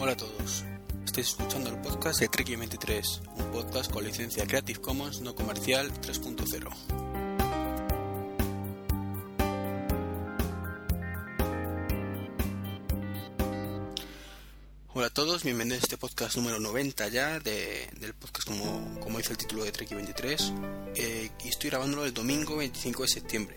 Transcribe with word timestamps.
Hola 0.00 0.12
a 0.12 0.16
todos, 0.16 0.64
estáis 1.04 1.30
escuchando 1.30 1.70
el 1.70 1.78
podcast 1.80 2.20
de 2.20 2.28
Treki 2.28 2.54
23, 2.54 3.20
un 3.34 3.50
podcast 3.50 3.90
con 3.90 4.04
licencia 4.04 4.46
Creative 4.46 4.80
Commons 4.80 5.20
no 5.22 5.34
comercial 5.34 5.92
3.0. 5.92 6.72
Hola 14.94 15.06
a 15.08 15.10
todos, 15.10 15.42
bienvenidos 15.42 15.80
a 15.80 15.86
este 15.86 15.96
podcast 15.96 16.36
número 16.36 16.60
90 16.60 17.08
ya 17.08 17.40
de, 17.40 17.90
del 17.98 18.14
podcast 18.14 18.46
como, 18.46 19.00
como 19.00 19.18
dice 19.18 19.32
el 19.32 19.38
título 19.38 19.64
de 19.64 19.72
Treki 19.72 19.96
23 19.96 20.52
eh, 20.94 21.30
y 21.44 21.48
estoy 21.48 21.70
grabándolo 21.70 22.04
el 22.04 22.14
domingo 22.14 22.56
25 22.56 23.02
de 23.02 23.08
septiembre 23.08 23.56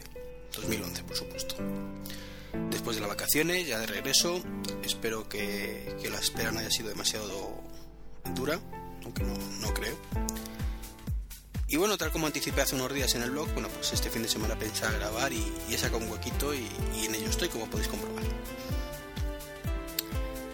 2011 0.56 1.04
por 1.04 1.16
supuesto 1.16 1.56
después 2.70 2.96
de 2.96 3.02
las 3.02 3.10
vacaciones, 3.10 3.68
ya 3.68 3.80
de 3.80 3.88
regreso. 3.88 4.42
Espero 4.84 5.28
que, 5.30 5.96
la 6.10 6.20
espera 6.20 6.52
no 6.52 6.60
haya 6.60 6.72
sido 6.72 6.90
demasiado 6.90 7.62
dura, 8.36 8.60
aunque 9.04 9.24
no, 9.24 9.74
creo. 9.74 9.98
Y 11.68 11.78
bueno, 11.78 11.98
tal 11.98 12.12
como 12.12 12.28
anticipé 12.28 12.62
hace 12.62 12.76
unos 12.76 12.94
días 12.94 13.16
en 13.16 13.24
el 13.24 13.32
blog, 13.32 13.50
bueno, 13.54 13.70
pues 13.70 13.94
este 13.94 14.10
fin 14.10 14.24
de 14.24 14.28
semana 14.28 14.58
pensaba 14.60 14.92
grabar 14.92 15.32
y, 15.32 15.46
he 15.70 15.78
sacado 15.78 16.00
un 16.00 16.12
huequito 16.12 16.54
y, 16.54 16.68
en 17.06 17.16
ello 17.16 17.30
estoy, 17.30 17.48
como 17.48 17.70
podéis 17.70 17.88
comprobar. 17.88 18.24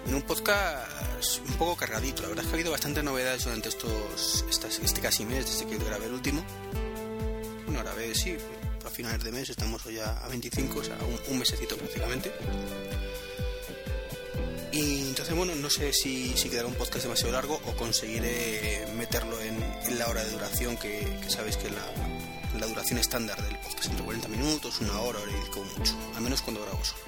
En 0.05 0.15
un 0.15 0.21
podcast 0.21 1.39
un 1.45 1.53
poco 1.55 1.75
cargadito, 1.75 2.21
la 2.21 2.29
verdad 2.29 2.45
es 2.45 2.49
que 2.49 2.55
ha 2.55 2.57
habido 2.57 2.71
bastantes 2.71 3.03
novedades 3.03 3.43
durante 3.43 3.69
estos, 3.69 4.45
este 4.49 5.01
casi 5.01 5.25
mes 5.25 5.45
desde 5.45 5.65
que 5.65 5.83
grabé 5.83 6.05
el 6.05 6.13
último. 6.13 6.45
Bueno, 7.65 7.81
grabé, 7.83 8.15
sí, 8.15 8.37
finales 8.97 9.23
de 9.23 9.31
mes, 9.31 9.47
estamos 9.47 9.85
hoy 9.85 9.99
a 9.99 10.27
25, 10.27 10.79
o 10.79 10.83
sea, 10.83 10.97
un, 11.29 11.37
mesecito 11.37 11.77
prácticamente. 11.77 12.31
Y 14.71 15.09
entonces, 15.09 15.35
bueno, 15.35 15.53
no 15.53 15.69
sé 15.69 15.93
si, 15.93 16.35
si, 16.35 16.49
quedará 16.49 16.67
un 16.67 16.73
podcast 16.73 17.03
demasiado 17.03 17.31
largo 17.31 17.61
o 17.67 17.75
conseguiré 17.75 18.87
meterlo 18.97 19.39
en, 19.39 19.99
la 19.99 20.07
hora 20.07 20.23
de 20.23 20.31
duración, 20.31 20.77
que, 20.77 21.19
sabéis 21.27 21.57
que 21.57 21.69
la, 21.69 21.85
la, 22.59 22.65
duración 22.65 22.97
estándar 22.97 23.39
del 23.43 23.59
podcast 23.59 23.85
entre 23.85 24.03
40 24.03 24.29
minutos, 24.29 24.81
una 24.81 24.99
hora, 24.99 25.19
hora 25.19 25.31
y 25.31 25.77
mucho, 25.77 25.95
al 26.15 26.21
menos 26.23 26.41
cuando 26.41 26.63
grabo 26.63 26.83
solo. 26.83 27.03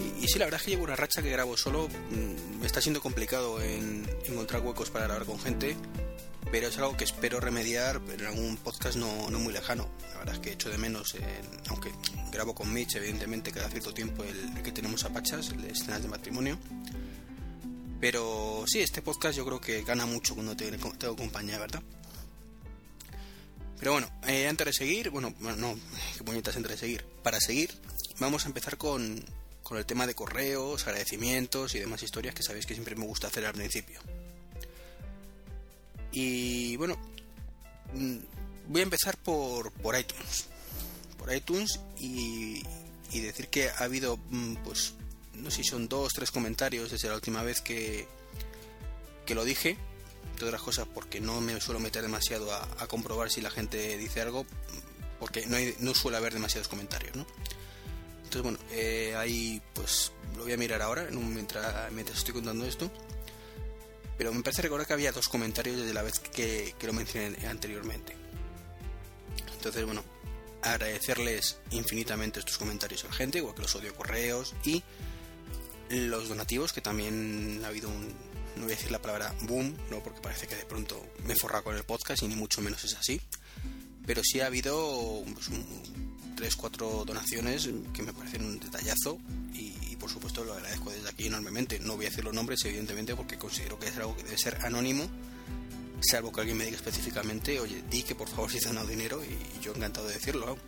Y, 0.00 0.24
y 0.24 0.28
sí, 0.28 0.40
la 0.40 0.46
verdad 0.46 0.58
es 0.58 0.64
que 0.64 0.72
llevo 0.72 0.84
una 0.84 0.96
racha 0.96 1.22
que 1.22 1.30
grabo 1.30 1.56
solo, 1.56 1.86
mm, 1.88 2.58
me 2.58 2.66
está 2.66 2.80
siendo 2.80 3.00
complicado 3.00 3.62
en 3.62 4.10
encontrar 4.26 4.60
huecos 4.62 4.90
para 4.90 5.04
grabar 5.06 5.24
con 5.24 5.38
gente 5.38 5.76
pero 6.50 6.68
es 6.68 6.78
algo 6.78 6.96
que 6.96 7.04
espero 7.04 7.38
remediar 7.38 8.00
en 8.12 8.26
algún 8.26 8.56
podcast 8.56 8.96
no, 8.96 9.30
no 9.30 9.38
muy 9.38 9.52
lejano. 9.52 9.88
La 10.12 10.18
verdad 10.18 10.34
es 10.34 10.40
que 10.40 10.52
echo 10.52 10.68
de 10.68 10.78
menos, 10.78 11.14
aunque 11.68 11.92
grabo 12.32 12.54
con 12.54 12.72
Mitch, 12.72 12.96
evidentemente, 12.96 13.52
cada 13.52 13.68
cierto 13.68 13.94
tiempo 13.94 14.24
el, 14.24 14.62
que 14.62 14.72
tenemos 14.72 15.04
a 15.04 15.10
Pachas, 15.10 15.52
escenas 15.68 16.02
de 16.02 16.08
matrimonio. 16.08 16.58
Pero 18.00 18.64
sí, 18.66 18.80
este 18.80 19.02
podcast 19.02 19.36
yo 19.36 19.44
creo 19.44 19.60
que 19.60 19.82
gana 19.82 20.06
mucho 20.06 20.34
cuando 20.34 20.56
tengo 20.56 21.16
compañía, 21.16 21.58
¿verdad? 21.58 21.82
Pero 23.78 23.92
bueno, 23.92 24.10
eh, 24.26 24.48
antes 24.48 24.66
de 24.66 24.72
seguir, 24.72 25.10
bueno, 25.10 25.34
no, 25.40 25.74
qué 26.16 26.24
puñetas 26.24 26.56
antes 26.56 26.72
de 26.72 26.78
seguir. 26.78 27.04
Para 27.22 27.38
seguir, 27.40 27.70
vamos 28.18 28.44
a 28.44 28.48
empezar 28.48 28.76
con, 28.76 29.24
con 29.62 29.78
el 29.78 29.86
tema 29.86 30.06
de 30.06 30.14
correos, 30.14 30.86
agradecimientos 30.86 31.74
y 31.74 31.78
demás 31.78 32.02
historias 32.02 32.34
que 32.34 32.42
sabéis 32.42 32.66
que 32.66 32.74
siempre 32.74 32.96
me 32.96 33.06
gusta 33.06 33.28
hacer 33.28 33.46
al 33.46 33.54
principio. 33.54 34.00
Y 36.12 36.76
bueno, 36.76 36.96
mm, 37.94 38.16
voy 38.68 38.80
a 38.80 38.84
empezar 38.84 39.16
por, 39.18 39.70
por 39.72 39.98
iTunes. 39.98 40.46
Por 41.18 41.34
iTunes 41.34 41.80
y, 41.98 42.62
decir 43.12 43.48
que 43.48 43.68
ha 43.68 43.84
habido, 43.84 44.18
mm, 44.30 44.56
pues, 44.64 44.94
no 45.34 45.50
sé 45.50 45.62
si 45.62 45.70
son 45.70 45.88
dos, 45.88 46.12
tres 46.12 46.30
comentarios 46.30 46.90
desde 46.90 47.08
la 47.08 47.14
última 47.14 47.42
vez 47.42 47.60
que, 47.60 48.08
que 49.26 49.34
lo 49.34 49.44
dije. 49.44 49.76
Todas 50.38 50.52
las 50.52 50.62
cosas 50.62 50.86
porque 50.92 51.20
no 51.20 51.40
me 51.40 51.60
suelo 51.60 51.80
meter 51.80 52.02
demasiado 52.02 52.52
a, 52.52 52.86
comprobar 52.86 53.30
si 53.30 53.42
la 53.42 53.50
gente 53.50 53.98
dice 53.98 54.22
algo, 54.22 54.46
porque 55.18 55.46
no, 55.46 55.56
hay, 55.56 55.74
no 55.80 55.94
suele 55.94 56.16
haber 56.16 56.32
demasiados 56.32 56.68
comentarios. 56.68 57.14
Entonces, 57.14 58.42
bueno, 58.42 58.58
eh, 58.70 59.14
ahí 59.16 59.60
pues 59.74 60.12
lo 60.36 60.44
voy 60.44 60.52
a 60.52 60.56
mirar 60.56 60.80
ahora 60.80 61.08
mientras, 61.10 61.92
mientras 61.92 62.18
estoy 62.18 62.34
contando 62.34 62.64
esto 62.64 62.90
pero 64.20 64.34
me 64.34 64.42
parece 64.42 64.60
recordar 64.60 64.86
que 64.86 64.92
había 64.92 65.12
dos 65.12 65.30
comentarios 65.30 65.78
desde 65.78 65.94
la 65.94 66.02
vez 66.02 66.18
que, 66.18 66.74
lo 66.82 66.92
mencioné 66.92 67.46
anteriormente. 67.46 68.14
Entonces, 69.54 69.82
bueno, 69.86 70.04
agradecerles 70.60 71.56
infinitamente 71.70 72.38
estos 72.38 72.58
comentarios 72.58 73.02
a 73.04 73.06
la 73.06 73.14
gente, 73.14 73.38
igual 73.38 73.54
que 73.54 73.62
los 73.62 73.74
odio 73.76 73.94
correos 73.94 74.54
y 74.62 74.82
los 75.88 76.28
donativos, 76.28 76.74
que 76.74 76.82
también 76.82 77.62
ha 77.64 77.68
habido 77.68 77.88
un, 77.88 78.08
no 78.56 78.64
voy 78.64 78.72
a 78.72 78.76
decir 78.76 78.90
la 78.90 79.00
palabra 79.00 79.34
boom, 79.44 79.74
no 79.90 80.02
porque 80.02 80.20
parece 80.20 80.46
que 80.46 80.54
de 80.54 80.66
pronto 80.66 81.02
me 81.24 81.34
forra 81.34 81.62
con 81.62 81.74
el 81.74 81.84
podcast 81.84 82.22
y 82.22 82.28
ni 82.28 82.36
mucho 82.36 82.60
menos 82.60 82.84
es 82.84 82.96
así, 82.96 83.22
pero 84.04 84.20
sí 84.22 84.40
ha 84.40 84.46
habido 84.48 85.24
pues, 85.32 85.48
tres, 86.36 86.56
cuatro 86.56 87.06
donaciones 87.06 87.70
que 87.94 88.02
me 88.02 88.12
parecen 88.12 88.44
un 88.44 88.60
detallazo 88.60 89.18
por 90.00 90.10
supuesto 90.10 90.42
lo 90.42 90.54
agradezco 90.54 90.90
desde 90.90 91.10
aquí 91.10 91.26
enormemente. 91.26 91.78
No 91.78 91.94
voy 91.94 92.06
a 92.06 92.08
decir 92.08 92.24
los 92.24 92.34
nombres, 92.34 92.64
evidentemente, 92.64 93.14
porque 93.14 93.38
considero 93.38 93.78
que 93.78 93.88
es 93.88 93.96
algo 93.98 94.16
que 94.16 94.24
debe 94.24 94.38
ser 94.38 94.64
anónimo, 94.64 95.08
salvo 96.00 96.32
que 96.32 96.40
alguien 96.40 96.56
me 96.56 96.64
diga 96.64 96.76
específicamente, 96.76 97.60
oye, 97.60 97.84
di 97.88 98.02
que 98.02 98.14
por 98.14 98.28
favor 98.28 98.50
si 98.50 98.58
has 98.58 98.64
donado 98.64 98.88
dinero 98.88 99.22
y 99.22 99.62
yo 99.62 99.74
encantado 99.74 100.08
de 100.08 100.14
decirlo, 100.14 100.46
vamos. 100.46 100.62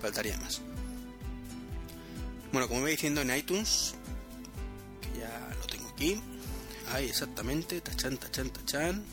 Faltaría 0.00 0.36
más. 0.36 0.60
Bueno, 2.52 2.68
como 2.68 2.80
iba 2.80 2.90
diciendo 2.90 3.22
en 3.22 3.34
iTunes, 3.34 3.94
que 5.00 5.20
ya 5.20 5.56
lo 5.58 5.66
tengo 5.66 5.88
aquí, 5.88 6.20
ahí 6.92 7.08
exactamente, 7.08 7.80
tachan, 7.80 8.18
tachan, 8.18 8.50
tachan. 8.50 9.04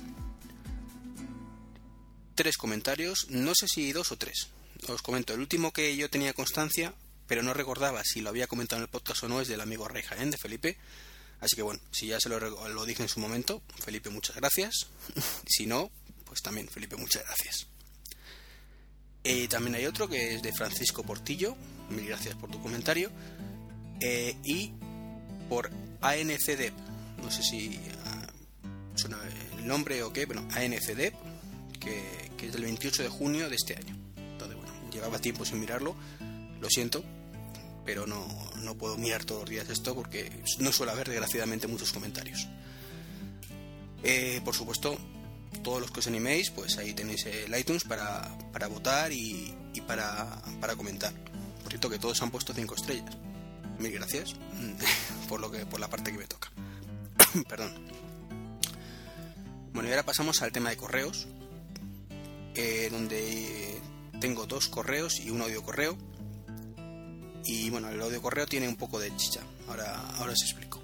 Tres 2.36 2.58
comentarios, 2.58 3.28
no 3.30 3.54
sé 3.56 3.68
si 3.68 3.92
dos 3.94 4.12
o 4.12 4.18
tres. 4.18 4.50
Os 4.88 5.02
comento, 5.02 5.34
el 5.34 5.40
último 5.40 5.72
que 5.72 5.96
yo 5.96 6.10
tenía 6.10 6.34
constancia 6.34 6.94
pero 7.30 7.44
no 7.44 7.54
recordaba 7.54 8.02
si 8.04 8.22
lo 8.22 8.30
había 8.30 8.48
comentado 8.48 8.82
en 8.82 8.86
el 8.86 8.90
podcast 8.90 9.24
o 9.24 9.30
no, 9.30 9.40
es 9.40 9.48
del 9.48 9.62
amigo 9.62 9.88
Rey 9.88 10.02
Jaén, 10.02 10.32
de 10.32 10.38
Felipe. 10.38 10.78
Así 11.40 11.56
que 11.56 11.62
bueno, 11.62 11.80
si 11.92 12.08
ya 12.08 12.20
se 12.20 12.28
lo, 12.28 12.86
dije 12.86 13.04
en 13.04 13.08
su 13.08 13.20
momento, 13.20 13.62
Felipe, 13.86 14.10
muchas 14.10 14.36
gracias. 14.36 14.88
si 15.46 15.68
no, 15.68 15.92
pues 16.26 16.42
también, 16.42 16.68
Felipe, 16.68 16.96
muchas 16.96 17.24
gracias. 17.24 17.68
Eh, 19.24 19.48
también 19.48 19.76
hay 19.76 19.86
otro 19.86 20.10
que 20.10 20.34
es 20.34 20.42
de 20.42 20.52
Francisco 20.52 21.04
Portillo, 21.04 21.56
mil 21.92 22.08
gracias 22.08 22.34
por 22.34 22.50
tu 22.50 22.60
comentario. 22.64 23.12
Eh, 24.02 24.36
y 24.44 24.72
por 25.48 25.70
ANCDEP, 26.02 26.74
no 27.22 27.30
sé 27.30 27.44
si 27.44 27.80
ah, 28.06 28.28
suena 28.96 29.20
el 29.56 29.68
nombre 29.68 30.02
o 30.02 30.12
qué, 30.12 30.26
bueno, 30.26 30.48
ANCDEP, 30.52 31.14
que, 31.80 32.32
que 32.36 32.48
es 32.48 32.54
del 32.54 32.64
28 32.64 33.04
de 33.04 33.10
junio 33.10 33.50
de 33.50 33.56
este 33.56 33.76
año. 33.76 33.96
Entonces, 34.18 34.58
bueno, 34.58 34.74
llevaba 34.92 35.20
tiempo 35.20 35.46
sin 35.46 35.60
mirarlo, 35.60 35.96
lo 36.60 36.68
siento, 36.70 37.04
pero 37.90 38.06
no, 38.06 38.24
no 38.58 38.76
puedo 38.76 39.00
mirar 39.00 39.26
todos 39.26 39.42
los 39.42 39.50
días 39.50 39.68
esto 39.68 39.96
porque 39.96 40.32
no 40.60 40.72
suele 40.72 40.92
haber 40.92 41.10
desgraciadamente 41.10 41.66
muchos 41.66 41.92
comentarios. 41.92 42.48
Eh, 44.04 44.42
por 44.46 44.54
supuesto, 44.54 44.96
todos 45.64 45.82
los 45.82 45.90
que 45.90 46.00
os 46.00 46.06
animéis, 46.06 46.52
pues 46.52 46.78
ahí 46.78 46.94
tenéis 46.94 47.26
el 47.26 47.60
iTunes 47.60 47.86
para, 47.86 48.30
para 48.54 48.68
votar 48.68 49.12
y, 49.12 49.56
y 49.74 49.82
para, 49.82 50.40
para, 50.62 50.76
comentar. 50.76 51.12
Por 51.64 51.70
cierto 51.70 51.90
que 51.90 51.98
todos 51.98 52.22
han 52.22 52.30
puesto 52.30 52.54
5 52.54 52.76
estrellas. 52.76 53.18
Mil 53.80 53.92
gracias 53.92 54.36
por, 55.28 55.40
lo 55.40 55.50
que, 55.50 55.66
por 55.66 55.80
la 55.80 55.90
parte 55.90 56.12
que 56.12 56.20
me 56.20 56.28
toca. 56.28 56.52
Perdón. 57.50 57.74
Bueno, 59.74 59.90
y 59.90 59.94
ahora 59.94 60.06
pasamos 60.06 60.44
al 60.44 60.52
tema 60.52 60.70
de 60.70 60.78
correos, 60.78 61.28
eh, 62.54 62.90
donde 62.92 63.82
tengo 64.22 64.46
dos 64.46 64.68
correos 64.68 65.20
y 65.20 65.32
un 65.32 65.42
audio 65.42 65.64
correo 65.64 65.98
y 67.46 67.70
bueno, 67.70 67.90
el 67.90 68.02
audio 68.02 68.22
correo 68.22 68.46
tiene 68.46 68.68
un 68.68 68.76
poco 68.76 69.00
de 69.00 69.16
chicha. 69.16 69.42
Ahora, 69.68 69.96
ahora 70.18 70.34
os 70.34 70.42
explico. 70.42 70.82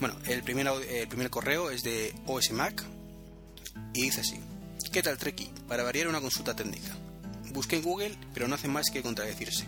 Bueno, 0.00 0.16
el 0.26 0.42
primer, 0.42 0.66
el 0.66 1.08
primer 1.08 1.30
correo 1.30 1.70
es 1.70 1.82
de 1.82 2.14
OS 2.26 2.52
Mac 2.52 2.84
y 3.92 4.02
dice 4.02 4.20
así: 4.20 4.38
¿Qué 4.92 5.02
tal, 5.02 5.18
Treki? 5.18 5.50
Para 5.68 5.82
variar 5.82 6.08
una 6.08 6.20
consulta 6.20 6.54
técnica. 6.54 6.96
Busqué 7.52 7.76
en 7.76 7.82
Google, 7.82 8.16
pero 8.32 8.48
no 8.48 8.54
hace 8.54 8.68
más 8.68 8.86
que 8.92 9.02
contradecirse. 9.02 9.66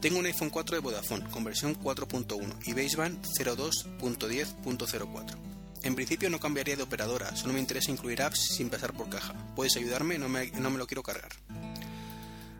Tengo 0.00 0.18
un 0.18 0.26
iPhone 0.26 0.50
4 0.50 0.76
de 0.76 0.82
Vodafone 0.82 1.28
con 1.30 1.42
versión 1.42 1.78
4.1 1.80 2.56
y 2.66 2.74
baseband 2.74 3.24
02.10.04. 3.24 5.36
En 5.82 5.94
principio 5.94 6.30
no 6.30 6.40
cambiaría 6.40 6.76
de 6.76 6.82
operadora, 6.82 7.34
solo 7.36 7.52
me 7.52 7.60
interesa 7.60 7.90
incluir 7.90 8.22
apps 8.22 8.54
sin 8.56 8.70
pasar 8.70 8.92
por 8.92 9.08
caja. 9.08 9.34
¿Puedes 9.54 9.76
ayudarme? 9.76 10.18
No 10.18 10.28
me, 10.28 10.50
no 10.52 10.70
me 10.70 10.78
lo 10.78 10.86
quiero 10.86 11.02
cargar. 11.02 11.30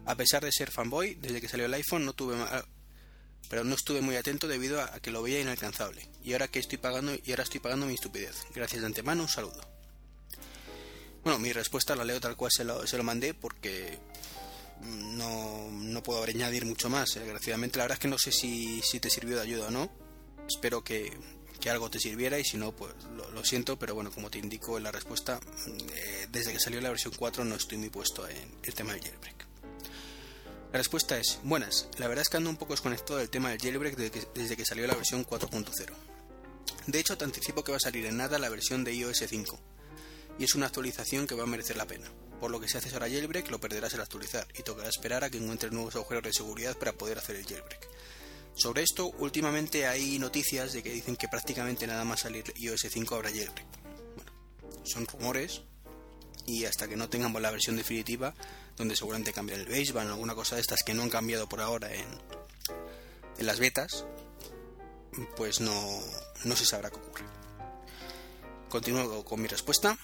A 0.06 0.14
pesar 0.14 0.44
de 0.44 0.52
ser 0.52 0.70
fanboy, 0.70 1.16
desde 1.16 1.40
que 1.40 1.48
salió 1.48 1.66
el 1.66 1.74
iPhone 1.74 2.04
no 2.04 2.12
tuve 2.14 2.36
pero 3.48 3.64
no 3.64 3.74
estuve 3.74 4.00
muy 4.00 4.16
atento 4.16 4.48
debido 4.48 4.82
a 4.82 4.98
que 5.00 5.10
lo 5.10 5.22
veía 5.22 5.40
inalcanzable. 5.40 6.08
Y 6.24 6.32
ahora 6.32 6.48
que 6.48 6.58
estoy 6.58 6.78
pagando 6.78 7.14
y 7.14 7.30
ahora 7.30 7.44
estoy 7.44 7.60
pagando 7.60 7.86
mi 7.86 7.94
estupidez. 7.94 8.44
Gracias 8.54 8.80
de 8.80 8.86
antemano, 8.86 9.22
un 9.22 9.28
saludo. 9.28 9.60
Bueno, 11.22 11.38
mi 11.38 11.52
respuesta 11.52 11.96
la 11.96 12.04
leo 12.04 12.20
tal 12.20 12.36
cual 12.36 12.52
se 12.52 12.64
lo, 12.64 13.02
mandé 13.02 13.34
porque 13.34 13.98
no, 14.82 15.70
no 15.70 16.02
puedo 16.02 16.22
añadir 16.22 16.66
mucho 16.66 16.88
más. 16.88 17.14
Desgraciadamente, 17.14 17.78
la 17.78 17.84
verdad 17.84 17.96
es 17.96 18.00
que 18.00 18.08
no 18.08 18.18
sé 18.18 18.32
si, 18.32 18.80
si 18.82 19.00
te 19.00 19.10
sirvió 19.10 19.36
de 19.36 19.42
ayuda 19.42 19.68
o 19.68 19.70
no. 19.70 19.90
Espero 20.46 20.84
que, 20.84 21.12
algo 21.68 21.90
te 21.90 21.98
sirviera 21.98 22.38
y 22.38 22.44
si 22.44 22.56
no, 22.56 22.70
pues 22.70 22.94
lo, 23.34 23.44
siento, 23.44 23.76
pero 23.76 23.92
bueno, 23.96 24.12
como 24.12 24.30
te 24.30 24.38
indico 24.38 24.76
en 24.78 24.84
la 24.84 24.92
respuesta, 24.92 25.40
eh, 25.96 26.28
desde 26.30 26.52
que 26.52 26.60
salió 26.60 26.80
la 26.80 26.90
versión 26.90 27.12
4 27.16 27.44
no 27.44 27.56
estoy 27.56 27.78
muy 27.78 27.90
puesto 27.90 28.28
en 28.28 28.52
el 28.62 28.72
tema 28.72 28.92
del 28.92 29.02
jailbreak. 29.02 29.45
La 30.76 30.80
respuesta 30.80 31.18
es, 31.18 31.40
buenas, 31.42 31.88
la 31.96 32.06
verdad 32.06 32.20
es 32.20 32.28
que 32.28 32.36
ando 32.36 32.50
un 32.50 32.58
poco 32.58 32.74
desconectado 32.74 33.18
del 33.18 33.30
tema 33.30 33.48
del 33.48 33.58
jailbreak 33.58 33.96
desde 33.96 34.56
que, 34.58 34.66
salió 34.66 34.86
la 34.86 34.94
versión 34.94 35.24
4.0. 35.24 35.72
De 36.86 37.00
hecho, 37.00 37.16
te 37.16 37.24
anticipo 37.24 37.64
que 37.64 37.72
va 37.72 37.78
a 37.78 37.80
salir 37.80 38.04
en 38.04 38.18
nada 38.18 38.38
la 38.38 38.50
versión 38.50 38.84
de 38.84 38.92
iOS 38.92 39.24
5, 39.26 39.58
y 40.38 40.44
es 40.44 40.54
una 40.54 40.66
actualización 40.66 41.26
que 41.26 41.34
va 41.34 41.44
a 41.44 41.46
merecer 41.46 41.78
la 41.78 41.86
pena, 41.86 42.12
por 42.40 42.50
lo 42.50 42.60
que 42.60 42.68
si 42.68 42.76
haces 42.76 42.92
ahora 42.92 43.08
jailbreak 43.08 43.50
lo 43.50 43.58
perderás 43.58 43.94
al 43.94 44.02
actualizar, 44.02 44.46
y 44.54 44.64
tocará 44.64 44.90
esperar 44.90 45.24
a 45.24 45.30
que 45.30 45.38
encuentres 45.38 45.72
nuevos 45.72 45.96
agujeros 45.96 46.24
de 46.24 46.34
seguridad 46.34 46.76
para 46.76 46.92
poder 46.92 47.16
hacer 47.16 47.36
el 47.36 47.46
jailbreak. 47.46 47.88
Sobre 48.54 48.82
esto, 48.82 49.06
últimamente 49.18 49.86
hay 49.86 50.18
noticias 50.18 50.74
de 50.74 50.82
que 50.82 50.90
dicen 50.90 51.16
que 51.16 51.28
prácticamente 51.28 51.86
nada 51.86 52.04
más 52.04 52.20
salir 52.20 52.52
iOS 52.54 52.86
5 52.90 53.14
habrá 53.14 53.30
jailbreak. 53.30 53.66
Bueno, 54.14 54.32
son 54.84 55.06
rumores 55.06 55.62
y 56.46 56.66
hasta 56.66 56.86
que 56.86 56.96
no 56.96 57.08
tengamos 57.08 57.40
la 57.40 57.50
versión 57.50 57.76
definitiva, 57.76 58.34
donde 58.76 58.96
seguramente 58.96 59.32
cambia 59.32 59.56
el 59.56 59.66
baseband, 59.66 60.10
alguna 60.10 60.34
cosa 60.34 60.56
de 60.56 60.60
estas 60.60 60.82
que 60.82 60.92
no 60.94 61.02
han 61.02 61.10
cambiado 61.10 61.48
por 61.48 61.60
ahora 61.60 61.94
en, 61.94 62.06
las 63.38 63.58
betas, 63.58 64.04
pues 65.36 65.60
no, 65.60 65.74
no 66.44 66.56
se 66.56 66.64
sabrá 66.64 66.88
qué 66.90 66.96
ocurre. 66.96 67.24
Continúo 68.68 69.24
con 69.24 69.40
mi 69.40 69.48
respuesta. 69.48 69.96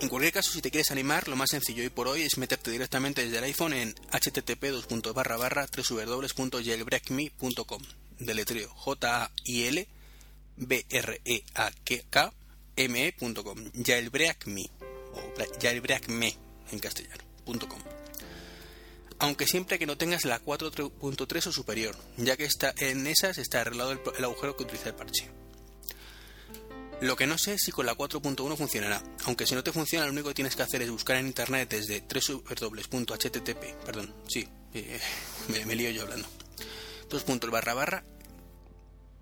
En 0.00 0.08
cualquier 0.08 0.32
caso, 0.32 0.50
si 0.50 0.62
te 0.62 0.70
quieres 0.70 0.90
animar, 0.90 1.28
lo 1.28 1.36
más 1.36 1.50
sencillo 1.50 1.82
hoy 1.82 1.90
por 1.90 2.08
hoy 2.08 2.22
es 2.22 2.38
meterte 2.38 2.70
directamente 2.70 3.24
desde 3.24 3.38
el 3.38 3.44
iPhone 3.44 3.72
en 3.72 3.94
http 4.10 4.64
www.jailbreakme.com 4.88 7.82
Deletreo 8.18 8.68
J-A-I-L 8.68 9.88
B-R-E-A-K 10.56 12.32
M-E.com 12.76 13.70
Jailbreakme 13.84 14.70
o 15.14 15.20
jailbreakme 15.60 16.36
en 16.72 16.80
aunque 19.22 19.46
siempre 19.46 19.78
que 19.78 19.86
no 19.86 19.96
tengas 19.96 20.24
la 20.24 20.42
4.3 20.42 21.46
o 21.46 21.52
superior, 21.52 21.96
ya 22.16 22.36
que 22.36 22.44
está, 22.44 22.74
en 22.78 23.06
esas 23.06 23.38
está 23.38 23.60
arreglado 23.60 23.92
el 23.92 24.24
agujero 24.24 24.56
que 24.56 24.64
utiliza 24.64 24.88
el 24.88 24.96
parche. 24.96 25.30
Lo 27.00 27.14
que 27.14 27.26
no 27.26 27.38
sé 27.38 27.56
si 27.58 27.70
con 27.70 27.86
la 27.86 27.94
4.1 27.94 28.56
funcionará, 28.56 29.02
aunque 29.24 29.46
si 29.46 29.54
no 29.54 29.62
te 29.62 29.72
funciona 29.72 30.06
lo 30.06 30.12
único 30.12 30.28
que 30.28 30.34
tienes 30.34 30.56
que 30.56 30.62
hacer 30.62 30.82
es 30.82 30.90
buscar 30.90 31.16
en 31.16 31.26
internet 31.26 31.68
desde 31.70 32.00
www.http, 32.00 33.84
perdón, 33.84 34.14
sí, 34.28 34.48
eh, 34.74 35.00
me, 35.66 35.74
lío 35.76 35.90
yo 35.90 36.02
hablando. 36.02 36.28
Dos 37.08 37.22
puntos 37.22 37.50
barra 37.50 37.74
barra, 37.74 38.04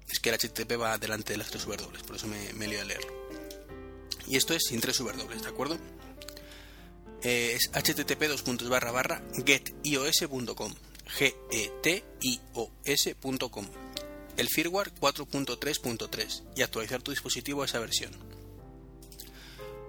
es 0.08 0.18
que 0.18 0.30
el 0.30 0.38
HTTP 0.38 0.80
va 0.80 0.96
delante 0.96 1.34
de 1.34 1.38
las 1.38 1.50
tres 1.50 1.66
W, 1.66 2.04
por 2.06 2.16
eso 2.16 2.26
me, 2.26 2.52
me 2.54 2.68
lío 2.68 2.80
a 2.80 2.84
leerlo. 2.84 3.12
Y 4.26 4.36
esto 4.36 4.54
es 4.54 4.62
sin 4.66 4.80
tres 4.80 4.98
W, 4.98 5.40
¿de 5.40 5.48
acuerdo? 5.48 5.78
Eh, 7.22 7.56
es 7.56 7.70
http 7.70 8.28
dos 8.28 8.42
puntos 8.42 8.68
barra 8.68 8.92
barra 8.92 9.22
getios.com 9.44 10.72
g 11.18 11.34
e 11.50 11.72
el 14.36 14.48
firmware 14.48 14.94
4.3.3 14.94 16.42
y 16.56 16.62
actualizar 16.62 17.02
tu 17.02 17.10
dispositivo 17.10 17.62
a 17.62 17.66
esa 17.66 17.78
versión. 17.78 18.12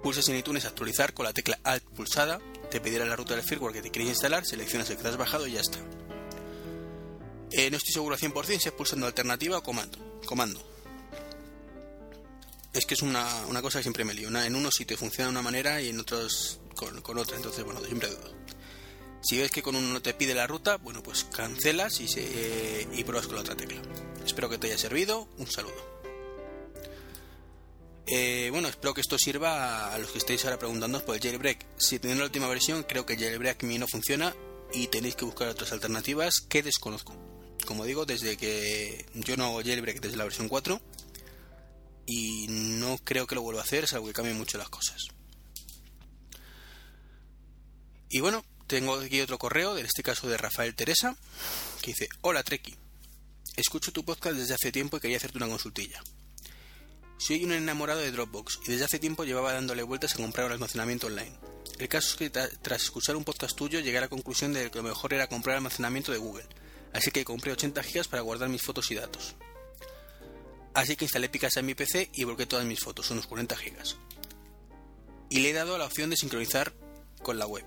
Pulsas 0.04 0.28
en 0.30 0.38
iTunes 0.38 0.66
actualizar 0.66 1.13
con 1.13 1.25
la 1.25 1.33
tecla 1.33 1.60
Alt 1.63 1.83
pulsada, 1.83 2.42
te 2.69 2.81
pedirá 2.81 3.06
la 3.06 3.16
ruta 3.16 3.36
del 3.36 3.44
firmware 3.45 3.74
que 3.74 3.81
te 3.81 3.92
quieres 3.92 4.10
instalar, 4.10 4.45
seleccionas 4.45 4.89
el 4.89 4.98
que 4.98 5.07
has 5.07 5.16
bajado 5.16 5.48
y 5.48 5.54
ya 5.54 5.62
está. 5.62 5.78
Eh, 7.51 7.69
no 7.69 7.78
estoy 7.78 7.94
seguro 7.94 8.16
al 8.16 8.19
100% 8.19 8.60
si 8.60 8.68
es 8.68 8.74
pulsando 8.74 9.06
alternativa 9.06 9.57
o 9.57 9.63
comando. 9.63 9.98
comando. 10.25 10.62
Es 12.74 12.86
que 12.86 12.94
es 12.94 13.01
una, 13.01 13.45
cosa 13.62 13.80
que 13.80 13.83
siempre 13.83 14.06
me 14.06 14.13
lío. 14.13 14.30
en 14.30 14.56
unos 14.56 14.74
sitios 14.74 15.00
funciona 15.00 15.28
de 15.28 15.31
una 15.31 15.42
manera 15.42 15.81
y 15.81 15.89
en 15.89 16.00
otros 16.00 16.60
con, 17.01 17.18
otra, 17.18 17.38
entonces 17.38 17.63
bueno, 17.63 17.80
siempre 17.86 18.10
dudo. 18.10 18.33
Si 19.22 19.38
ves 19.38 19.51
que 19.51 19.62
con 19.62 19.75
uno 19.75 19.88
no 19.88 20.01
te 20.01 20.13
pide 20.13 20.33
la 20.33 20.48
ruta, 20.48 20.78
bueno, 20.78 21.04
pues 21.04 21.25
cancelas 21.25 22.00
y, 22.00 22.07
se, 22.07 22.88
y 22.92 23.04
pruebas 23.04 23.28
con 23.28 23.36
la 23.36 23.42
otra 23.42 23.56
tecla. 23.56 23.81
Espero 24.25 24.50
que 24.50 24.57
te 24.57 24.68
haya 24.68 24.78
servido. 24.78 25.28
Un 25.38 25.48
saludo. 25.48 25.92
Eh, 28.07 28.50
bueno, 28.51 28.68
espero 28.68 28.95
que 28.95 29.01
esto 29.01 29.18
sirva 29.19 29.94
a 29.94 29.98
los 30.00 30.10
que 30.10 30.18
estéis 30.18 30.44
ahora 30.44 30.57
preguntándoos 30.57 31.04
por 31.04 31.16
el 31.16 31.22
jailbreak. 31.22 31.66
Si 31.78 32.00
tenéis 32.00 32.19
la 32.19 32.25
última 32.25 32.48
versión, 32.48 32.83
creo 32.83 33.06
que 33.06 33.13
el 33.13 33.19
jailbreak 33.19 33.63
mi 33.63 33.78
no 33.78 33.88
funciona 33.88 34.36
y 34.74 34.88
tenéis 34.88 35.16
que 35.16 35.25
buscar 35.25 35.50
otras 35.50 35.72
alternativas 35.72 36.42
que 36.42 36.63
desconozco. 36.63 37.16
Como 37.66 37.86
digo, 37.86 38.06
desde 38.06 38.38
que 38.38 39.06
yo 39.13 39.38
no 39.38 39.45
hago 39.45 39.62
jailbreak 39.62 40.01
desde 40.01 40.18
la 40.18 40.24
versión 40.24 40.50
4 40.50 40.81
y 42.07 42.48
no 42.50 42.98
creo 43.04 43.28
que 43.28 43.36
lo 43.36 43.44
vuelva 43.44 43.62
a 43.62 43.66
hacer, 43.66 43.88
salvo 43.88 44.07
que 44.07 44.13
cambien 44.13 44.38
mucho 44.38 44.57
las 44.57 44.69
cosas. 44.69 45.07
Y 48.13 48.19
bueno, 48.19 48.44
tengo 48.68 48.96
aquí 48.96 49.22
otro 49.22 49.38
correo, 49.38 49.78
en 49.78 49.86
este 49.86 50.04
caso 50.04 50.28
de 50.28 50.36
Rafael 50.36 50.75
Teresa, 50.75 51.16
que 51.81 51.92
dice, 51.92 52.10
hola 52.19 52.44
Treki, 52.44 52.75
escucho 53.56 53.94
tu 53.94 54.04
podcast 54.04 54.36
desde 54.36 54.54
hace 54.54 54.69
tiempo 54.74 54.98
y 54.98 55.00
quería 55.00 55.16
hacerte 55.16 55.38
una 55.38 55.48
consultilla. 55.48 56.04
Soy 57.18 57.46
un 57.46 57.54
enamorado 57.54 58.02
de 58.02 58.12
Dropbox 58.12 58.60
y 58.66 58.72
desde 58.72 58.84
hace 58.84 59.00
tiempo 59.00 59.24
llevaba 59.24 59.54
dándole 59.54 59.84
vueltas 59.84 60.13
a 60.13 60.18
comprar 60.18 60.48
un 60.48 60.52
almacenamiento 60.52 61.08
online. 61.08 61.31
El 61.80 61.88
caso 61.88 62.10
es 62.10 62.16
que 62.18 62.30
tras 62.30 62.84
escuchar 62.84 63.16
un 63.16 63.24
podcast 63.24 63.56
tuyo 63.56 63.80
llegué 63.80 64.00
a 64.00 64.02
la 64.02 64.10
conclusión 64.10 64.52
de 64.52 64.69
que 64.69 64.80
lo 64.80 64.84
mejor 64.84 65.14
era 65.14 65.28
comprar 65.28 65.56
almacenamiento 65.56 66.12
de 66.12 66.18
Google, 66.18 66.50
así 66.92 67.12
que 67.12 67.24
compré 67.24 67.54
80 67.54 67.81
GB 67.81 68.10
para 68.10 68.24
guardar 68.24 68.50
mis 68.50 68.62
fotos 68.62 68.92
y 68.92 68.96
datos. 68.96 69.36
Así 70.74 70.98
que 70.98 71.06
instalé 71.06 71.30
Picasa 71.30 71.62
en 71.62 71.66
mi 71.66 71.75
PC 71.75 72.10
y 72.14 72.25
volqué 72.25 72.46
todas 72.46 72.66
mis 72.66 72.81
fotos, 72.81 73.10
unos 73.12 73.25
40 73.25 73.56
GB. 73.56 73.96
Y 75.30 75.40
le 75.40 75.52
he 75.52 75.54
dado 75.54 75.78
la 75.78 75.86
opción 75.86 76.10
de 76.10 76.18
sincronizar 76.18 76.74
con 77.24 77.40
la 77.40 77.48
web. 77.48 77.66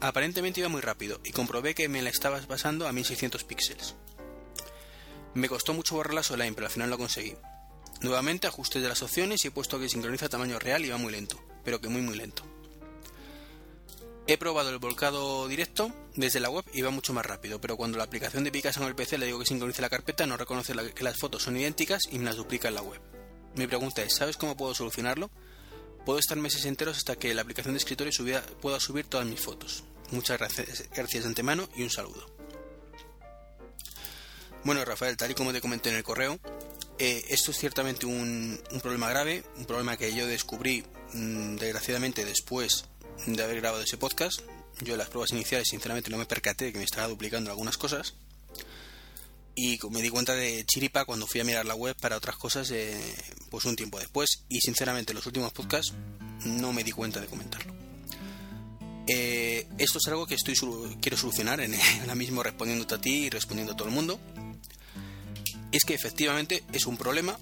Aparentemente 0.00 0.60
iba 0.60 0.68
muy 0.68 0.80
rápido 0.80 1.20
y 1.24 1.32
comprobé 1.32 1.74
que 1.74 1.88
me 1.88 2.02
la 2.02 2.10
estabas 2.10 2.46
pasando 2.46 2.86
a 2.86 2.92
1600 2.92 3.44
píxeles. 3.44 3.94
Me 5.34 5.48
costó 5.48 5.74
mucho 5.74 5.96
borrarla 5.96 6.22
online, 6.30 6.52
pero 6.52 6.66
al 6.66 6.72
final 6.72 6.90
lo 6.90 6.98
conseguí. 6.98 7.36
Nuevamente 8.00 8.46
ajustes 8.46 8.82
de 8.82 8.88
las 8.88 9.02
opciones 9.02 9.44
y 9.44 9.48
he 9.48 9.50
puesto 9.50 9.78
que 9.80 9.88
sincroniza 9.88 10.26
a 10.26 10.28
tamaño 10.28 10.58
real 10.58 10.84
y 10.84 10.90
va 10.90 10.98
muy 10.98 11.12
lento, 11.12 11.40
pero 11.64 11.80
que 11.80 11.88
muy 11.88 12.02
muy 12.02 12.16
lento. 12.16 12.44
He 14.30 14.36
probado 14.36 14.68
el 14.68 14.78
volcado 14.78 15.48
directo 15.48 15.90
desde 16.14 16.38
la 16.38 16.50
web 16.50 16.64
y 16.74 16.82
va 16.82 16.90
mucho 16.90 17.14
más 17.14 17.24
rápido, 17.24 17.60
pero 17.60 17.78
cuando 17.78 17.96
la 17.96 18.04
aplicación 18.04 18.44
de 18.44 18.52
Picasa 18.52 18.80
en 18.82 18.86
el 18.86 18.94
PC 18.94 19.16
le 19.16 19.24
digo 19.24 19.38
que 19.38 19.46
sincronice 19.46 19.80
la 19.80 19.88
carpeta, 19.88 20.26
no 20.26 20.36
reconoce 20.36 20.74
que 20.94 21.02
las 21.02 21.16
fotos 21.16 21.44
son 21.44 21.56
idénticas 21.56 22.02
y 22.10 22.18
me 22.18 22.26
las 22.26 22.36
duplica 22.36 22.68
en 22.68 22.74
la 22.74 22.82
web. 22.82 23.00
Mi 23.54 23.66
pregunta 23.66 24.02
es, 24.02 24.14
¿sabes 24.14 24.36
cómo 24.36 24.56
puedo 24.56 24.74
solucionarlo? 24.74 25.30
Puedo 26.08 26.20
estar 26.20 26.38
meses 26.38 26.64
enteros 26.64 26.96
hasta 26.96 27.16
que 27.16 27.34
la 27.34 27.42
aplicación 27.42 27.74
de 27.74 27.78
escritorio 27.80 28.10
pueda 28.62 28.80
subir 28.80 29.04
todas 29.04 29.26
mis 29.26 29.40
fotos. 29.40 29.84
Muchas 30.10 30.38
gracias, 30.38 30.88
de 30.90 31.26
antemano 31.26 31.68
y 31.76 31.82
un 31.82 31.90
saludo. 31.90 32.26
Bueno, 34.64 34.82
Rafael, 34.86 35.18
tal 35.18 35.32
y 35.32 35.34
como 35.34 35.52
te 35.52 35.60
comenté 35.60 35.90
en 35.90 35.96
el 35.96 36.02
correo, 36.02 36.40
eh, 36.98 37.26
esto 37.28 37.50
es 37.50 37.58
ciertamente 37.58 38.06
un, 38.06 38.58
problema 38.80 39.10
grave, 39.10 39.44
un 39.58 39.66
problema 39.66 39.98
que 39.98 40.14
yo 40.14 40.26
descubrí 40.26 40.82
mm, 41.12 41.56
desgraciadamente 41.56 42.24
después 42.24 42.86
de 43.26 43.42
haber 43.42 43.60
grabado 43.60 43.82
ese 43.82 43.98
podcast. 43.98 44.40
Yo 44.80 44.94
en 44.94 45.00
las 45.00 45.10
pruebas 45.10 45.32
iniciales 45.32 45.68
sinceramente 45.68 46.08
no 46.10 46.16
me 46.16 46.24
percaté 46.24 46.64
de 46.64 46.72
que 46.72 46.78
me 46.78 46.84
estaba 46.84 47.06
duplicando 47.06 47.50
algunas 47.50 47.76
cosas 47.76 48.14
y 49.58 49.76
me 49.90 50.00
di 50.02 50.08
cuenta 50.08 50.36
de 50.36 50.64
chiripa 50.64 51.04
cuando 51.04 51.26
fui 51.26 51.40
a 51.40 51.44
mirar 51.44 51.66
la 51.66 51.74
web 51.74 51.96
para 52.00 52.16
otras 52.16 52.36
cosas 52.36 52.70
eh, 52.70 52.96
pues 53.50 53.64
un 53.64 53.74
tiempo 53.74 53.98
después. 53.98 54.44
Y 54.48 54.60
sinceramente 54.60 55.12
los 55.12 55.26
últimos 55.26 55.52
podcasts 55.52 55.94
no 56.44 56.72
me 56.72 56.84
di 56.84 56.92
cuenta 56.92 57.20
de 57.20 57.26
comentarlo. 57.26 57.74
Eh, 59.08 59.66
esto 59.78 59.98
es 59.98 60.06
algo 60.06 60.28
que 60.28 60.36
estoy 60.36 60.54
quiero 61.00 61.16
solucionar 61.16 61.60
en, 61.60 61.74
ahora 62.00 62.14
mismo 62.14 62.40
respondiéndote 62.44 62.94
a 62.94 63.00
ti 63.00 63.24
y 63.24 63.30
respondiendo 63.30 63.72
a 63.72 63.76
todo 63.76 63.88
el 63.88 63.94
mundo. 63.94 64.20
Es 65.72 65.84
que 65.84 65.94
efectivamente 65.94 66.62
es 66.72 66.86
un 66.86 66.96
problema 66.96 67.36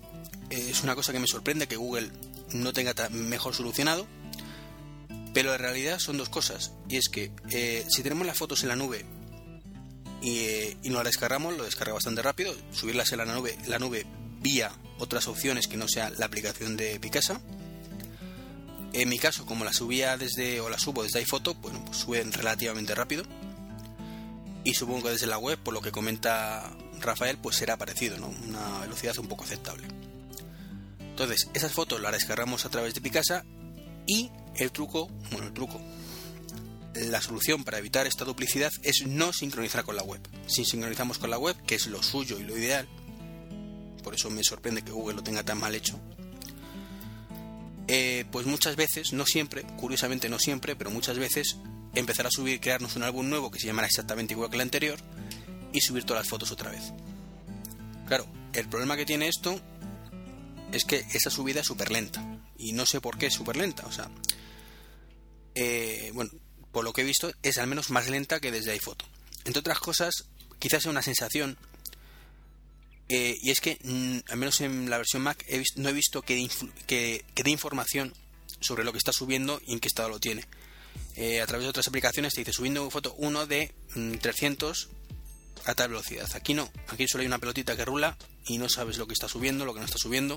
eh, 0.49 0.69
es 0.71 0.83
una 0.83 0.95
cosa 0.95 1.13
que 1.13 1.21
me 1.21 1.27
sorprende 1.27 1.69
que 1.69 1.77
Google 1.77 2.11
no 2.55 2.73
tenga 2.73 2.95
mejor 3.11 3.55
solucionado 3.55 4.07
pero 5.35 5.53
en 5.53 5.61
realidad 5.61 5.99
son 5.99 6.17
dos 6.17 6.31
cosas 6.31 6.73
y 6.89 6.97
es 6.97 7.09
que 7.09 7.31
si 7.89 8.03
tenemos 8.03 8.27
las 8.27 8.39
fotos 8.39 8.63
en 8.63 8.69
la 8.69 8.77
nube 8.77 9.05
y, 10.27 10.77
y 10.83 10.91
nos 10.91 10.99
la 10.99 11.05
descargamos, 11.05 11.57
lo 11.57 11.63
descarga 11.63 11.95
bastante 11.95 12.21
rápido, 12.21 12.53
subirlas 12.73 13.13
en 13.13 13.19
la 13.19 13.27
nube, 13.27 13.57
la 13.69 13.79
nube 13.79 14.05
vía 14.41 14.73
otras 14.99 15.29
opciones 15.29 15.69
que 15.69 15.77
no 15.77 15.87
sea 15.87 16.11
la 16.11 16.27
aplicación 16.27 16.77
de 16.77 16.99
Picasa. 16.99 17.41
En 18.93 19.09
mi 19.09 19.21
caso, 19.21 19.47
como 19.47 19.65
la 19.65 19.73
subía 19.73 20.17
desde 20.17 20.61
o 20.61 20.69
la 20.69 20.81
subo 20.81 21.05
desde 21.05 21.21
iPhoto, 21.21 21.55
bueno, 21.55 21.85
pues 21.85 21.99
suben 21.99 22.33
relativamente 22.33 22.93
rápido. 22.97 23.23
Y 24.65 24.75
supongo 24.75 25.05
que 25.05 25.11
desde 25.11 25.29
la 25.29 25.39
web, 25.39 25.61
por 25.61 25.73
lo 25.73 25.81
que 25.81 25.93
comenta 25.93 26.73
Rafael, 27.01 27.39
pues 27.39 27.55
será 27.55 27.77
parecido, 27.77 28.19
¿no? 28.19 28.27
Una 28.49 28.81
velocidad 28.81 29.17
un 29.19 29.29
poco 29.29 29.45
aceptable. 29.45 29.87
Entonces, 30.99 31.51
esas 31.55 31.73
fotos 31.73 32.01
las 32.01 32.13
descargamos 32.13 32.65
a 32.65 32.69
través 32.69 32.95
de 32.95 33.01
Picasa 33.01 33.45
y 34.09 34.33
el 34.57 34.73
truco, 34.73 35.07
bueno, 35.31 35.47
el 35.47 35.53
truco, 35.53 35.81
la 37.09 37.21
solución 37.21 37.65
para 37.65 37.79
evitar 37.79 38.07
esta 38.07 38.25
duplicidad 38.25 38.73
es 38.83 39.07
no 39.07 39.33
sincronizar 39.33 39.85
con 39.85 39.97
la 39.97 40.03
web. 40.03 40.21
Si 40.47 40.65
sincronizamos 40.65 41.19
con 41.19 41.31
la 41.31 41.39
web, 41.39 41.57
que 41.67 41.75
es 41.75 41.87
lo 41.87 42.03
suyo 42.03 42.39
y 42.39 42.43
lo 42.43 42.57
ideal, 42.57 42.89
por 44.03 44.15
eso 44.15 44.31
me 44.31 44.45
sorprende 44.45 44.83
que 44.83 44.93
Google 44.93 45.17
lo 45.17 45.23
tenga 45.23 45.43
tan 45.43 45.59
mal 45.59 45.75
hecho. 45.75 45.99
Eh, 47.89 48.25
pues 48.33 48.47
muchas 48.47 48.77
veces, 48.77 49.13
no 49.13 49.27
siempre, 49.27 49.65
curiosamente 49.77 50.29
no 50.29 50.39
siempre, 50.39 50.75
pero 50.75 50.91
muchas 50.91 51.19
veces 51.19 51.57
empezar 51.95 52.27
a 52.27 52.31
subir, 52.31 52.61
crearnos 52.61 52.97
un 52.97 53.05
álbum 53.05 53.29
nuevo 53.29 53.51
que 53.51 53.61
se 53.61 53.67
llamará 53.67 53.87
exactamente 53.87 54.35
igual 54.35 54.51
que 54.51 54.57
el 54.57 54.63
anterior 54.63 54.99
y 55.73 55.81
subir 55.81 56.05
todas 56.05 56.23
las 56.23 56.29
fotos 56.29 56.51
otra 56.51 56.71
vez. 56.71 56.93
Claro, 58.07 58.27
el 58.53 58.69
problema 58.69 58.97
que 58.97 59.07
tiene 59.07 59.29
esto 59.29 59.61
es 60.73 60.85
que 60.85 61.05
esa 61.13 61.31
subida 61.31 61.61
es 61.61 61.67
súper 61.67 61.91
lenta 61.91 62.25
y 62.59 62.73
no 62.73 62.87
sé 62.87 63.01
por 63.01 63.19
qué 63.19 63.27
es 63.27 63.35
súper 63.35 63.57
lenta, 63.57 63.87
o 63.87 63.93
sea, 63.93 64.11
eh, 65.55 66.11
bueno, 66.15 66.31
por 66.77 66.85
lo 66.85 66.93
que 66.93 67.01
he 67.01 67.05
visto 67.05 67.33
es 67.43 67.57
al 67.57 67.69
menos 67.69 67.89
más 67.89 68.11
lenta 68.11 68.39
que 68.39 68.53
desde 68.53 68.73
iPhoto. 68.73 69.07
Entre 69.47 69.61
otras 69.61 69.79
cosas, 69.79 70.27
quizás 70.59 70.83
sea 70.83 70.91
una 70.91 71.01
sensación 71.01 71.57
eh, 73.09 73.39
y 73.41 73.51
es 73.51 73.63
que, 73.63 73.79
mm, 73.83 74.31
al 74.31 74.37
menos 74.37 74.61
en 74.61 74.91
la 74.91 74.99
versión 74.99 75.23
Mac, 75.23 75.43
no 75.77 75.89
he 75.89 75.95
visto 75.95 76.21
que, 76.21 76.47
que, 76.87 77.25
dé 77.35 77.51
información 77.51 78.13
sobre 78.61 78.85
lo 78.85 78.93
que 78.93 78.99
está 78.99 79.15
subiendo 79.15 79.59
y 79.67 79.73
en 79.73 79.81
qué 79.81 79.89
estado 79.89 80.11
lo 80.11 80.21
tiene. 80.21 80.45
Eh, 81.15 81.41
a 81.41 81.47
través 81.47 81.65
de 81.65 81.71
otras 81.71 81.89
aplicaciones 81.89 82.35
te 82.35 82.43
dice 82.43 82.53
subiendo 82.53 82.91
foto 82.91 83.15
1 83.17 83.47
de 83.47 83.73
300 84.21 84.89
mm, 84.89 85.71
a 85.71 85.75
tal 85.75 85.89
velocidad. 85.89 86.29
Aquí 86.35 86.53
no, 86.53 86.71
aquí 86.89 87.09
solo 87.09 87.23
hay 87.23 87.27
una 87.27 87.39
pelotita 87.39 87.75
que 87.75 87.87
rula 87.87 88.19
y 88.45 88.59
no 88.59 88.69
sabes 88.69 88.99
lo 88.99 89.07
que 89.07 89.15
está 89.15 89.31
subiendo, 89.31 89.65
lo 89.65 89.73
que 89.73 89.81
no 89.81 89.87
está 89.87 89.97
subiendo. 89.97 90.37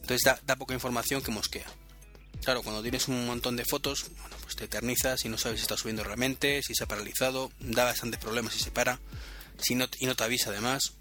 Entonces 0.00 0.22
da 0.46 0.56
poca 0.56 0.72
información 0.72 1.20
que 1.20 1.32
mosquea. 1.32 1.66
Claro, 2.42 2.62
cuando 2.62 2.82
tienes 2.82 3.08
un 3.08 3.26
montón 3.26 3.56
de 3.56 3.64
fotos, 3.64 4.06
bueno, 4.20 4.36
pues 4.42 4.56
te 4.56 4.64
eternizas 4.64 5.24
y 5.24 5.28
no 5.28 5.38
sabes 5.38 5.58
si 5.58 5.62
está 5.62 5.76
subiendo 5.76 6.04
realmente, 6.04 6.62
si 6.62 6.74
se 6.74 6.84
ha 6.84 6.86
paralizado, 6.86 7.50
da 7.58 7.84
bastantes 7.84 8.20
problemas 8.20 8.52
si 8.52 8.60
se 8.60 8.70
para, 8.70 9.00
si 9.58 9.74
no, 9.74 9.86
y 9.98 10.06
no 10.06 10.14
te 10.14 10.24
avisa 10.24 10.50
además. 10.50 10.92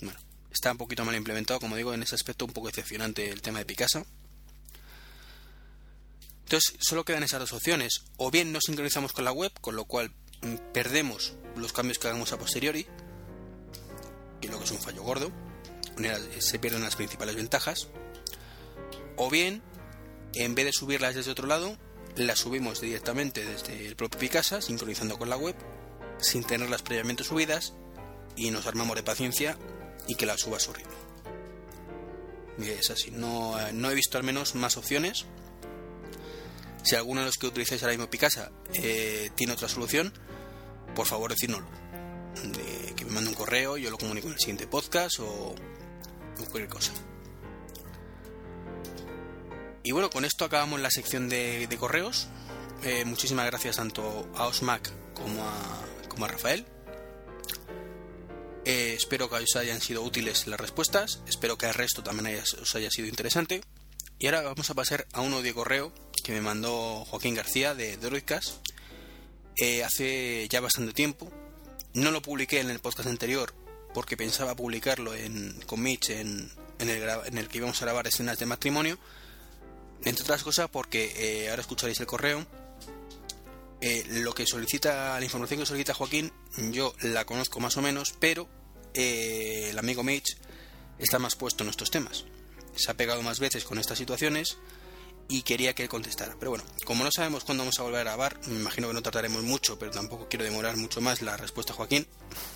Bueno, 0.00 0.18
está 0.50 0.72
un 0.72 0.78
poquito 0.78 1.04
mal 1.04 1.14
implementado, 1.14 1.60
como 1.60 1.76
digo, 1.76 1.92
en 1.92 2.02
ese 2.02 2.14
aspecto 2.14 2.44
un 2.44 2.52
poco 2.52 2.68
decepcionante 2.68 3.28
el 3.28 3.42
tema 3.42 3.58
de 3.58 3.66
Picasa. 3.66 4.04
Entonces, 6.44 6.76
solo 6.80 7.04
quedan 7.04 7.22
esas 7.22 7.40
dos 7.40 7.52
opciones. 7.52 8.04
O 8.18 8.30
bien 8.30 8.52
no 8.52 8.60
sincronizamos 8.60 9.12
con 9.12 9.24
la 9.24 9.32
web, 9.32 9.52
con 9.60 9.74
lo 9.74 9.86
cual 9.86 10.12
mm, 10.42 10.72
perdemos 10.72 11.34
los 11.56 11.72
cambios 11.72 11.98
que 11.98 12.08
hagamos 12.08 12.32
a 12.32 12.38
posteriori, 12.38 12.86
que 14.40 14.48
lo 14.48 14.58
que 14.58 14.64
es 14.64 14.70
un 14.70 14.78
fallo 14.78 15.02
gordo, 15.02 15.32
se 16.38 16.58
pierden 16.58 16.82
las 16.82 16.96
principales 16.96 17.36
ventajas. 17.36 17.88
O 19.16 19.30
bien, 19.30 19.62
en 20.34 20.54
vez 20.54 20.66
de 20.66 20.72
subirlas 20.72 21.14
desde 21.14 21.30
otro 21.30 21.46
lado, 21.46 21.76
las 22.16 22.40
subimos 22.40 22.80
directamente 22.80 23.44
desde 23.44 23.86
el 23.86 23.96
propio 23.96 24.18
Picasa, 24.18 24.60
sincronizando 24.60 25.18
con 25.18 25.30
la 25.30 25.36
web, 25.36 25.54
sin 26.18 26.44
tenerlas 26.44 26.82
previamente 26.82 27.24
subidas, 27.24 27.74
y 28.36 28.50
nos 28.50 28.66
armamos 28.66 28.96
de 28.96 29.02
paciencia 29.02 29.56
y 30.06 30.14
que 30.14 30.26
la 30.26 30.36
suba 30.36 30.56
a 30.56 30.60
su 30.60 30.72
ritmo. 30.72 30.92
Es 32.58 32.90
así, 32.90 33.10
no, 33.10 33.56
no 33.72 33.90
he 33.90 33.94
visto 33.94 34.18
al 34.18 34.24
menos 34.24 34.54
más 34.54 34.76
opciones. 34.76 35.26
Si 36.82 36.96
alguno 36.96 37.20
de 37.20 37.26
los 37.26 37.36
que 37.36 37.46
utilizáis 37.46 37.82
ahora 37.82 37.94
mismo 37.94 38.10
Picasa 38.10 38.50
eh, 38.74 39.30
tiene 39.34 39.52
otra 39.52 39.68
solución, 39.68 40.12
por 40.94 41.06
favor 41.06 41.30
decírnoslo. 41.30 41.68
que 42.96 43.04
me 43.04 43.12
mande 43.12 43.30
un 43.30 43.36
correo, 43.36 43.76
yo 43.76 43.90
lo 43.90 43.98
comunico 43.98 44.26
en 44.26 44.34
el 44.34 44.38
siguiente 44.38 44.66
podcast 44.66 45.20
o, 45.20 45.54
cualquier 46.36 46.68
cosa. 46.68 46.92
Y 49.82 49.92
bueno, 49.92 50.10
con 50.10 50.24
esto 50.24 50.44
acabamos 50.44 50.80
la 50.80 50.90
sección 50.90 51.28
de, 51.28 51.68
correos. 51.78 52.28
Eh, 52.84 53.04
muchísimas 53.04 53.46
gracias 53.46 53.76
tanto 53.76 54.28
a 54.34 54.46
Osmac 54.46 54.90
como 55.14 55.42
a, 55.44 56.08
como 56.08 56.24
a 56.24 56.28
Rafael 56.28 56.66
eh, 58.64 58.94
espero 58.96 59.28
que 59.28 59.36
os 59.36 59.56
hayan 59.56 59.80
sido 59.80 60.02
útiles 60.02 60.46
las 60.46 60.60
respuestas. 60.60 61.20
Espero 61.26 61.58
que 61.58 61.66
el 61.66 61.74
resto 61.74 62.02
también 62.02 62.40
os 62.40 62.74
haya 62.74 62.90
sido 62.90 63.08
interesante. 63.08 63.62
Y 64.18 64.26
ahora 64.26 64.42
vamos 64.42 64.70
a 64.70 64.74
pasar 64.74 65.06
a 65.12 65.20
uno 65.20 65.42
de 65.42 65.52
correo 65.52 65.92
que 66.22 66.32
me 66.32 66.40
mandó 66.40 67.04
Joaquín 67.06 67.34
García 67.34 67.74
de 67.74 67.96
Droidcast 67.96 68.68
eh, 69.56 69.82
hace 69.82 70.46
ya 70.48 70.60
bastante 70.60 70.92
tiempo. 70.92 71.30
No 71.94 72.12
lo 72.12 72.22
publiqué 72.22 72.60
en 72.60 72.70
el 72.70 72.78
podcast 72.78 73.08
anterior 73.08 73.52
porque 73.92 74.16
pensaba 74.16 74.54
publicarlo 74.54 75.12
en, 75.14 75.60
con 75.66 75.82
Mitch 75.82 76.10
en, 76.10 76.50
el, 76.78 76.88
en 77.26 77.38
el 77.38 77.48
que 77.48 77.58
íbamos 77.58 77.82
a 77.82 77.86
grabar 77.86 78.06
escenas 78.06 78.38
de 78.38 78.46
matrimonio. 78.46 78.96
Entre 80.04 80.22
otras 80.22 80.42
cosas 80.42 80.68
porque 80.70 81.12
eh, 81.16 81.50
ahora 81.50 81.62
escucharéis 81.62 82.00
el 82.00 82.06
correo. 82.06 82.46
lo 84.10 84.32
que 84.34 84.46
solicita, 84.46 85.18
la 85.18 85.24
información 85.24 85.60
que 85.60 85.66
solicita 85.66 85.94
Joaquín 85.94 86.32
yo 86.70 86.94
la 87.02 87.24
conozco 87.24 87.60
más 87.60 87.76
o 87.76 87.82
menos, 87.82 88.14
pero 88.18 88.48
eh, 88.94 89.68
el 89.70 89.78
amigo 89.78 90.02
Mitch 90.02 90.36
está 90.98 91.18
más 91.18 91.36
puesto 91.36 91.64
en 91.64 91.70
estos 91.70 91.90
temas. 91.90 92.24
Se 92.74 92.90
ha 92.90 92.94
pegado 92.94 93.22
más 93.22 93.40
veces 93.40 93.64
con 93.64 93.78
estas 93.78 93.98
situaciones 93.98 94.58
y 95.28 95.42
quería 95.42 95.74
que 95.74 95.82
él 95.82 95.88
contestara. 95.88 96.36
Pero 96.38 96.50
bueno, 96.50 96.64
como 96.84 97.04
no 97.04 97.10
sabemos 97.10 97.44
cuándo 97.44 97.62
vamos 97.62 97.78
a 97.78 97.82
volver 97.82 98.00
a 98.00 98.04
grabar, 98.04 98.38
me 98.46 98.56
imagino 98.56 98.88
que 98.88 98.94
no 98.94 99.02
trataremos 99.02 99.42
mucho, 99.42 99.78
pero 99.78 99.90
tampoco 99.90 100.28
quiero 100.28 100.44
demorar 100.44 100.76
mucho 100.76 101.00
más 101.00 101.22
la 101.22 101.36
respuesta 101.36 101.72
a 101.72 101.76
Joaquín, 101.76 102.06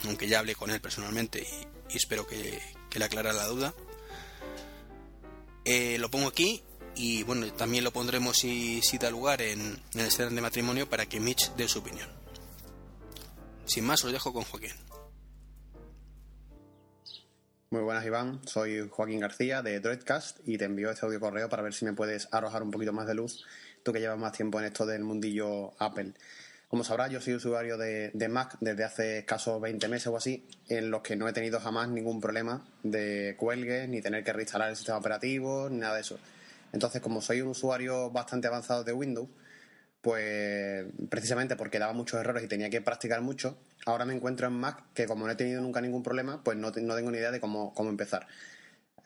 aunque 0.05 0.29
ya 0.29 0.41
hablé 0.41 0.55
con 0.55 0.71
él 0.71 0.81
personalmente 0.81 1.47
y, 1.91 1.97
espero 1.97 2.27
que, 2.27 2.61
le 2.93 3.05
aclara 3.05 3.35
la 3.35 3.47
duda. 3.47 3.75
Eh, 5.67 5.99
lo 5.99 6.11
pongo 6.11 6.29
aquí 6.29 6.63
y 6.97 7.23
bueno, 7.25 7.53
también 7.53 7.85
lo 7.85 7.93
pondremos 7.93 8.39
si, 8.39 8.81
si 8.83 8.99
da 8.99 9.11
lugar 9.11 9.43
en, 9.43 9.79
el 9.95 10.01
escenario 10.01 10.35
de 10.35 10.43
matrimonio 10.43 10.89
para 10.89 11.07
que 11.07 11.21
Mitch 11.21 11.55
dé 11.55 11.69
su 11.69 11.81
opinión. 11.81 12.09
Sin 13.67 13.85
más, 13.85 14.05
os 14.05 14.13
dejo 14.13 14.33
con 14.33 14.45
Joaquín. 14.45 14.73
Muy 17.71 17.83
buenas, 17.83 18.07
Iván. 18.07 18.41
Soy 18.47 18.89
Joaquín 18.89 19.21
García 19.21 19.61
de 19.61 19.81
Droidcast 19.81 20.39
y 20.47 20.57
te 20.57 20.65
envío 20.65 20.91
este 20.91 21.05
audio 21.05 21.21
correo 21.21 21.49
para 21.49 21.63
ver 21.63 21.75
si 21.75 21.85
me 21.85 21.93
puedes 21.93 22.29
arrojar 22.33 22.63
un 22.63 22.71
poquito 22.71 22.93
más 22.93 23.07
de 23.07 23.15
luz, 23.15 23.45
tú 23.83 23.93
que 23.93 24.01
llevas 24.01 24.19
más 24.19 24.33
tiempo 24.33 24.59
en 24.61 24.67
esto 24.67 24.87
del 24.87 25.03
mundillo 25.05 25.75
Apple. 25.79 26.15
Como 26.69 26.83
sabrás, 26.83 27.11
yo 27.11 27.21
soy 27.21 27.35
usuario 27.35 27.77
de, 27.77 28.29
Mac 28.29 28.57
desde 28.61 28.85
hace 28.85 29.19
escasos 29.19 29.61
20 29.61 29.87
meses 29.89 30.09
o 30.09 30.17
así, 30.17 30.47
en 30.69 30.91
los 30.91 31.03
que 31.03 31.15
no 31.15 31.29
he 31.29 31.33
tenido 31.33 31.61
jamás 31.61 31.89
ningún 31.89 32.21
problema 32.21 32.67
de 32.83 33.35
cuelgues, 33.37 33.89
ni 33.89 34.01
tener 34.01 34.25
que 34.25 34.33
reinstalar 34.33 34.71
el 34.71 34.77
sistema 34.77 34.99
operativo, 34.99 35.69
ni 35.71 35.79
nada 35.79 35.95
de 35.95 36.01
eso. 36.01 36.19
Entonces, 36.77 37.01
como 37.01 37.23
soy 37.23 37.41
un 37.41 37.49
usuario 37.49 38.11
bastante 38.11 38.49
avanzado 38.49 38.85
de 38.85 38.93
Windows, 38.93 39.31
pues 40.03 40.85
precisamente 41.09 41.57
porque 41.57 41.79
daba 41.79 41.95
muchos 41.95 42.21
errores 42.21 42.45
y 42.45 42.49
tenía 42.49 42.69
que 42.69 42.83
practicar 42.83 43.23
mucho, 43.23 43.57
ahora 43.87 44.05
me 44.05 44.13
encuentro 44.13 44.47
en 44.47 44.53
Mac 44.53 44.85
que 44.93 45.07
como 45.07 45.25
no 45.25 45.33
he 45.33 45.37
tenido 45.37 45.63
nunca 45.63 45.81
ningún 45.81 46.03
problema, 46.03 46.45
pues 46.45 46.59
no, 46.59 46.71
tengo 46.73 47.11
ni 47.11 47.17
idea 47.17 47.31
de 47.31 47.41
cómo, 47.41 47.73
empezar. 47.79 48.27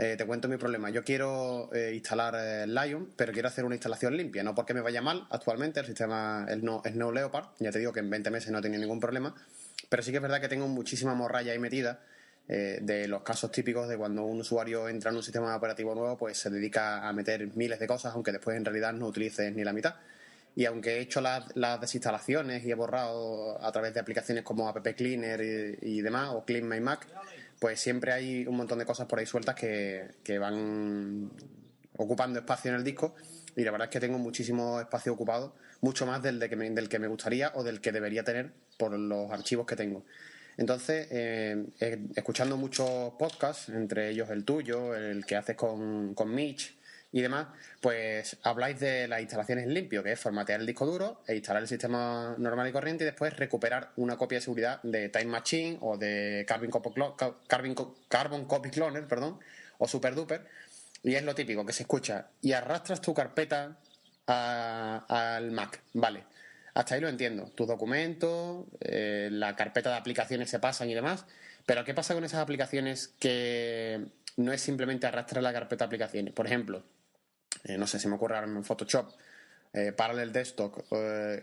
Eh, 0.01 0.17
te 0.19 0.27
cuento 0.27 0.49
mi 0.49 0.57
problema. 0.57 0.91
Yo 0.91 1.05
quiero 1.05 1.73
eh, 1.73 1.93
instalar 1.95 2.35
eh, 2.37 2.67
Lion, 2.67 3.13
pero 3.15 3.33
quiero 3.33 3.47
hacer 3.47 3.65
una 3.65 3.77
instalación 3.77 4.17
limpia, 4.17 4.43
no 4.43 4.53
porque 4.57 4.75
me 4.75 4.81
vaya 4.81 5.01
mal 5.01 5.29
actualmente, 5.31 5.79
el 5.79 5.87
sistema 5.87 6.47
es 6.49 6.61
no, 6.61 6.83
es 6.85 6.97
no 6.97 7.13
Leopard, 7.13 7.51
ya 7.61 7.71
te 7.71 7.79
digo 7.79 7.93
que 7.93 8.01
en 8.01 8.11
20 8.11 8.33
meses 8.33 8.51
no 8.51 8.59
he 8.59 8.63
tenido 8.63 8.81
ningún 8.81 8.99
problema, 8.99 9.33
pero 9.89 10.03
sí 10.03 10.11
que 10.11 10.17
es 10.17 10.23
verdad 10.23 10.41
que 10.41 10.49
tengo 10.49 10.67
muchísima 10.67 11.15
morralla 11.15 11.53
ahí 11.53 11.61
metida 11.61 12.01
de 12.51 13.07
los 13.07 13.23
casos 13.23 13.53
típicos 13.53 13.89
de 13.89 13.97
cuando 13.97 14.25
un 14.25 14.41
usuario 14.41 14.89
entra 14.89 15.11
en 15.11 15.17
un 15.17 15.23
sistema 15.23 15.55
operativo 15.55 15.95
nuevo, 15.95 16.17
pues 16.17 16.37
se 16.37 16.51
dedica 16.51 17.09
a 17.09 17.13
meter 17.13 17.49
miles 17.57 17.79
de 17.79 17.87
cosas, 17.87 18.13
aunque 18.15 18.33
después 18.33 18.57
en 18.57 18.65
realidad 18.65 18.93
no 18.93 19.07
utilices 19.07 19.55
ni 19.55 19.63
la 19.63 19.73
mitad. 19.73 19.95
Y 20.57 20.65
aunque 20.65 20.97
he 20.97 21.01
hecho 21.01 21.21
las, 21.21 21.47
desinstalaciones 21.81 22.65
y 22.65 22.71
he 22.71 22.75
borrado 22.75 23.65
a 23.65 23.71
través 23.71 23.95
de 23.95 24.01
aplicaciones 24.01 24.43
como 24.43 24.69
App 24.69 24.85
Cleaner 24.97 25.79
y, 25.81 26.01
demás, 26.01 26.31
o 26.33 26.45
Clean 26.45 26.69
My 26.69 26.81
Mac, 26.81 27.07
pues 27.59 27.81
siempre 27.81 28.13
hay 28.13 28.47
un 28.47 28.57
montón 28.57 28.79
de 28.79 28.85
cosas 28.85 29.07
por 29.07 29.19
ahí 29.19 29.27
sueltas 29.27 29.55
que, 29.55 30.39
van 30.39 31.31
ocupando 31.97 32.41
espacio 32.41 32.71
en 32.71 32.79
el 32.79 32.85
disco. 32.85 33.15
Y 33.57 33.63
la 33.63 33.71
verdad 33.71 33.89
es 33.89 33.93
que 33.93 34.01
tengo 34.01 34.19
muchísimo 34.19 34.81
espacio 34.81 35.13
ocupado, 35.13 35.55
mucho 35.81 36.07
más 36.07 36.23
del, 36.23 36.39
de 36.39 36.49
que 36.49 36.57
del 36.57 36.89
que 36.89 36.99
me 36.99 37.09
gustaría 37.09 37.53
o 37.55 37.63
del 37.63 37.81
que 37.81 37.93
debería 37.93 38.25
tener 38.25 38.53
por 38.77 38.93
los 38.99 39.31
archivos 39.31 39.67
que 39.67 39.77
tengo. 39.77 40.05
Entonces, 40.61 41.09
eh, 41.11 41.65
escuchando 42.15 42.59
muchos 42.59 43.15
podcasts, 43.19 43.71
entre 43.71 44.11
ellos 44.11 44.29
el 44.29 44.45
tuyo, 44.45 44.95
el 44.95 45.25
que 45.25 45.35
haces 45.35 45.57
con, 45.57 46.13
con 46.15 46.35
Mitch, 46.35 46.77
y 47.13 47.23
demás, 47.23 47.47
pues 47.81 48.37
habláis 48.43 48.79
de 48.79 49.09
las 49.09 49.23
instalaciones 49.23 49.67
limpio, 49.67 50.03
que 50.03 50.13
es 50.13 50.21
formatear 50.21 50.61
el 50.61 50.67
disco 50.67 50.85
duro 50.85 51.23
e 51.27 51.35
instalar 51.35 51.63
el 51.63 51.69
sistema 51.69 52.35
normal 52.37 52.69
y 52.69 52.73
corriente 52.73 53.05
y 53.05 53.07
después 53.07 53.35
recuperar 53.39 53.91
una 53.97 54.19
copia 54.19 54.37
de 54.37 54.43
seguridad 54.43 54.83
de 54.83 55.09
Time 55.09 55.25
Machine 55.25 55.79
o 55.81 55.97
de 55.97 56.45
Carbon, 56.47 56.71
Carbon, 58.07 58.45
Copy 58.45 58.71
Cloner, 58.71 59.09
perdón, 59.09 59.41
o 59.79 59.89
Super 59.89 60.15
Duper. 60.15 60.47
Y 61.03 61.15
es 61.15 61.25
lo 61.25 61.35
típico, 61.35 61.65
que 61.65 61.73
se 61.73 61.85
escucha 61.85 62.29
y 62.43 62.53
arrastras 62.53 63.01
tu 63.01 63.15
carpeta 63.15 63.79
al 64.27 65.51
Mac. 65.53 65.81
Vale, 65.95 66.25
hasta 66.75 66.95
ahí 66.95 67.01
lo 67.01 67.09
entiendo. 67.09 67.51
Tus 67.55 67.67
documentos, 67.67 68.67
eh, 68.81 69.29
la 69.31 69.57
carpeta 69.57 69.91
de 69.91 69.97
aplicaciones 69.97 70.51
se 70.51 70.59
pasan 70.59 70.91
y 70.91 70.95
demás. 70.95 71.25
Pero 71.67 71.85
¿qué 71.85 71.95
pasa 71.95 72.15
con 72.15 72.25
esas 72.25 72.41
aplicaciones 72.41 73.09
que 73.19 74.07
no 74.37 74.53
es 74.53 74.61
simplemente 74.61 75.07
arrastrar 75.07 75.43
la 75.43 75.53
carpeta 75.53 75.85
de 75.85 75.87
aplicaciones? 75.87 76.35
Por 76.35 76.47
ejemplo, 76.47 76.85
eh, 77.65 77.77
no 77.77 77.87
sé, 77.87 77.99
si 77.99 78.09
me 78.09 78.15
ocurre 78.15 78.37
ahora 78.37 78.63
Photoshop, 78.63 79.13
eh, 79.73 79.93
Parallel 79.93 80.33
Desktop, 80.33 80.85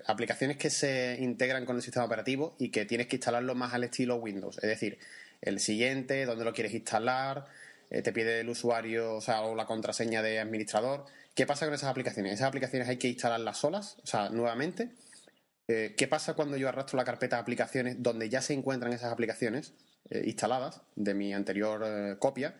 aplicaciones 0.05 0.57
que 0.57 0.69
se 0.69 1.17
integran 1.19 1.65
con 1.65 1.77
el 1.77 1.81
sistema 1.81 2.05
operativo 2.05 2.55
y 2.59 2.69
que 2.69 2.85
tienes 2.85 3.07
que 3.07 3.17
instalarlo 3.17 3.55
más 3.55 3.73
al 3.73 3.83
estilo 3.83 4.15
Windows. 4.15 4.57
Es 4.57 4.69
decir, 4.69 4.97
el 5.41 5.59
siguiente, 5.59 6.25
dónde 6.25 6.43
lo 6.43 6.53
quieres 6.53 6.73
instalar, 6.73 7.45
te 7.89 8.11
pide 8.11 8.41
el 8.41 8.49
usuario, 8.49 9.15
o 9.15 9.21
sea, 9.21 9.41
o 9.41 9.55
la 9.55 9.65
contraseña 9.65 10.21
de 10.21 10.39
administrador. 10.39 11.05
¿Qué 11.35 11.45
pasa 11.45 11.65
con 11.65 11.75
esas 11.75 11.89
aplicaciones? 11.89 12.33
Esas 12.33 12.47
aplicaciones 12.47 12.89
hay 12.89 12.97
que 12.97 13.07
instalarlas 13.07 13.57
solas, 13.57 13.97
o 14.03 14.07
sea, 14.07 14.29
nuevamente. 14.29 14.89
Eh, 15.67 15.95
¿Qué 15.97 16.07
pasa 16.07 16.33
cuando 16.33 16.57
yo 16.57 16.69
arrastro 16.69 16.97
la 16.97 17.03
carpeta 17.03 17.35
de 17.35 17.41
aplicaciones 17.41 18.01
donde 18.01 18.29
ya 18.29 18.41
se 18.41 18.53
encuentran 18.53 18.93
esas 18.93 19.11
aplicaciones 19.11 19.73
eh, 20.09 20.23
instaladas 20.25 20.81
de 20.95 21.13
mi 21.13 21.33
anterior 21.33 22.17
copia? 22.19 22.55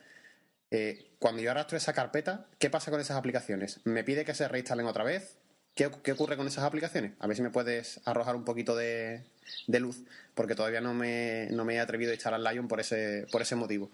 cuando 1.20 1.42
yo 1.42 1.50
arrastro 1.50 1.78
esa 1.78 1.94
carpeta, 1.94 2.46
¿qué 2.60 2.70
pasa 2.70 2.92
con 2.92 3.00
esas 3.00 3.16
aplicaciones? 3.16 3.80
¿Me 3.86 4.04
pide 4.04 4.26
que 4.26 4.34
se 4.34 4.50
reinstalen 4.50 4.86
otra 4.86 5.06
vez? 5.06 5.38
¿Qué, 5.78 6.12
ocurre 6.12 6.38
con 6.38 6.48
esas 6.48 6.64
aplicaciones? 6.64 7.12
A 7.20 7.28
ver 7.28 7.38
si 7.38 7.44
me 7.44 7.52
puedes 7.52 8.02
arrojar 8.04 8.36
un 8.36 8.44
poquito 8.44 8.76
de, 8.76 9.24
luz, 9.68 10.02
porque 10.34 10.56
todavía 10.56 10.82
no 10.82 10.96
me, 10.96 11.50
no 11.52 11.66
me, 11.66 11.76
he 11.76 11.80
atrevido 11.80 12.10
a 12.10 12.16
instalar 12.16 12.40
Lion 12.40 12.68
por 12.68 12.80
ese, 12.80 13.28
por 13.32 13.44
ese 13.44 13.56
motivo. 13.56 13.92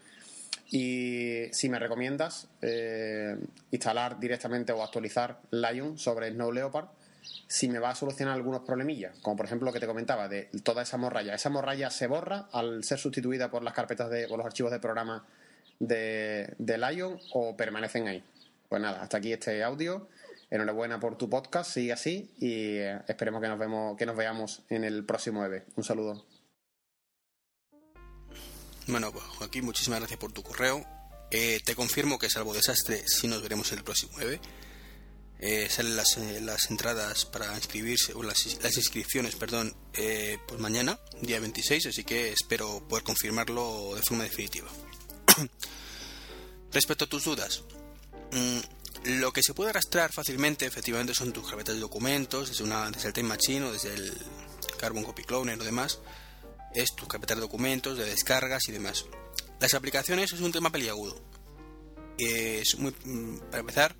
Y 0.71 1.47
si 1.51 1.67
me 1.67 1.79
recomiendas 1.79 2.47
eh, 2.61 3.35
instalar 3.71 4.17
directamente 4.17 4.71
o 4.71 4.81
actualizar 4.81 5.41
Lion 5.51 5.97
sobre 5.97 6.31
Snow 6.31 6.53
Leopard, 6.53 6.87
si 7.47 7.69
me 7.69 7.79
va 7.79 7.89
a 7.89 7.95
solucionar 7.95 8.35
algunos 8.35 8.61
problemillas, 8.61 9.17
como 9.19 9.35
por 9.35 9.45
ejemplo 9.45 9.65
lo 9.65 9.73
que 9.73 9.79
te 9.79 9.87
comentaba 9.87 10.27
de 10.27 10.49
toda 10.63 10.83
esa 10.83 10.97
morralla. 10.97 11.35
¿Esa 11.35 11.49
morralla 11.49 11.89
se 11.89 12.07
borra 12.07 12.47
al 12.51 12.83
ser 12.83 12.99
sustituida 12.99 13.49
por 13.51 13.63
las 13.63 13.73
carpetas 13.73 14.09
de, 14.09 14.25
o 14.25 14.37
los 14.37 14.45
archivos 14.45 14.71
de 14.71 14.79
programa 14.79 15.25
de, 15.79 16.53
de 16.57 16.77
Lion 16.77 17.19
o 17.33 17.55
permanecen 17.55 18.07
ahí? 18.07 18.23
Pues 18.69 18.81
nada, 18.81 19.01
hasta 19.01 19.17
aquí 19.17 19.33
este 19.33 19.63
audio. 19.63 20.07
Enhorabuena 20.49 20.99
por 20.99 21.17
tu 21.17 21.29
podcast, 21.29 21.71
sigue 21.71 21.93
así 21.93 22.31
y 22.39 22.77
eh, 22.77 22.99
esperemos 23.07 23.41
que 23.41 23.47
nos 23.47 23.57
vemos, 23.57 23.97
que 23.97 24.05
nos 24.05 24.15
veamos 24.15 24.61
en 24.69 24.83
el 24.83 25.03
próximo 25.03 25.43
EVE. 25.43 25.63
Un 25.75 25.83
saludo. 25.83 26.25
Bueno, 28.87 29.11
pues 29.11 29.23
Joaquín, 29.23 29.65
muchísimas 29.65 29.99
gracias 29.99 30.19
por 30.19 30.31
tu 30.31 30.43
correo. 30.43 30.85
Eh, 31.31 31.59
te 31.65 31.73
confirmo 31.73 32.19
que 32.19 32.29
salvo 32.29 32.53
desastre, 32.53 33.01
sí 33.07 33.27
nos 33.27 33.41
veremos 33.41 33.71
en 33.71 33.79
el 33.79 33.83
próximo 33.83 34.11
9. 34.17 34.39
Eh, 35.45 35.67
salen 35.69 35.97
las, 35.97 36.15
eh, 36.15 36.39
las, 36.39 36.71
entradas 36.71 37.25
para 37.25 37.53
inscribirse, 37.53 38.13
o 38.13 38.23
las, 38.23 38.37
las 38.63 38.77
inscripciones, 38.77 39.35
perdón, 39.35 39.75
eh, 39.93 40.37
pues 40.47 40.57
mañana, 40.61 40.97
día 41.21 41.41
26, 41.41 41.87
así 41.87 42.05
que 42.05 42.31
espero 42.31 42.87
poder 42.87 43.03
confirmarlo 43.03 43.93
de 43.93 44.01
forma 44.03 44.23
definitiva. 44.23 44.69
Respecto 46.71 47.03
a 47.03 47.09
tus 47.09 47.25
dudas, 47.25 47.61
mm, 48.31 49.09
lo 49.19 49.33
que 49.33 49.41
se 49.43 49.53
puede 49.53 49.71
arrastrar 49.71 50.13
fácilmente, 50.13 50.65
efectivamente, 50.65 51.13
son 51.13 51.33
tus 51.33 51.45
carpetas 51.45 51.75
de 51.75 51.81
documentos, 51.81 52.47
desde, 52.47 52.63
una, 52.63 52.89
desde 52.89 53.09
el 53.09 53.13
Time 53.13 53.27
Machine 53.27 53.65
o 53.65 53.73
desde 53.73 53.93
el 53.93 54.13
Carbon 54.79 55.03
Copy 55.03 55.23
Cloner 55.23 55.59
o 55.59 55.63
demás 55.65 55.99
es 56.73 56.95
tu 56.95 57.05
carpeta 57.05 57.35
de 57.35 57.41
documentos, 57.41 57.97
de 57.97 58.05
descargas 58.05 58.69
y 58.69 58.71
demás. 58.71 59.05
Las 59.59 59.73
aplicaciones 59.73 60.31
es 60.31 60.39
un 60.39 60.53
tema 60.53 60.71
peliagudo. 60.71 61.21
Es 62.17 62.77
muy, 62.79 62.95
mm, 63.03 63.37
para 63.51 63.59
empezar, 63.59 63.95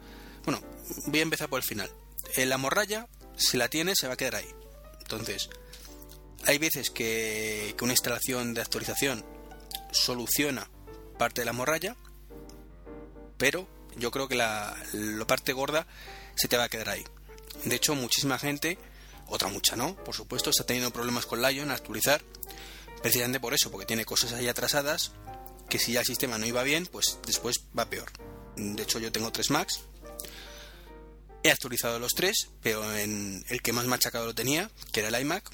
bueno, 0.46 0.62
voy 1.08 1.20
a 1.20 1.24
empezar 1.24 1.50
por 1.50 1.60
el 1.60 1.64
final. 1.64 1.90
La 2.38 2.58
morralla, 2.58 3.08
si 3.36 3.58
la 3.58 3.70
tienes, 3.70 3.98
se 4.00 4.08
va 4.08 4.14
a 4.14 4.18
quedar 4.18 4.36
ahí. 4.36 4.50
Entonces, 5.02 5.50
hay 6.46 6.58
veces 6.58 6.90
que, 6.90 7.76
una 7.82 7.94
instalación 7.94 8.54
de 8.54 8.62
actualización 8.62 9.26
soluciona 9.92 10.70
parte 11.18 11.42
de 11.42 11.46
la 11.46 11.54
morralla, 11.54 11.96
pero 13.38 13.68
yo 13.98 14.12
creo 14.12 14.28
que 14.28 14.36
la, 14.36 14.76
la 14.94 15.28
parte 15.28 15.54
gorda 15.54 15.86
se 16.36 16.48
te 16.48 16.58
va 16.58 16.66
a 16.66 16.70
quedar 16.70 16.90
ahí. 16.90 17.04
De 17.66 17.76
hecho, 17.76 17.94
muchísima 17.94 18.40
gente, 18.40 18.78
otra 19.28 19.50
mucha 19.50 19.76
no, 19.76 19.96
por 19.96 20.16
supuesto, 20.16 20.50
está 20.50 20.66
teniendo 20.66 20.92
problemas 20.92 21.26
con 21.26 21.42
Lion 21.42 21.72
a 21.72 21.76
actualizar 21.76 22.22
Precisamente 23.04 23.42
por 23.42 23.54
eso, 23.54 23.70
porque 23.70 23.86
tiene 23.86 24.06
cosas 24.06 24.32
ahí 24.32 24.48
atrasadas 24.48 25.12
que 25.70 25.78
si 25.78 25.92
ya 25.92 26.00
el 26.00 26.06
sistema 26.06 26.38
no 26.38 26.46
iba 26.46 26.64
bien, 26.64 26.86
pues 26.86 27.20
después 27.28 27.66
va 27.78 27.90
peor. 27.90 28.10
De 28.56 28.82
hecho, 28.82 28.98
yo 28.98 29.12
tengo 29.12 29.30
tres 29.30 29.50
Macs. 29.50 29.82
He 31.44 31.52
actualizado 31.52 32.00
los 32.00 32.14
tres, 32.14 32.50
pero 32.62 32.98
en 32.98 33.44
el 33.50 33.62
que 33.62 33.74
más 33.74 33.86
machacado 33.86 34.26
lo 34.26 34.34
tenía, 34.34 34.72
que 34.94 35.02
era 35.02 35.10
el 35.10 35.22
iMac, 35.22 35.52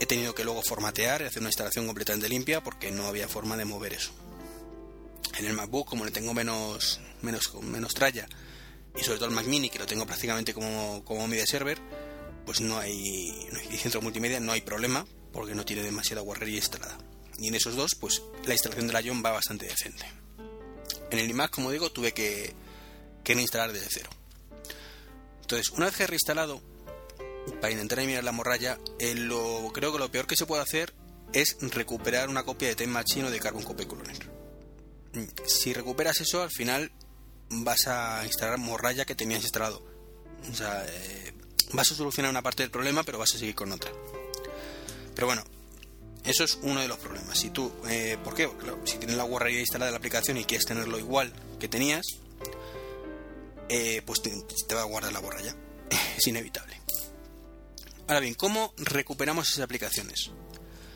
he 0.00 0.06
tenido 0.06 0.34
que 0.34 0.44
luego 0.44 0.62
formatear 0.62 1.20
y 1.20 1.24
hacer 1.24 1.40
una 1.40 1.50
instalación 1.50 1.86
completamente 1.86 2.28
limpia 2.30 2.62
porque 2.62 2.90
no 2.90 3.06
había 3.06 3.28
forma 3.28 3.56
de 3.56 3.66
mover 3.66 3.92
eso. 3.92 4.12
En 5.38 5.44
el 5.44 5.52
MacBook, 5.52 5.86
como 5.86 6.06
le 6.06 6.10
tengo 6.10 6.32
menos, 6.32 7.00
menos, 7.20 7.52
menos 7.62 7.92
tralla, 7.92 8.26
y 8.96 9.04
sobre 9.04 9.18
todo 9.18 9.28
el 9.28 9.34
Mac 9.34 9.44
Mini, 9.46 9.68
que 9.68 9.78
lo 9.78 9.86
tengo 9.86 10.06
prácticamente 10.06 10.54
como, 10.54 11.04
como 11.04 11.28
media 11.28 11.46
server, 11.46 11.78
pues 12.46 12.62
no 12.62 12.78
hay, 12.78 13.46
no 13.52 13.58
hay 13.58 13.76
centro 13.76 14.00
multimedia, 14.00 14.40
no 14.40 14.52
hay 14.52 14.62
problema, 14.62 15.06
porque 15.34 15.54
no 15.54 15.66
tiene 15.66 15.82
demasiada 15.82 16.22
guarrería 16.22 16.56
instalada. 16.56 16.96
Y 17.38 17.48
en 17.48 17.54
esos 17.56 17.76
dos, 17.76 17.94
pues 18.00 18.22
la 18.46 18.54
instalación 18.54 18.86
de 18.86 18.94
la 18.94 19.02
Ion 19.02 19.22
va 19.22 19.32
bastante 19.32 19.66
decente. 19.66 20.06
En 21.10 21.18
el 21.18 21.28
iMac, 21.28 21.50
como 21.50 21.70
digo, 21.70 21.92
tuve 21.92 22.12
que, 22.12 22.54
que 23.22 23.34
reinstalar 23.34 23.72
desde 23.72 23.88
cero. 23.90 24.10
Entonces, 25.46 25.70
una 25.70 25.86
vez 25.86 25.94
que 25.94 26.02
he 26.02 26.06
reinstalado, 26.08 26.60
para 27.60 27.70
intentar 27.70 28.00
eliminar 28.00 28.24
la 28.24 28.32
morralla, 28.32 28.80
eh, 28.98 29.14
lo, 29.14 29.70
creo 29.72 29.92
que 29.92 30.00
lo 30.00 30.10
peor 30.10 30.26
que 30.26 30.34
se 30.34 30.44
puede 30.44 30.60
hacer 30.60 30.92
es 31.32 31.56
recuperar 31.60 32.28
una 32.28 32.42
copia 32.42 32.66
de 32.66 32.74
Time 32.74 32.92
Machine 32.92 33.28
o 33.28 33.30
de 33.30 33.38
Carbon 33.38 33.62
Copy 33.62 33.86
Cloner. 33.86 34.28
Si 35.46 35.72
recuperas 35.72 36.20
eso, 36.20 36.42
al 36.42 36.50
final 36.50 36.90
vas 37.48 37.86
a 37.86 38.24
instalar 38.24 38.58
morralla 38.58 39.04
que 39.04 39.14
tenías 39.14 39.44
instalado. 39.44 39.86
O 40.50 40.54
sea, 40.54 40.84
eh, 40.84 41.32
vas 41.74 41.92
a 41.92 41.94
solucionar 41.94 42.32
una 42.32 42.42
parte 42.42 42.64
del 42.64 42.72
problema, 42.72 43.04
pero 43.04 43.18
vas 43.18 43.32
a 43.32 43.38
seguir 43.38 43.54
con 43.54 43.70
otra. 43.70 43.92
Pero 45.14 45.28
bueno, 45.28 45.44
eso 46.24 46.42
es 46.42 46.58
uno 46.62 46.80
de 46.80 46.88
los 46.88 46.98
problemas. 46.98 47.38
Si 47.38 47.50
tú, 47.50 47.70
eh, 47.88 48.18
¿por 48.24 48.34
qué? 48.34 48.50
si 48.82 48.98
tienes 48.98 49.16
la 49.16 49.22
guarrería 49.22 49.60
instalada 49.60 49.90
de 49.90 49.92
la 49.92 49.98
aplicación 49.98 50.38
y 50.38 50.44
quieres 50.44 50.66
tenerlo 50.66 50.98
igual 50.98 51.32
que 51.60 51.68
tenías, 51.68 52.04
eh, 53.68 54.02
pues 54.04 54.22
te, 54.22 54.74
va 54.74 54.82
a 54.82 54.84
guardar 54.84 55.12
la 55.12 55.20
borralla. 55.20 55.54
es 56.16 56.26
inevitable. 56.26 56.80
Ahora 58.08 58.20
bien, 58.20 58.34
¿cómo 58.34 58.72
recuperamos 58.76 59.48
esas 59.48 59.64
aplicaciones? 59.64 60.30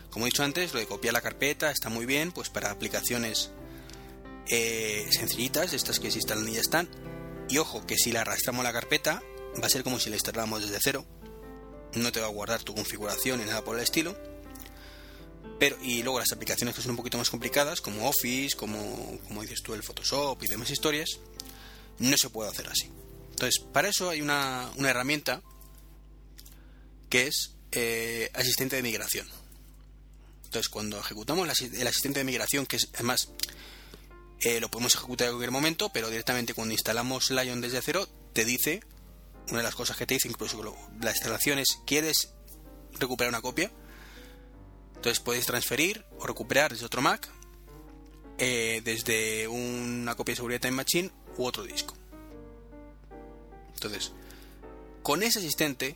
Como 0.09 0.25
he 0.25 0.29
dicho 0.29 0.43
antes, 0.43 0.73
lo 0.73 0.79
de 0.79 0.85
copiar 0.85 1.13
la 1.13 1.21
carpeta 1.21 1.71
está 1.71 1.89
muy 1.89 2.05
bien, 2.05 2.31
pues 2.31 2.49
para 2.49 2.71
aplicaciones 2.71 3.51
eh, 4.47 5.07
sencillitas, 5.11 5.73
estas 5.73 5.99
que 5.99 6.11
se 6.11 6.19
instalan 6.19 6.47
y 6.47 6.53
ya 6.53 6.61
están. 6.61 6.89
Y 7.49 7.57
ojo, 7.57 7.85
que 7.85 7.97
si 7.97 8.11
la 8.11 8.21
arrastramos 8.21 8.63
la 8.63 8.73
carpeta, 8.73 9.21
va 9.61 9.67
a 9.67 9.69
ser 9.69 9.83
como 9.83 9.99
si 9.99 10.09
la 10.09 10.15
instaláramos 10.15 10.61
desde 10.61 10.79
cero, 10.81 11.05
no 11.95 12.11
te 12.11 12.21
va 12.21 12.27
a 12.27 12.31
guardar 12.31 12.63
tu 12.63 12.73
configuración 12.73 13.39
ni 13.39 13.45
nada 13.45 13.63
por 13.63 13.75
el 13.75 13.83
estilo. 13.83 14.17
Pero, 15.59 15.77
y 15.81 16.01
luego 16.01 16.19
las 16.19 16.31
aplicaciones 16.31 16.75
que 16.75 16.81
son 16.81 16.91
un 16.91 16.97
poquito 16.97 17.17
más 17.17 17.29
complicadas, 17.29 17.81
como 17.81 18.09
Office, 18.09 18.55
como, 18.55 19.19
como 19.27 19.41
dices 19.41 19.61
tú, 19.61 19.73
el 19.73 19.83
Photoshop 19.83 20.41
y 20.43 20.47
demás 20.47 20.71
historias, 20.71 21.19
no 21.99 22.17
se 22.17 22.29
puede 22.29 22.49
hacer 22.49 22.67
así. 22.67 22.89
Entonces, 23.31 23.63
para 23.71 23.89
eso 23.89 24.09
hay 24.09 24.21
una, 24.21 24.69
una 24.75 24.89
herramienta 24.89 25.41
que 27.09 27.27
es 27.27 27.55
eh, 27.71 28.29
asistente 28.33 28.75
de 28.75 28.83
migración. 28.83 29.27
Entonces, 30.45 30.69
cuando 30.69 30.99
ejecutamos 30.99 31.47
el 31.61 31.87
asistente 31.87 32.19
de 32.19 32.25
migración, 32.25 32.65
que 32.65 32.75
es 32.75 32.89
además 32.93 33.29
eh, 34.41 34.59
lo 34.59 34.71
podemos 34.71 34.95
ejecutar 34.95 35.27
en 35.27 35.33
cualquier 35.33 35.51
momento, 35.51 35.89
pero 35.89 36.09
directamente 36.09 36.55
cuando 36.55 36.73
instalamos 36.73 37.29
Lion 37.29 37.61
desde 37.61 37.81
cero, 37.81 38.07
te 38.33 38.43
dice 38.43 38.81
una 39.49 39.59
de 39.59 39.63
las 39.63 39.75
cosas 39.75 39.97
que 39.97 40.07
te 40.07 40.15
dice 40.15 40.27
incluso 40.27 40.75
la 40.99 41.11
instalación 41.11 41.59
es 41.59 41.79
¿quieres 41.85 42.33
recuperar 42.99 43.29
una 43.29 43.41
copia? 43.41 43.71
Entonces 44.95 45.19
podéis 45.19 45.45
transferir 45.45 46.05
o 46.17 46.25
recuperar 46.25 46.71
desde 46.71 46.85
otro 46.85 47.01
Mac, 47.01 47.29
eh, 48.39 48.81
desde 48.83 49.47
una 49.47 50.15
copia 50.15 50.33
de 50.33 50.37
seguridad 50.37 50.61
Time 50.61 50.71
Machine 50.73 51.11
u 51.37 51.45
otro 51.45 51.63
disco. 51.63 51.95
Entonces, 53.73 54.11
con 55.01 55.23
ese 55.23 55.39
asistente 55.39 55.95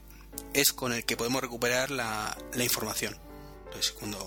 es 0.53 0.73
con 0.73 0.93
el 0.93 1.05
que 1.05 1.17
podemos 1.17 1.41
recuperar 1.41 1.91
la, 1.91 2.35
información. 2.57 3.17
Entonces, 3.65 3.91
cuando, 3.91 4.17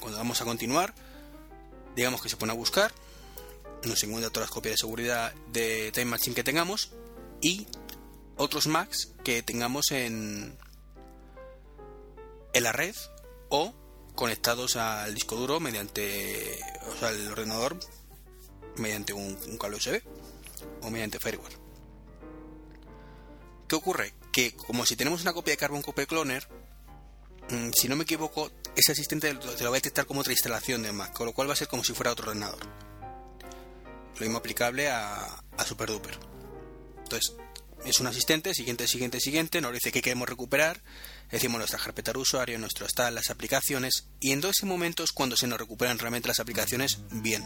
cuando 0.00 0.18
vamos 0.18 0.40
a 0.40 0.44
continuar, 0.44 0.94
digamos 1.94 2.20
que 2.20 2.28
se 2.28 2.36
pone 2.36 2.52
a 2.52 2.56
buscar, 2.56 2.92
nos 3.84 4.02
encuentra 4.02 4.30
todas 4.30 4.48
las 4.48 4.54
copias 4.54 4.72
de 4.72 4.78
seguridad 4.78 5.32
de 5.52 5.92
Time 5.92 6.06
Machine 6.06 6.34
que 6.34 6.44
tengamos 6.44 6.90
y 7.40 7.66
otros 8.36 8.66
Macs 8.66 9.12
que 9.22 9.42
tengamos 9.42 9.92
en, 9.92 10.56
en 12.52 12.62
la 12.62 12.72
red 12.72 12.94
o 13.48 13.72
conectados 14.14 14.74
al 14.76 15.14
disco 15.14 15.36
duro 15.36 15.60
mediante, 15.60 16.58
o 17.00 17.06
al 17.06 17.28
ordenador 17.30 17.78
mediante 18.78 19.12
un, 19.12 19.36
cable 19.58 19.76
USB 19.76 20.02
o 20.82 20.90
mediante 20.90 21.18
firewall. 21.18 21.52
¿Qué 23.68 23.74
ocurre? 23.74 24.14
Que 24.32 24.54
como 24.54 24.86
si 24.86 24.96
tenemos 24.96 25.22
una 25.22 25.32
copia 25.32 25.52
de 25.52 25.58
Carbon 25.58 25.82
Copy 25.82 26.06
Cloner, 26.06 26.48
mm, 27.50 27.70
si 27.74 27.88
no 27.88 27.96
me 27.96 28.04
equivoco, 28.04 28.50
ese 28.74 28.92
asistente 28.92 29.34
te 29.34 29.64
lo 29.64 29.70
va 29.70 29.76
a 29.76 29.80
detectar 29.80 30.06
como 30.06 30.20
otra 30.20 30.32
instalación 30.32 30.82
de 30.82 30.92
Mac, 30.92 31.12
con 31.12 31.26
lo 31.26 31.32
cual 31.32 31.48
va 31.48 31.52
a 31.52 31.56
ser 31.56 31.68
como 31.68 31.84
si 31.84 31.92
fuera 31.92 32.12
otro 32.12 32.28
ordenador. 32.28 32.60
Lo 34.14 34.20
mismo 34.20 34.38
aplicable 34.38 34.88
a, 34.88 35.42
a 35.56 35.64
SuperDuper. 35.64 36.18
Entonces, 37.02 37.34
es 37.84 38.00
un 38.00 38.06
asistente, 38.06 38.54
siguiente, 38.54 38.88
siguiente, 38.88 39.20
siguiente, 39.20 39.60
nos 39.60 39.72
dice 39.72 39.92
que 39.92 40.02
queremos 40.02 40.28
recuperar, 40.28 40.82
decimos 41.30 41.58
nuestra 41.58 41.78
carpeta 41.78 42.12
de 42.12 42.18
usuario, 42.18 42.58
nuestro 42.58 42.86
está 42.86 43.10
las 43.10 43.30
aplicaciones, 43.30 44.08
y 44.20 44.32
en 44.32 44.40
todo 44.40 44.50
ese 44.50 44.66
momento 44.66 45.04
es 45.04 45.12
cuando 45.12 45.36
se 45.36 45.46
nos 45.46 45.58
recuperan 45.58 45.98
realmente 45.98 46.28
las 46.28 46.40
aplicaciones 46.40 46.98
bien. 47.10 47.44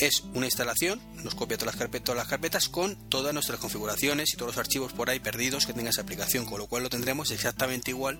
Es 0.00 0.24
una 0.32 0.46
instalación, 0.46 0.98
nos 1.22 1.34
copia 1.34 1.58
todas 1.58 1.74
las, 1.74 1.78
carpetas, 1.78 2.04
todas 2.06 2.18
las 2.18 2.28
carpetas 2.28 2.68
con 2.70 2.96
todas 3.10 3.34
nuestras 3.34 3.60
configuraciones 3.60 4.32
y 4.32 4.36
todos 4.36 4.56
los 4.56 4.58
archivos 4.58 4.94
por 4.94 5.10
ahí 5.10 5.20
perdidos 5.20 5.66
que 5.66 5.74
tenga 5.74 5.90
esa 5.90 6.00
aplicación, 6.00 6.46
con 6.46 6.58
lo 6.58 6.66
cual 6.66 6.84
lo 6.84 6.88
tendremos 6.88 7.30
exactamente 7.30 7.90
igual 7.90 8.18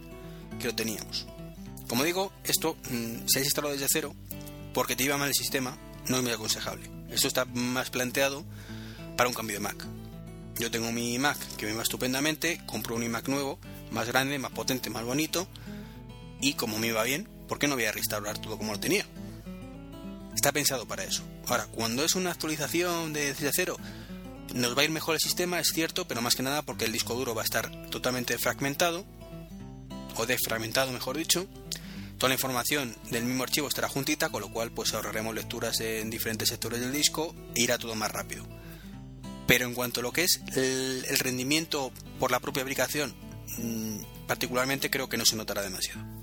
que 0.58 0.66
lo 0.66 0.74
teníamos. 0.74 1.26
Como 1.88 2.04
digo, 2.04 2.32
esto 2.44 2.76
mm, 2.90 3.26
se 3.26 3.38
ha 3.38 3.42
instalado 3.42 3.72
desde 3.72 3.86
cero 3.90 4.14
porque 4.74 4.94
te 4.94 5.04
iba 5.04 5.16
mal 5.16 5.28
el 5.28 5.34
sistema, 5.34 5.78
no 6.06 6.18
es 6.18 6.22
muy 6.22 6.32
aconsejable. 6.32 6.90
Esto 7.10 7.28
está 7.28 7.46
más 7.46 7.88
planteado 7.88 8.44
para 9.16 9.30
un 9.30 9.34
cambio 9.34 9.56
de 9.56 9.60
Mac. 9.60 9.86
Yo 10.58 10.70
tengo 10.70 10.92
mi 10.92 11.18
Mac 11.18 11.38
que 11.56 11.64
me 11.64 11.72
va 11.72 11.82
estupendamente, 11.82 12.60
compro 12.66 12.94
un 12.94 13.04
iMac 13.04 13.26
nuevo, 13.28 13.58
más 13.90 14.06
grande, 14.06 14.38
más 14.38 14.52
potente, 14.52 14.90
más 14.90 15.04
bonito, 15.04 15.48
y 16.42 16.52
como 16.52 16.78
me 16.78 16.88
iba 16.88 17.02
bien, 17.04 17.26
¿por 17.48 17.58
qué 17.58 17.68
no 17.68 17.74
voy 17.74 17.86
a 17.86 17.92
restaurar 17.92 18.38
todo 18.38 18.58
como 18.58 18.72
lo 18.72 18.80
tenía? 18.80 19.06
Está 20.34 20.52
pensado 20.52 20.86
para 20.86 21.04
eso. 21.04 21.22
Ahora, 21.46 21.66
cuando 21.66 22.04
es 22.04 22.14
una 22.14 22.30
actualización 22.30 23.12
de 23.12 23.26
desde 23.26 23.50
cero, 23.52 23.76
nos 24.54 24.76
va 24.76 24.82
a 24.82 24.84
ir 24.84 24.90
mejor 24.90 25.14
el 25.14 25.20
sistema, 25.20 25.60
es 25.60 25.68
cierto, 25.68 26.06
pero 26.08 26.22
más 26.22 26.34
que 26.34 26.42
nada 26.42 26.62
porque 26.62 26.84
el 26.84 26.92
disco 26.92 27.14
duro 27.14 27.34
va 27.34 27.42
a 27.42 27.44
estar 27.44 27.70
totalmente 27.90 28.36
fragmentado, 28.38 29.06
o 30.16 30.26
defragmentado, 30.26 30.92
mejor 30.92 31.16
dicho. 31.16 31.46
Toda 32.18 32.28
la 32.28 32.34
información 32.34 32.94
del 33.10 33.24
mismo 33.24 33.44
archivo 33.44 33.68
estará 33.68 33.88
juntita, 33.88 34.28
con 34.28 34.42
lo 34.42 34.52
cual 34.52 34.70
pues 34.70 34.92
ahorraremos 34.92 35.34
lecturas 35.34 35.80
en 35.80 36.10
diferentes 36.10 36.50
sectores 36.50 36.80
del 36.80 36.92
disco 36.92 37.34
e 37.54 37.62
irá 37.62 37.78
todo 37.78 37.94
más 37.94 38.10
rápido. 38.10 38.44
Pero 39.46 39.66
en 39.66 39.74
cuanto 39.74 40.00
a 40.00 40.02
lo 40.02 40.12
que 40.12 40.24
es 40.24 40.40
el, 40.54 41.18
rendimiento 41.18 41.92
por 42.18 42.30
la 42.30 42.40
propia 42.40 42.62
aplicación, 42.62 43.14
mm, 43.58 44.26
particularmente 44.26 44.90
creo 44.90 45.08
que 45.08 45.16
no 45.16 45.24
se 45.24 45.36
notará 45.36 45.62
demasiado. 45.62 46.19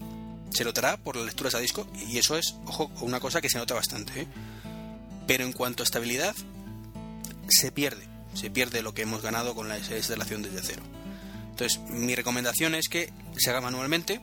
Se 0.51 0.63
notará 0.63 0.97
por 0.97 1.15
las 1.15 1.25
lecturas 1.25 1.55
a 1.55 1.59
disco 1.59 1.87
y 2.07 2.17
eso 2.17 2.37
es, 2.37 2.55
ojo, 2.65 2.91
una 3.01 3.19
cosa 3.19 3.41
que 3.41 3.49
se 3.49 3.57
nota 3.57 3.73
bastante. 3.73 4.21
¿eh? 4.21 4.27
Pero 5.27 5.43
en 5.43 5.53
cuanto 5.53 5.83
a 5.83 5.85
estabilidad, 5.85 6.35
se 7.47 7.71
pierde. 7.71 8.07
Se 8.33 8.49
pierde 8.49 8.81
lo 8.81 8.93
que 8.93 9.01
hemos 9.01 9.21
ganado 9.21 9.55
con 9.55 9.67
la 9.67 9.77
instalación 9.77 10.41
desde 10.41 10.61
cero. 10.61 10.83
Entonces, 11.49 11.79
mi 11.89 12.15
recomendación 12.15 12.75
es 12.75 12.87
que 12.87 13.11
se 13.35 13.49
haga 13.49 13.61
manualmente 13.61 14.21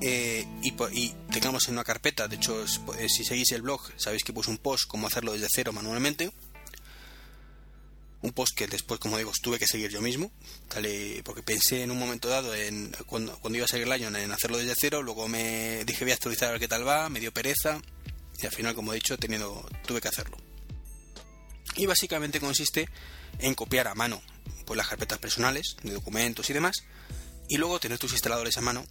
eh, 0.00 0.46
y, 0.62 0.72
y, 0.92 1.14
tengamos 1.30 1.68
en 1.68 1.74
una 1.74 1.84
carpeta. 1.84 2.26
De 2.26 2.36
hecho, 2.36 2.64
si 2.66 3.24
seguís 3.24 3.52
el 3.52 3.62
blog, 3.62 3.82
sabéis 3.96 4.24
que 4.24 4.32
puse 4.32 4.50
un 4.50 4.58
post 4.58 4.86
cómo 4.88 5.06
hacerlo 5.06 5.32
desde 5.32 5.48
cero 5.50 5.72
manualmente 5.72 6.32
un 8.20 8.32
post 8.32 8.56
que 8.56 8.66
después, 8.66 8.98
como 8.98 9.16
digo, 9.16 9.32
tuve 9.42 9.58
que 9.58 9.66
seguir 9.66 9.90
yo 9.90 10.00
mismo, 10.00 10.32
porque 11.24 11.42
pensé 11.42 11.82
en 11.82 11.90
un 11.90 11.98
momento 11.98 12.28
dado, 12.28 12.54
en, 12.54 12.94
cuando, 13.06 13.38
iba 13.54 13.64
a 13.64 13.68
seguir 13.68 13.90
año, 13.92 14.08
en 14.08 14.32
hacerlo 14.32 14.58
desde 14.58 14.74
cero, 14.78 15.02
luego 15.02 15.28
me 15.28 15.84
dije 15.84 16.04
voy 16.04 16.12
a 16.12 16.14
actualizar 16.14 16.48
a 16.48 16.52
ver 16.52 16.60
qué 16.60 16.68
tal 16.68 16.86
va, 16.86 17.08
me 17.08 17.20
dio 17.20 17.32
pereza, 17.32 17.80
y 18.40 18.46
al 18.46 18.52
final, 18.52 18.74
como 18.74 18.92
he 18.92 18.96
dicho, 18.96 19.16
tenido, 19.18 19.68
tuve 19.86 20.00
que 20.00 20.08
hacerlo. 20.08 20.36
Y 21.76 21.86
básicamente 21.86 22.40
consiste 22.40 22.88
en 23.38 23.54
copiar 23.54 23.86
a 23.86 23.94
mano 23.94 24.20
pues, 24.66 24.76
las 24.76 24.88
carpetas 24.88 25.18
personales, 25.18 25.76
de 25.82 25.92
documentos 25.92 26.50
y 26.50 26.52
demás, 26.52 26.76
y 27.48 27.56
luego 27.56 27.78
tener 27.78 27.98
tus 27.98 28.12
instaladores 28.12 28.56
a 28.58 28.60
mano 28.60 28.84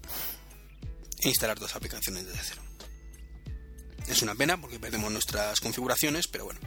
e 1.20 1.30
instalar 1.30 1.60
dos 1.60 1.76
aplicaciones 1.76 2.26
desde 2.26 2.40
cero. 2.44 2.62
Es 4.08 4.22
una 4.22 4.36
pena 4.36 4.60
porque 4.60 4.80
perdemos 4.80 5.12
nuestras 5.12 5.60
configuraciones, 5.60 6.28
pero 6.28 6.46
bueno, 6.46 6.62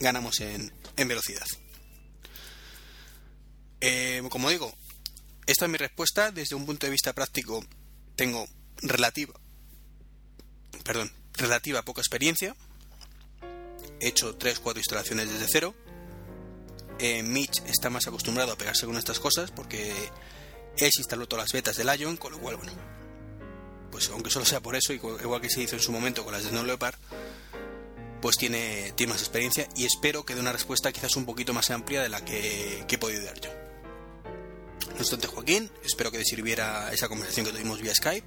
ganamos 0.00 0.40
en, 0.40 0.70
en 0.96 1.08
velocidad. 1.08 1.46
Eh, 3.86 4.22
como 4.30 4.48
digo, 4.48 4.72
esta 5.46 5.66
es 5.66 5.70
mi 5.70 5.76
respuesta. 5.76 6.30
Desde 6.30 6.56
un 6.56 6.64
punto 6.64 6.86
de 6.86 6.90
vista 6.90 7.12
práctico, 7.12 7.62
tengo 8.16 8.46
relativa, 8.78 9.34
perdón, 10.82 11.12
relativa 11.34 11.82
poca 11.82 12.00
experiencia. 12.00 12.56
He 14.00 14.08
hecho 14.08 14.38
3-4 14.38 14.78
instalaciones 14.78 15.30
desde 15.30 15.46
cero. 15.48 15.74
Eh, 16.98 17.22
Mitch 17.22 17.62
está 17.66 17.90
más 17.90 18.06
acostumbrado 18.06 18.52
a 18.52 18.56
pegarse 18.56 18.86
con 18.86 18.96
estas 18.96 19.20
cosas 19.20 19.50
porque 19.50 19.92
él 20.78 20.90
se 20.90 21.00
instaló 21.00 21.26
todas 21.26 21.44
las 21.44 21.52
betas 21.52 21.76
del 21.76 21.94
Ion, 22.00 22.16
con 22.16 22.32
lo 22.32 22.38
cual, 22.38 22.56
bueno, 22.56 22.72
pues 23.90 24.08
aunque 24.08 24.30
solo 24.30 24.46
sea 24.46 24.60
por 24.60 24.76
eso, 24.76 24.94
igual 24.94 25.42
que 25.42 25.50
se 25.50 25.60
hizo 25.60 25.76
en 25.76 25.82
su 25.82 25.92
momento 25.92 26.24
con 26.24 26.32
las 26.32 26.44
de 26.44 26.50
Snow 26.50 26.64
Leopard, 26.64 26.94
pues 28.22 28.38
tiene 28.38 28.94
más 29.06 29.20
experiencia 29.20 29.68
y 29.76 29.84
espero 29.84 30.24
que 30.24 30.34
dé 30.34 30.40
una 30.40 30.52
respuesta 30.52 30.90
quizás 30.90 31.16
un 31.16 31.26
poquito 31.26 31.52
más 31.52 31.70
amplia 31.70 32.02
de 32.02 32.08
la 32.08 32.24
que 32.24 32.86
he 32.88 32.98
podido 32.98 33.22
dar 33.24 33.38
yo. 33.38 33.63
No 34.94 35.00
obstante, 35.00 35.26
Joaquín, 35.26 35.70
espero 35.82 36.12
que 36.12 36.18
te 36.18 36.24
sirviera 36.24 36.92
esa 36.92 37.08
conversación 37.08 37.46
que 37.46 37.52
tuvimos 37.52 37.80
vía 37.80 37.94
Skype. 37.94 38.26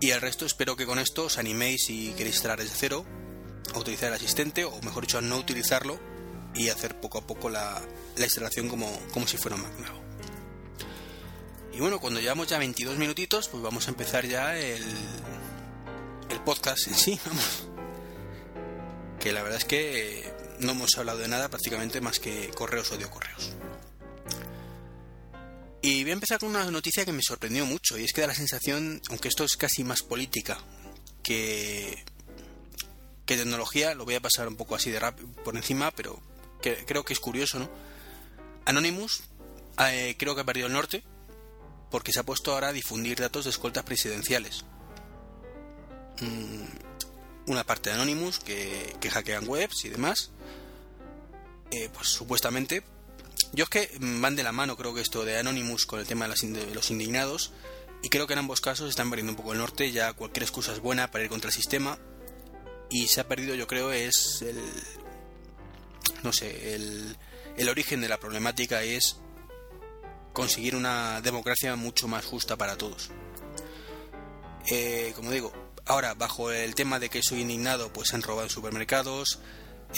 Y 0.00 0.10
el 0.10 0.20
resto, 0.20 0.44
espero 0.44 0.76
que 0.76 0.84
con 0.84 0.98
esto 0.98 1.24
os 1.24 1.38
animéis 1.38 1.84
si 1.84 2.12
queréis 2.12 2.34
instalar 2.34 2.58
desde 2.58 2.74
cero, 2.76 3.06
a 3.74 3.78
utilizar 3.78 4.08
el 4.08 4.14
asistente, 4.14 4.64
o 4.64 4.82
mejor 4.82 5.04
dicho, 5.04 5.18
a 5.18 5.22
no 5.22 5.38
utilizarlo 5.38 5.98
y 6.54 6.68
hacer 6.68 7.00
poco 7.00 7.18
a 7.18 7.26
poco 7.26 7.48
la, 7.48 7.80
instalación 8.18 8.68
como, 8.68 8.90
como 9.12 9.26
si 9.26 9.38
fuera 9.38 9.56
un 9.56 9.62
Mac 9.62 9.78
nuevo. 9.78 10.02
Y 11.72 11.80
bueno, 11.80 11.98
cuando 11.98 12.20
llevamos 12.20 12.48
ya 12.48 12.58
22 12.58 12.98
minutitos, 12.98 13.48
pues 13.48 13.62
vamos 13.62 13.86
a 13.86 13.90
empezar 13.90 14.26
ya 14.26 14.58
el, 14.58 14.84
el 16.28 16.40
podcast 16.40 16.88
en 16.88 16.94
sí, 16.94 17.20
vamos. 17.26 17.68
Que 19.18 19.32
la 19.32 19.42
verdad 19.42 19.58
es 19.58 19.64
que 19.64 20.30
no 20.58 20.72
hemos 20.72 20.98
hablado 20.98 21.18
de 21.20 21.28
nada 21.28 21.48
prácticamente 21.48 22.02
más 22.02 22.18
que 22.18 22.50
correos 22.54 22.92
o 22.92 23.10
correos. 23.10 23.52
Y 25.84 26.04
voy 26.04 26.10
a 26.10 26.14
empezar 26.14 26.38
con 26.38 26.50
una 26.50 26.70
noticia 26.70 27.04
que 27.04 27.12
me 27.12 27.22
sorprendió 27.22 27.66
mucho, 27.66 27.98
y 27.98 28.04
es 28.04 28.12
que 28.12 28.20
da 28.20 28.28
la 28.28 28.34
sensación, 28.36 29.02
aunque 29.10 29.26
esto 29.26 29.42
es 29.42 29.56
casi 29.56 29.82
más 29.82 30.02
política 30.02 30.58
que, 31.24 32.04
que 33.26 33.36
tecnología, 33.36 33.94
lo 33.96 34.04
voy 34.04 34.14
a 34.14 34.20
pasar 34.20 34.46
un 34.46 34.54
poco 34.54 34.76
así 34.76 34.92
de 34.92 35.00
rápido 35.00 35.28
por 35.44 35.56
encima, 35.56 35.90
pero 35.90 36.22
creo 36.60 37.04
que 37.04 37.12
es 37.12 37.18
curioso, 37.18 37.58
¿no? 37.58 37.68
Anonymous 38.64 39.24
eh, 39.80 40.14
creo 40.16 40.36
que 40.36 40.42
ha 40.42 40.44
perdido 40.44 40.68
el 40.68 40.72
norte 40.72 41.02
porque 41.90 42.12
se 42.12 42.20
ha 42.20 42.22
puesto 42.22 42.52
ahora 42.52 42.68
a 42.68 42.72
difundir 42.72 43.18
datos 43.18 43.44
de 43.44 43.50
escoltas 43.50 43.82
presidenciales. 43.82 44.64
Mm, 46.20 47.50
una 47.50 47.64
parte 47.64 47.90
de 47.90 47.96
Anonymous 47.96 48.38
que, 48.38 48.94
que 49.00 49.10
hackean 49.10 49.48
webs 49.48 49.84
y 49.84 49.88
demás, 49.88 50.30
eh, 51.72 51.90
pues 51.92 52.08
supuestamente 52.08 52.84
yo 53.52 53.64
es 53.64 53.70
que 53.70 53.90
van 54.00 54.36
de 54.36 54.42
la 54.42 54.52
mano, 54.52 54.76
creo 54.76 54.94
que 54.94 55.00
esto 55.00 55.24
de 55.24 55.38
Anonymous 55.38 55.86
con 55.86 56.00
el 56.00 56.06
tema 56.06 56.26
de, 56.26 56.74
los 56.74 56.90
indignados, 56.90 57.52
y 58.02 58.08
creo 58.08 58.26
que 58.26 58.32
en 58.32 58.40
ambos 58.40 58.60
casos 58.60 58.88
están 58.88 59.10
perdiendo 59.10 59.32
un 59.32 59.36
poco 59.36 59.52
el 59.52 59.58
norte, 59.58 59.92
ya 59.92 60.12
cualquier 60.12 60.42
excusa 60.44 60.72
es 60.72 60.80
buena 60.80 61.10
para 61.10 61.24
ir 61.24 61.30
contra 61.30 61.48
el 61.50 61.54
sistema, 61.54 61.98
y 62.90 63.08
se 63.08 63.20
ha 63.20 63.28
perdido, 63.28 63.54
yo 63.54 63.66
creo, 63.66 63.92
es 63.92 64.42
el. 64.42 64.60
No 66.22 66.32
sé, 66.32 66.74
el, 66.74 67.16
el 67.56 67.68
origen 67.68 68.00
de 68.00 68.08
la 68.08 68.20
problemática 68.20 68.82
es 68.82 69.16
conseguir 70.32 70.76
una 70.76 71.20
democracia 71.20 71.74
mucho 71.76 72.08
más 72.08 72.24
justa 72.24 72.56
para 72.56 72.76
todos. 72.76 73.10
Eh, 74.70 75.12
como 75.16 75.30
digo, 75.30 75.52
ahora 75.86 76.14
bajo 76.14 76.50
el 76.50 76.74
tema 76.74 76.98
de 76.98 77.08
que 77.08 77.22
soy 77.22 77.40
indignado, 77.40 77.92
pues 77.92 78.08
se 78.08 78.16
han 78.16 78.22
robado 78.22 78.48
supermercados, 78.48 79.40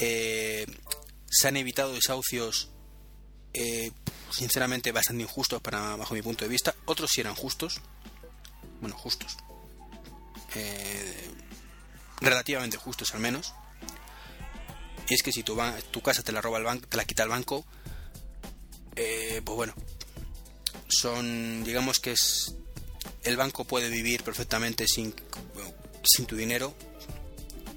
eh, 0.01 0.67
se 1.29 1.49
han 1.49 1.57
evitado 1.57 1.93
desahucios 1.93 2.71
eh, 3.55 3.93
sinceramente 4.31 4.91
bastante 4.91 5.23
injustos 5.23 5.63
para 5.63 5.95
bajo 5.95 6.15
mi 6.15 6.23
punto 6.23 6.45
de 6.45 6.49
vista. 6.49 6.75
Otros 6.87 7.11
sí 7.13 7.21
eran 7.21 7.37
justos, 7.37 7.81
bueno, 8.81 8.97
justos, 8.99 9.37
eh, 10.57 11.31
relativamente 12.21 12.77
justos 12.77 13.15
al 13.15 13.21
menos. 13.21 13.55
Y 15.09 15.15
es 15.15 15.23
que 15.23 15.33
si 15.33 15.45
tu, 15.45 15.57
tu 15.93 16.01
casa 16.03 16.23
te 16.23 16.33
la 16.33 16.41
roba 16.41 16.59
el 16.59 16.65
banco, 16.65 16.89
te 16.89 16.97
la 16.97 17.05
quita 17.05 17.23
el 17.23 17.29
banco, 17.29 17.65
eh, 18.97 19.41
pues 19.45 19.57
bueno, 19.57 19.75
son, 20.89 21.63
digamos 21.63 22.01
que 22.01 22.13
es, 22.13 22.57
el 23.23 23.37
banco 23.37 23.65
puede 23.65 23.89
vivir 23.89 24.25
perfectamente 24.25 24.89
sin, 24.89 25.15
sin 26.03 26.27
tu 26.27 26.35
dinero 26.35 26.75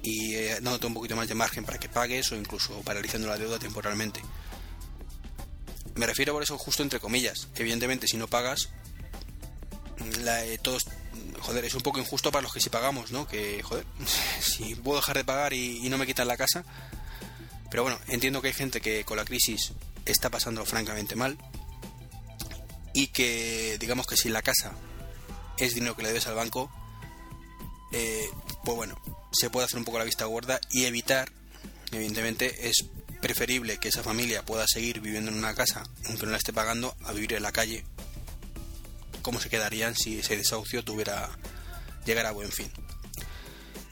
y 0.02 0.34
dándote 0.34 0.86
un 0.86 0.94
poquito 0.94 1.14
más 1.14 1.28
de 1.28 1.34
margen 1.34 1.64
para 1.64 1.78
que 1.78 1.88
pagues 1.88 2.32
o 2.32 2.36
incluso 2.36 2.80
paralizando 2.80 3.28
la 3.28 3.36
deuda 3.36 3.58
temporalmente. 3.58 4.22
Me 5.98 6.06
refiero 6.06 6.32
por 6.32 6.44
eso 6.44 6.56
justo 6.56 6.84
entre 6.84 7.00
comillas. 7.00 7.48
Evidentemente, 7.56 8.06
si 8.06 8.16
no 8.16 8.28
pagas, 8.28 8.68
la, 10.22 10.44
eh, 10.44 10.56
todos, 10.58 10.86
joder, 11.40 11.64
es 11.64 11.74
un 11.74 11.82
poco 11.82 11.98
injusto 11.98 12.30
para 12.30 12.42
los 12.42 12.52
que 12.52 12.60
sí 12.60 12.70
pagamos, 12.70 13.10
¿no? 13.10 13.26
Que, 13.26 13.64
joder, 13.64 13.84
si 14.40 14.76
puedo 14.76 15.00
dejar 15.00 15.16
de 15.16 15.24
pagar 15.24 15.52
y, 15.54 15.88
no 15.88 15.98
me 15.98 16.06
quitan 16.06 16.28
la 16.28 16.36
casa. 16.36 16.64
Pero 17.68 17.82
bueno, 17.82 17.98
entiendo 18.06 18.40
que 18.40 18.46
hay 18.46 18.54
gente 18.54 18.80
que 18.80 19.04
con 19.04 19.16
la 19.16 19.24
crisis 19.24 19.72
está 20.04 20.30
pasando 20.30 20.64
francamente 20.64 21.16
mal. 21.16 21.36
Y 22.94 23.08
que, 23.08 23.76
digamos 23.80 24.06
que 24.06 24.16
si 24.16 24.28
la 24.28 24.40
casa 24.42 24.74
es 25.58 25.74
dinero 25.74 25.96
que 25.96 26.02
le 26.02 26.08
debes 26.08 26.28
al 26.28 26.36
banco, 26.36 26.70
eh, 27.90 28.30
pues 28.62 28.76
bueno, 28.76 28.96
se 29.32 29.50
puede 29.50 29.66
hacer 29.66 29.80
un 29.80 29.84
poco 29.84 29.98
la 29.98 30.04
vista 30.04 30.26
gorda 30.26 30.60
y 30.70 30.84
evitar, 30.84 31.32
evidentemente, 31.90 32.68
es 32.68 32.84
preferible 33.20 33.78
que 33.78 33.88
esa 33.88 34.02
familia 34.02 34.44
pueda 34.44 34.66
seguir 34.66 35.00
viviendo 35.00 35.30
en 35.30 35.38
una 35.38 35.54
casa, 35.54 35.84
aunque 36.06 36.26
no 36.26 36.32
la 36.32 36.38
esté 36.38 36.52
pagando, 36.52 36.96
a 37.04 37.12
vivir 37.12 37.34
en 37.34 37.42
la 37.42 37.52
calle. 37.52 37.84
¿Cómo 39.22 39.40
se 39.40 39.50
quedarían 39.50 39.94
si 39.94 40.20
ese 40.20 40.36
desahucio 40.36 40.84
tuviera 40.84 41.28
llegar 42.06 42.26
a 42.26 42.32
buen 42.32 42.50
fin? 42.50 42.70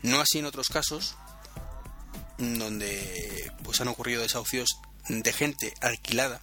No 0.02 0.20
así 0.20 0.38
en 0.38 0.46
otros 0.46 0.68
casos, 0.68 1.16
donde 2.38 3.52
pues 3.64 3.80
han 3.80 3.88
ocurrido 3.88 4.22
desahucios 4.22 4.68
de 5.08 5.32
gente 5.32 5.74
alquilada 5.80 6.40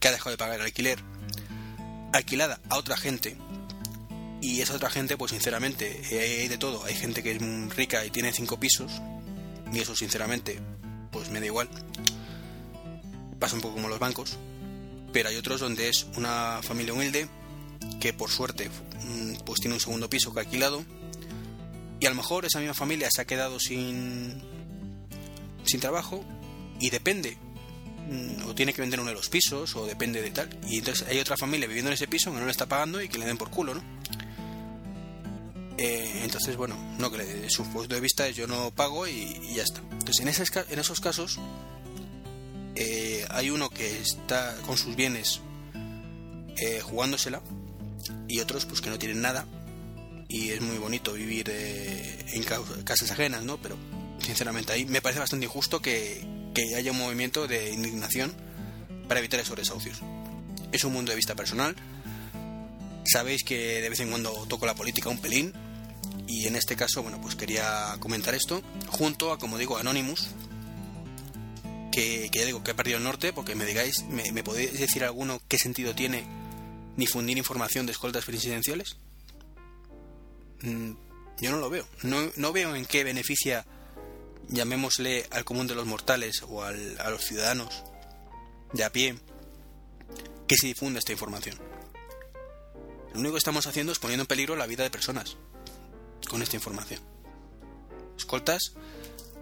que 0.00 0.08
ha 0.08 0.12
dejado 0.12 0.30
de 0.30 0.38
pagar 0.38 0.56
el 0.56 0.66
alquiler, 0.66 1.02
alquilada 2.12 2.60
a 2.68 2.76
otra 2.76 2.96
gente 2.96 3.36
y 4.40 4.60
esa 4.60 4.76
otra 4.76 4.90
gente, 4.90 5.16
pues 5.16 5.32
sinceramente, 5.32 6.00
hay 6.10 6.48
de 6.48 6.58
todo. 6.58 6.84
Hay 6.84 6.94
gente 6.94 7.22
que 7.22 7.32
es 7.32 7.76
rica 7.76 8.04
y 8.04 8.10
tiene 8.10 8.32
cinco 8.32 8.60
pisos, 8.60 8.92
y 9.72 9.80
eso 9.80 9.96
sinceramente, 9.96 10.60
pues 11.10 11.30
me 11.30 11.40
da 11.40 11.46
igual. 11.46 11.68
Pasa 13.38 13.54
un 13.54 13.60
poco 13.60 13.74
como 13.74 13.88
los 13.88 13.98
bancos. 13.98 14.36
Pero 15.12 15.28
hay 15.28 15.36
otros 15.36 15.60
donde 15.60 15.88
es 15.88 16.06
una 16.16 16.60
familia 16.62 16.92
humilde 16.92 17.28
que 18.00 18.12
por 18.12 18.30
suerte 18.30 18.68
mm, 18.68 19.44
pues 19.44 19.60
tiene 19.60 19.74
un 19.74 19.80
segundo 19.80 20.10
piso 20.10 20.32
que 20.32 20.40
ha 20.40 20.42
alquilado 20.42 20.84
y 22.00 22.06
a 22.06 22.10
lo 22.10 22.16
mejor 22.16 22.44
esa 22.44 22.58
misma 22.58 22.74
familia 22.74 23.08
se 23.10 23.22
ha 23.22 23.24
quedado 23.24 23.58
sin 23.58 24.42
sin 25.64 25.80
trabajo 25.80 26.24
y 26.80 26.90
depende 26.90 27.36
mm, 28.08 28.48
o 28.48 28.54
tiene 28.54 28.72
que 28.72 28.82
vender 28.82 29.00
uno 29.00 29.10
de 29.10 29.16
los 29.16 29.28
pisos 29.28 29.74
o 29.76 29.86
depende 29.86 30.22
de 30.22 30.30
tal 30.30 30.48
y 30.68 30.78
entonces 30.78 31.06
hay 31.08 31.18
otra 31.18 31.36
familia 31.36 31.66
viviendo 31.66 31.90
en 31.90 31.94
ese 31.94 32.08
piso 32.08 32.32
que 32.32 32.38
no 32.38 32.44
le 32.44 32.50
está 32.50 32.66
pagando 32.66 33.00
y 33.00 33.08
que 33.08 33.18
le 33.18 33.26
den 33.26 33.38
por 33.38 33.50
culo, 33.50 33.74
¿no? 33.74 33.82
Eh, 35.78 36.22
entonces, 36.24 36.56
bueno, 36.56 36.76
no 36.98 37.08
que 37.12 37.18
de 37.18 37.50
su 37.50 37.62
punto 37.70 37.94
de 37.94 38.00
vista 38.00 38.26
es 38.26 38.34
yo 38.34 38.48
no 38.48 38.72
pago 38.72 39.06
y, 39.06 39.54
ya 39.54 39.62
está. 39.62 39.80
Entonces, 39.92 40.20
en, 40.20 40.28
en 40.72 40.78
esos 40.80 41.00
casos, 41.00 41.38
eh, 42.74 43.24
hay 43.30 43.50
uno 43.50 43.70
que 43.70 44.00
está 44.00 44.56
con 44.66 44.76
sus 44.76 44.96
bienes 44.96 45.40
eh, 46.56 46.80
jugándosela 46.82 47.40
y 48.26 48.40
otros 48.40 48.66
pues 48.66 48.80
que 48.80 48.90
no 48.90 48.98
tienen 48.98 49.20
nada 49.20 49.46
y 50.28 50.50
es 50.50 50.60
muy 50.60 50.78
bonito 50.78 51.12
vivir 51.12 51.48
en 51.48 52.42
casas 52.42 53.12
ajenas, 53.12 53.44
¿no? 53.44 53.56
Pero 53.58 53.76
sinceramente 54.18 54.72
ahí 54.72 54.84
me 54.84 55.00
parece 55.00 55.20
bastante 55.20 55.46
injusto 55.46 55.80
que, 55.80 56.26
que 56.54 56.74
haya 56.74 56.90
un 56.90 56.98
movimiento 56.98 57.46
de 57.46 57.72
indignación 57.72 58.34
para 59.06 59.20
evitar 59.20 59.38
esos 59.38 59.56
desahucios. 59.56 60.00
Es 60.72 60.82
un 60.82 60.92
mundo 60.92 61.10
de 61.10 61.16
vista 61.16 61.36
personal. 61.36 61.76
Sabéis 63.04 63.44
que 63.44 63.80
de 63.80 63.88
vez 63.88 64.00
en 64.00 64.10
cuando 64.10 64.32
toco 64.48 64.66
la 64.66 64.74
política 64.74 65.08
un 65.08 65.18
pelín, 65.18 65.54
y 66.28 66.46
en 66.46 66.56
este 66.56 66.76
caso, 66.76 67.02
bueno, 67.02 67.18
pues 67.22 67.34
quería 67.34 67.96
comentar 68.00 68.34
esto 68.34 68.62
junto 68.88 69.32
a, 69.32 69.38
como 69.38 69.56
digo, 69.56 69.78
Anonymous, 69.78 70.28
que, 71.90 72.28
ya 72.30 72.44
digo 72.44 72.62
que 72.62 72.72
ha 72.72 72.76
perdido 72.76 72.98
el 72.98 73.04
norte, 73.04 73.32
porque 73.32 73.54
me 73.54 73.64
digáis, 73.64 74.04
¿me, 74.04 74.44
podéis 74.44 74.78
decir 74.78 75.04
alguno 75.04 75.40
qué 75.48 75.58
sentido 75.58 75.94
tiene 75.94 76.26
difundir 76.98 77.38
información 77.38 77.86
de 77.86 77.92
escoltas 77.92 78.26
presidenciales? 78.26 78.98
Mm, 80.60 80.92
yo 81.40 81.50
no 81.50 81.56
lo 81.56 81.70
veo. 81.70 81.88
No, 82.02 82.30
no 82.36 82.52
veo 82.52 82.76
en 82.76 82.84
qué 82.84 83.04
beneficia, 83.04 83.64
llamémosle 84.48 85.26
al 85.30 85.46
común 85.46 85.66
de 85.66 85.76
los 85.76 85.86
mortales 85.86 86.42
o 86.46 86.62
al, 86.62 87.00
a 87.00 87.08
los 87.08 87.24
ciudadanos 87.24 87.84
de 88.74 88.84
a 88.84 88.92
pie, 88.92 89.18
que 90.46 90.56
se 90.56 90.66
difunda 90.66 90.98
esta 90.98 91.12
información. 91.12 91.58
Lo 93.14 93.20
único 93.20 93.32
que 93.32 93.38
estamos 93.38 93.66
haciendo 93.66 93.92
es 93.92 93.98
poniendo 93.98 94.24
en 94.24 94.28
peligro 94.28 94.56
la 94.56 94.66
vida 94.66 94.82
de 94.82 94.90
personas 94.90 95.38
con 96.28 96.42
esta 96.42 96.56
información. 96.56 97.00
Escoltas 98.16 98.74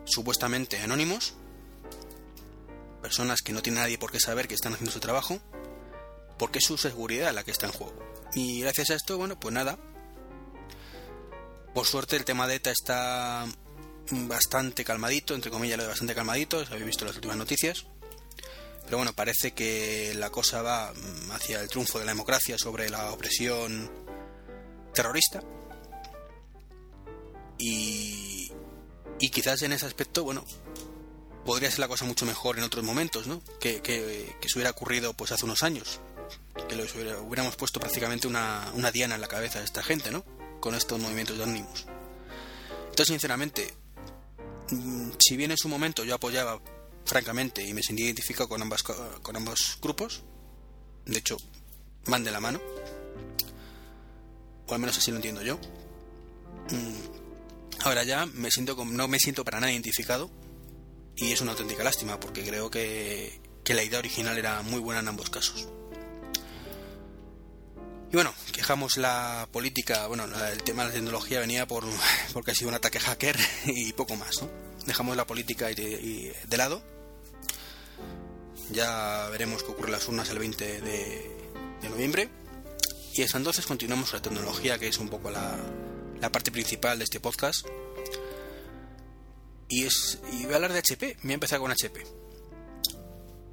supuestamente 0.05 0.79
anónimos, 0.79 1.35
personas 3.03 3.40
que 3.42 3.53
no 3.53 3.62
tienen 3.62 3.83
nadie 3.83 3.99
por 3.99 4.12
qué 4.12 4.20
saber 4.20 4.49
que 4.49 4.55
están 4.55 4.72
haciendo 4.72 4.92
su 4.92 5.01
trabajo, 5.01 5.38
porque 6.38 6.59
es 6.59 6.64
su 6.64 6.79
seguridad 6.79 7.33
la 7.35 7.44
que 7.44 7.51
está 7.51 7.66
en 7.66 7.72
juego. 7.72 7.99
Y 8.35 8.61
gracias 8.61 8.90
a 8.90 8.94
esto, 8.94 9.16
bueno, 9.16 9.38
pues 9.38 9.55
nada. 9.55 9.79
Por 11.75 11.87
suerte 11.87 12.16
el 12.16 12.25
tema 12.25 12.46
de 12.46 12.57
ETA 12.57 12.70
está 12.70 13.46
bastante 14.11 14.85
calmadito, 14.85 15.35
entre 15.35 15.51
comillas 15.51 15.77
lo 15.77 15.85
de 15.85 15.88
bastante 15.90 16.14
calmadito, 16.14 16.59
habéis 16.59 16.87
visto 16.87 17.05
las 17.05 17.16
últimas 17.16 17.37
noticias. 17.37 17.87
Pero 18.85 18.99
bueno, 18.99 19.12
parece 19.12 19.53
que 19.53 20.14
la 20.16 20.31
cosa 20.31 20.62
va 20.62 20.92
hacia 21.33 21.61
el 21.61 21.68
triunfo 21.68 21.99
de 21.99 22.05
la 22.05 22.12
democracia 22.12 22.57
sobre 22.57 22.88
la 22.88 23.11
opresión 23.11 23.90
terrorista. 24.94 25.42
Y, 27.58 28.52
y 29.18 29.28
quizás 29.30 29.62
en 29.62 29.72
ese 29.72 29.86
aspecto, 29.86 30.24
bueno, 30.24 30.44
podría 31.46 31.70
ser 31.70 31.80
la 31.80 31.88
cosa 31.88 32.04
mucho 32.04 32.26
mejor 32.26 32.58
en 32.58 32.64
otros 32.64 32.84
momentos, 32.84 33.26
¿no? 33.26 33.40
Que, 33.60 33.80
que, 33.80 34.36
se 34.46 34.58
hubiera 34.58 34.70
ocurrido 34.70 35.14
pues 35.14 35.32
hace 35.32 35.44
unos 35.44 35.62
años. 35.62 36.00
Que 36.68 36.74
les 36.74 36.94
hubiéramos 36.94 37.56
puesto 37.56 37.80
prácticamente 37.80 38.26
una, 38.26 38.70
una, 38.74 38.90
diana 38.90 39.14
en 39.14 39.20
la 39.20 39.28
cabeza 39.28 39.60
de 39.60 39.64
esta 39.64 39.82
gente, 39.82 40.10
¿no? 40.10 40.24
Con 40.60 40.74
estos 40.74 41.00
movimientos 41.00 41.38
de 41.38 41.44
ánimos. 41.44 41.86
Entonces, 42.90 43.08
sinceramente, 43.08 43.72
mm, 44.70 45.10
si 45.18 45.36
bien 45.36 45.52
en 45.52 45.56
su 45.56 45.68
momento 45.68 46.04
yo 46.04 46.14
apoyaba 46.14 46.60
francamente 47.04 47.62
y 47.62 47.72
me 47.72 47.82
sentí 47.82 48.02
identificado 48.02 48.48
con, 48.48 48.60
ambas, 48.60 48.82
con 48.82 49.36
ambos 49.36 49.78
grupos, 49.80 50.22
de 51.04 51.18
hecho, 51.18 51.36
van 52.06 52.24
de 52.24 52.32
la 52.32 52.40
mano, 52.40 52.60
o 54.66 54.74
al 54.74 54.80
menos 54.80 54.98
así 54.98 55.10
lo 55.12 55.18
entiendo 55.18 55.42
yo, 55.42 55.56
mm, 56.70 57.25
Ahora 57.80 58.04
ya 58.04 58.26
me 58.26 58.50
siento 58.50 58.76
no 58.84 59.08
me 59.08 59.18
siento 59.18 59.44
para 59.44 59.60
nada 59.60 59.72
identificado 59.72 60.30
y 61.16 61.32
es 61.32 61.40
una 61.40 61.52
auténtica 61.52 61.82
lástima 61.82 62.20
porque 62.20 62.44
creo 62.44 62.70
que, 62.70 63.40
la 63.66 63.82
idea 63.82 63.98
original 63.98 64.38
era 64.38 64.62
muy 64.62 64.80
buena 64.80 65.00
en 65.00 65.08
ambos 65.08 65.30
casos. 65.30 65.68
Y 68.10 68.14
bueno, 68.14 68.32
quejamos 68.52 68.96
la 68.96 69.48
política, 69.50 70.06
bueno, 70.06 70.24
el 70.24 70.62
tema 70.62 70.82
de 70.82 70.90
la 70.90 70.94
tecnología 70.94 71.40
venía 71.40 71.66
por 71.66 71.84
porque 72.32 72.52
ha 72.52 72.54
sido 72.54 72.68
un 72.68 72.74
ataque 72.74 73.00
hacker 73.00 73.36
y 73.66 73.92
poco 73.94 74.14
más, 74.16 74.42
¿no? 74.42 74.50
Dejamos 74.86 75.16
la 75.16 75.26
política 75.26 75.66
de, 75.66 76.34
lado. 76.56 76.82
Ya 78.70 79.28
veremos 79.30 79.62
qué 79.62 79.72
ocurre 79.72 79.90
las 79.90 80.06
urnas 80.06 80.28
el 80.30 80.38
20 80.38 80.80
de, 80.80 81.36
de 81.82 81.88
noviembre. 81.88 82.28
Y 83.14 83.22
hasta 83.22 83.38
entonces 83.38 83.66
continuamos 83.66 84.10
con 84.10 84.18
la 84.18 84.22
tecnología, 84.22 84.78
que 84.78 84.88
es 84.88 84.98
un 84.98 85.08
poco 85.08 85.30
la, 85.30 85.56
la 86.20 86.31
parte 86.31 86.50
principal 86.50 86.98
de 86.98 87.05
este 87.05 87.20
podcast. 87.20 87.66
Y, 89.68 89.85
es, 89.85 90.20
y 90.33 90.44
voy 90.44 90.52
a 90.52 90.57
hablar 90.57 90.72
de 90.72 90.79
HP. 90.79 91.16
Voy 91.22 91.33
a 91.33 91.35
empezar 91.35 91.59
con 91.59 91.70
HP. 91.70 92.02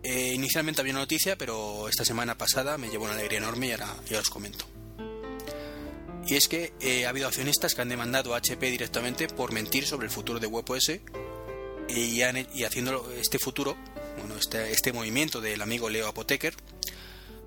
Eh, 0.04 0.34
inicialmente 0.34 0.82
había 0.82 0.94
una 0.94 1.02
noticia, 1.02 1.38
pero 1.38 1.88
esta 1.88 2.04
semana 2.04 2.38
pasada 2.38 2.78
me 2.78 2.90
llevó 2.90 3.06
una 3.06 3.14
alegría 3.14 3.40
enorme 3.40 3.68
y 3.68 3.72
ahora 3.72 3.96
ya 4.10 4.20
os 4.20 4.30
comento. 4.30 4.66
Y 6.28 6.36
es 6.36 6.48
que 6.48 6.74
eh, 6.80 7.06
ha 7.06 7.10
habido 7.10 7.28
accionistas 7.28 7.74
que 7.74 7.82
han 7.82 7.90
demandado 7.90 8.34
a 8.34 8.38
HP 8.38 8.70
directamente 8.70 9.28
por 9.28 9.52
mentir 9.52 9.86
sobre 9.86 10.06
el 10.06 10.12
futuro 10.12 10.40
de 10.40 10.48
WebOS 10.48 11.00
y, 11.90 12.22
han, 12.22 12.48
y 12.54 12.64
haciendo 12.64 13.12
este 13.14 13.40
futuro, 13.40 13.78
bueno, 14.18 14.36
este, 14.38 14.72
este 14.72 14.94
movimiento 14.94 15.42
del 15.42 15.62
amigo 15.62 15.90
Leo 15.90 16.08
Apotheker, 16.08 16.54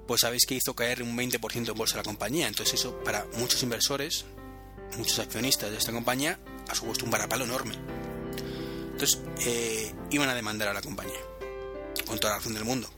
pues 0.07 0.21
sabéis 0.21 0.45
que 0.47 0.55
hizo 0.55 0.75
caer 0.75 1.03
un 1.03 1.17
20% 1.17 1.69
en 1.69 1.75
bolsa 1.75 1.97
la 1.97 2.03
compañía. 2.03 2.49
Entonces 2.49 2.81
eso 2.81 2.99
para 3.03 3.27
muchos 3.37 3.63
inversores 3.63 4.25
muchos 4.97 5.19
accionistas 5.19 5.71
de 5.71 5.79
esta 5.79 5.93
compañía 5.93 6.39
ha 6.69 6.75
supuesto 6.75 7.05
un 7.05 7.11
varapalo 7.11 7.45
enorme. 7.45 7.75
Entonces, 8.93 9.21
eh, 9.45 9.95
iban 10.11 10.29
a 10.29 10.35
demandar 10.35 10.69
a 10.69 10.73
la 10.73 10.81
compañía, 10.81 11.21
con 12.07 12.19
toda 12.19 12.33
la 12.33 12.39
razón 12.39 12.55
del 12.55 12.65
mundo, 12.65 12.89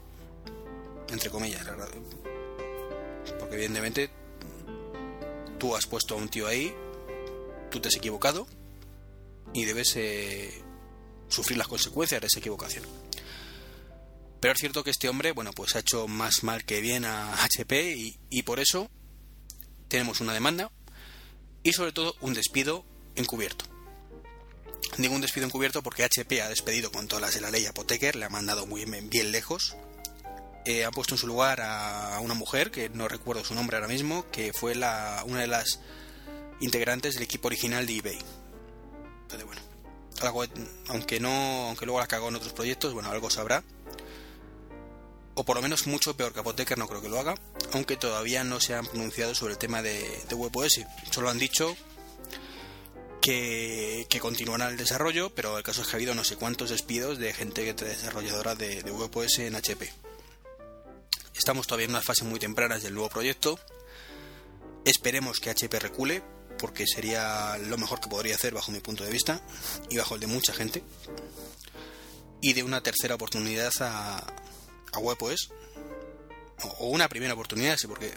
entre 1.09 1.31
comillas, 1.31 1.67
porque 3.39 3.57
evidentemente 3.57 4.11
tú 5.59 5.75
has 5.75 5.87
puesto 5.87 6.15
a 6.15 6.19
un 6.19 6.29
tío 6.29 6.47
ahí, 6.47 6.73
tú 7.71 7.81
te 7.81 7.89
has 7.89 7.97
equivocado 7.97 8.47
y 9.53 9.65
debes 9.65 9.97
eh, 9.97 10.63
sufrir 11.29 11.59
las 11.59 11.69
consecuencias 11.69 12.21
de 12.21 12.29
esa 12.29 12.39
equivocación. 12.39 12.85
Pero 14.41 14.55
es 14.55 14.61
cierto 14.61 14.85
que 14.85 14.91
este 14.91 15.09
hombre, 15.09 15.33
bueno, 15.33 15.51
pues 15.53 15.75
ha 15.75 15.81
hecho 15.81 16.07
más 16.07 16.45
mal 16.45 16.65
que 16.65 16.81
bien 16.81 17.05
a 17.05 17.43
HP 17.43 18.17
y 18.31 18.43
por 18.45 18.61
eso 18.61 18.89
tenemos 19.89 20.21
una 20.21 20.33
demanda 20.33 20.71
y 21.69 21.73
sobre 21.75 21.93
todo 21.93 22.17
un 22.23 22.33
despido 22.33 22.83
encubierto. 23.15 23.67
Un 24.97 25.21
despido 25.21 25.45
encubierto 25.47 25.83
porque 25.83 26.03
HP 26.03 26.41
ha 26.41 26.49
despedido 26.49 26.91
con 26.91 27.09
todas 27.09 27.21
las 27.21 27.35
de 27.35 27.43
la 27.43 27.51
ley 27.51 27.67
a 27.67 27.75
Poteker, 27.75 28.17
le 28.17 28.25
ha 28.25 28.31
mandado 28.31 28.67
muy 28.67 28.87
bien 28.87 29.33
lejos. 29.33 29.77
Eh, 30.65 30.87
ha 30.87 30.91
puesto 30.91 31.15
en 31.15 31.19
su 31.19 31.27
lugar 31.27 31.61
a 31.61 32.19
una 32.21 32.33
mujer, 32.33 32.71
que 32.71 32.89
no 32.89 33.07
recuerdo 33.07 33.45
su 33.45 33.55
nombre 33.55 33.77
ahora 33.77 33.87
mismo, 33.87 34.25
que 34.31 34.55
fue 34.55 34.75
la, 34.75 35.23
una 35.27 35.41
de 35.41 35.47
las 35.47 35.81
integrantes 36.61 37.15
del 37.15 37.25
equipo 37.25 37.49
original 37.49 37.87
de 37.87 37.97
eBay. 37.99 38.19
Entonces, 39.23 39.47
bueno, 39.47 39.61
aunque 40.89 41.21
no 41.21 41.67
aunque 41.69 41.85
luego 41.85 42.01
la 42.01 42.07
cagó 42.07 42.29
en 42.29 42.37
otros 42.37 42.55
proyectos, 42.55 42.95
bueno, 42.95 43.11
algo 43.11 43.29
sabrá 43.29 43.63
o 45.39 45.45
por 45.45 45.55
lo 45.55 45.63
menos 45.63 45.87
mucho 45.87 46.17
peor 46.17 46.33
que 46.33 46.41
Apotheker 46.41 46.77
no 46.79 46.89
creo 46.89 47.01
que 47.01 47.09
lo 47.09 47.21
haga, 47.21 47.37
aunque 47.71 47.97
todavía 47.97 48.43
no 48.43 48.59
se 48.59 48.75
han 48.75 48.85
pronunciado 48.85 49.37
sobre 49.37 49.53
el 49.53 49.59
tema 49.59 49.83
de, 49.83 50.21
de 50.29 50.35
WebOS. 50.35 50.81
Solo 51.13 51.31
han 51.31 51.39
dicho 51.39 51.77
que, 53.21 54.05
que 54.11 54.19
continuará 54.19 54.69
el 54.69 54.77
desarrollo, 54.77 55.31
pero 55.31 55.57
el 55.57 55.63
caso 55.63 55.83
es 55.83 55.87
que 55.87 55.93
ha 55.95 55.99
habido 55.99 56.17
no 56.17 56.25
sé 56.25 56.35
cuántos 56.35 56.71
despidos 56.71 57.19
de 57.19 57.33
gente 57.33 57.73
desarrolladora 57.73 58.57
de, 58.57 58.83
de 58.83 58.91
WebOS 58.91 59.39
en 59.39 59.55
HP. 59.55 59.93
Estamos 61.37 61.69
todavía 61.69 61.85
en 61.85 61.93
unas 61.93 62.05
fases 62.05 62.25
muy 62.25 62.41
tempranas 62.41 62.83
del 62.83 62.95
nuevo 62.95 63.09
proyecto. 63.09 63.61
Esperemos 64.85 65.39
que 65.39 65.51
HP 65.51 65.79
recule, 65.79 66.21
porque 66.59 66.85
sería 66.85 67.59
lo 67.59 67.79
mejor 67.79 68.01
que 68.01 68.09
podría 68.09 68.35
hacer 68.35 68.55
bajo 68.55 68.73
mi 68.73 68.81
punto 68.81 69.05
de 69.05 69.13
vista 69.13 69.41
y 69.89 69.99
bajo 69.99 70.17
el 70.17 70.21
de 70.21 70.27
mucha 70.27 70.53
gente. 70.53 70.83
Y 72.41 72.55
de 72.55 72.65
una 72.65 72.83
tercera 72.83 73.15
oportunidad 73.15 73.73
a, 73.81 74.27
a 74.93 74.99
WebOS. 74.99 75.51
O 76.81 76.89
una 76.89 77.09
primera 77.09 77.35
oportunidad, 77.35 77.77
sí, 77.77 77.87
porque 77.87 78.13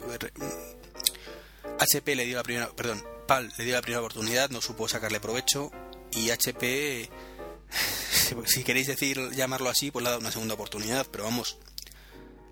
HP 1.79 2.15
le 2.15 2.25
dio 2.25 2.37
la 2.37 2.43
primera, 2.43 2.69
perdón, 2.71 3.03
PAL 3.27 3.53
le 3.57 3.65
dio 3.65 3.75
la 3.75 3.81
primera 3.81 4.01
oportunidad, 4.01 4.49
no 4.49 4.61
supo 4.61 4.87
sacarle 4.87 5.19
provecho 5.19 5.71
y 6.11 6.31
HP, 6.31 7.09
si 8.45 8.63
queréis 8.63 8.87
decir 8.87 9.31
llamarlo 9.31 9.69
así, 9.69 9.91
pues 9.91 10.01
le 10.03 10.09
ha 10.09 10.11
dado 10.11 10.21
una 10.21 10.31
segunda 10.31 10.55
oportunidad, 10.55 11.05
pero 11.11 11.25
vamos, 11.25 11.57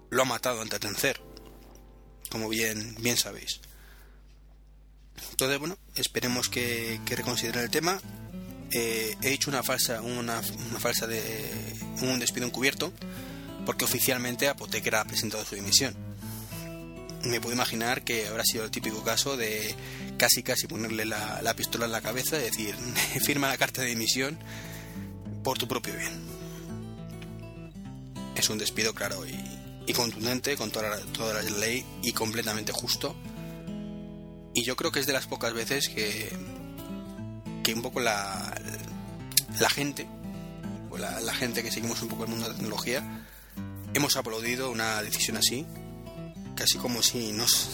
lo 0.10 0.22
ha 0.22 0.26
matado 0.26 0.62
antes 0.62 0.80
de 0.80 1.16
como 2.30 2.50
bien, 2.50 2.96
bien 3.00 3.18
sabéis. 3.18 3.60
Entonces, 5.32 5.60
bueno, 5.60 5.78
esperemos 5.96 6.50
que, 6.50 7.02
que 7.06 7.16
reconsideren 7.16 7.64
el 7.64 7.70
tema. 7.70 8.00
Eh, 8.72 9.16
he 9.22 9.34
hecho 9.34 9.50
una 9.50 9.64
falsa, 9.64 10.02
una, 10.02 10.42
una, 10.70 10.80
falsa 10.80 11.08
de 11.08 11.76
un 12.02 12.20
despido 12.20 12.46
encubierto, 12.46 12.94
porque 13.65 13.86
oficialmente 13.86 14.48
Apoteca 14.48 15.02
ha 15.02 15.06
presentado 15.06 15.45
su 15.45 15.56
dimisión. 15.56 15.95
Me 17.24 17.41
puedo 17.41 17.54
imaginar 17.54 18.04
que 18.04 18.28
habrá 18.28 18.43
sido 18.45 18.63
el 18.63 18.72
típico 18.72 19.04
caso 19.04 19.36
de 19.36 19.76
casi 20.17 20.43
casi 20.43 20.67
ponerle 20.67 21.06
la, 21.06 21.41
la 21.41 21.56
pistola 21.56 21.86
en 21.86 21.91
la 21.91 22.02
cabeza 22.02 22.38
y 22.38 22.43
decir, 22.43 22.76
firma 23.26 23.48
la 23.48 23.58
carta 23.58 23.82
de 23.82 23.88
dimisión 23.88 24.38
por 25.43 25.58
tu 25.58 25.67
propio 25.67 25.95
bien. 25.95 26.30
Es 28.36 28.50
un 28.50 28.58
despido 28.58 28.93
claro 28.93 29.26
y, 29.26 29.36
y 29.89 29.93
contundente 29.93 30.56
con 30.56 30.69
toda 30.69 30.89
la, 30.89 30.98
toda 31.13 31.34
la 31.34 31.41
ley 31.41 31.84
y 32.04 32.13
completamente 32.13 32.72
justo. 32.72 33.15
Y 34.54 34.63
yo 34.63 34.76
creo 34.76 34.91
que 34.91 35.00
es 35.00 35.08
de 35.08 35.13
las 35.13 35.26
pocas 35.26 35.54
veces 35.54 35.89
que, 35.89 36.30
que 37.63 37.74
un 37.74 37.82
poco 37.82 38.00
la, 38.00 38.54
la 39.60 39.69
gente, 39.69 40.08
o 40.89 40.98
la, 40.98 41.19
la, 41.22 41.34
gente 41.34 41.63
que 41.63 41.72
seguimos 41.72 42.02
un 42.02 42.10
poco 42.10 42.24
el 42.24 42.30
mundo 42.30 42.45
de 42.45 42.52
la 42.52 42.58
tecnología, 42.58 43.19
hemos 43.93 44.15
aplaudido 44.15 44.71
una 44.71 45.02
decisión 45.02 45.38
así, 45.38 45.65
casi 46.56 46.78
como 46.78 47.02
si 47.02 47.32
nos, 47.32 47.69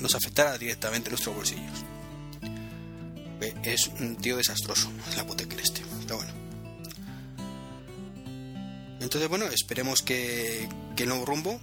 nos 0.00 0.14
afectara 0.14 0.58
directamente 0.58 1.10
nuestros 1.10 1.34
bolsillos. 1.34 1.84
Es 3.62 3.88
un 4.00 4.16
tío 4.16 4.36
desastroso, 4.36 4.90
la 5.16 5.22
hipoteca 5.22 5.56
este, 5.56 5.82
pero 6.02 6.16
bueno. 6.16 6.32
Entonces, 9.00 9.28
bueno, 9.28 9.46
esperemos 9.46 10.02
que, 10.02 10.68
que 10.96 11.04
el 11.04 11.08
nuevo 11.08 11.24
rumbo 11.24 11.60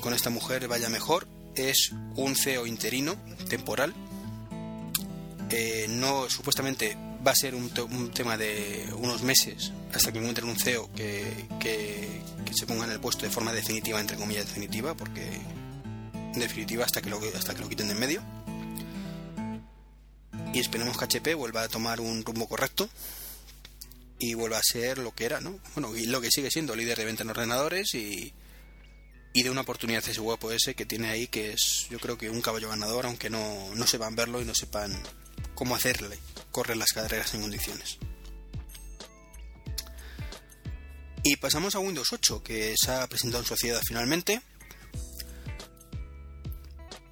con 0.00 0.14
esta 0.14 0.30
mujer 0.30 0.66
vaya 0.66 0.88
mejor. 0.88 1.28
Es 1.54 1.92
un 2.16 2.36
CEO 2.36 2.66
interino, 2.66 3.16
temporal. 3.48 3.94
Eh, 5.50 5.86
no, 5.88 6.30
supuestamente 6.30 6.96
va 7.26 7.32
a 7.32 7.34
ser 7.34 7.54
un, 7.54 7.70
tema 8.12 8.36
de 8.36 8.88
unos 8.96 9.22
meses 9.22 9.72
hasta 9.92 10.12
que 10.12 10.18
encuentren 10.18 10.48
un 10.48 10.56
CEO 10.56 10.90
que, 10.94 11.46
que, 11.58 12.22
se 12.54 12.66
ponga 12.66 12.84
en 12.84 12.90
el 12.90 13.00
puesto 13.00 13.24
de 13.24 13.30
forma 13.30 13.52
definitiva, 13.52 14.00
entre 14.00 14.16
comillas 14.16 14.46
definitiva, 14.46 14.96
porque 14.96 15.24
en 16.14 16.40
definitiva 16.40 16.84
hasta 16.84 17.00
que 17.00 17.10
lo, 17.10 17.20
hasta 17.36 17.54
que 17.54 17.60
lo 17.60 17.68
quiten 17.68 17.86
de 17.86 17.94
en 17.94 18.00
medio. 18.00 18.22
Y 20.52 20.58
esperemos 20.58 20.98
que 20.98 21.04
HP 21.04 21.34
vuelva 21.34 21.62
a 21.62 21.68
tomar 21.68 22.00
un 22.00 22.24
rumbo 22.24 22.48
correcto 22.48 22.88
y 24.18 24.34
vuelva 24.34 24.58
a 24.58 24.62
ser 24.62 24.98
lo 24.98 25.14
que 25.14 25.24
era, 25.24 25.40
¿no? 25.40 25.58
Bueno, 25.74 25.96
y 25.96 26.06
lo 26.06 26.20
que 26.20 26.30
sigue 26.30 26.50
siendo 26.50 26.74
líder 26.74 26.98
de 26.98 27.04
venta 27.04 27.22
en 27.22 27.30
ordenadores 27.30 27.94
y, 27.94 28.34
y 29.32 29.42
de 29.42 29.50
una 29.50 29.60
oportunidad 29.62 30.02
ese 30.06 30.20
guapo 30.20 30.50
ese 30.50 30.74
que 30.74 30.86
tiene 30.86 31.08
ahí 31.08 31.28
que 31.28 31.52
es 31.52 31.86
yo 31.88 31.98
creo 32.00 32.18
que 32.18 32.30
un 32.30 32.42
caballo 32.42 32.68
ganador 32.68 33.06
aunque 33.06 33.30
no, 33.30 33.74
no 33.74 33.86
sepan 33.86 34.16
verlo 34.16 34.42
y 34.42 34.44
no 34.44 34.54
sepan 34.54 34.92
cómo 35.54 35.76
hacerle 35.76 36.18
correr 36.50 36.76
las 36.76 36.92
carreras 36.92 37.32
en 37.34 37.42
condiciones 37.42 37.98
y 41.22 41.36
pasamos 41.36 41.74
a 41.74 41.80
Windows 41.80 42.12
8 42.12 42.42
que 42.42 42.74
se 42.76 42.90
ha 42.90 43.06
presentado 43.06 43.42
en 43.42 43.48
sociedad 43.48 43.80
finalmente 43.86 44.40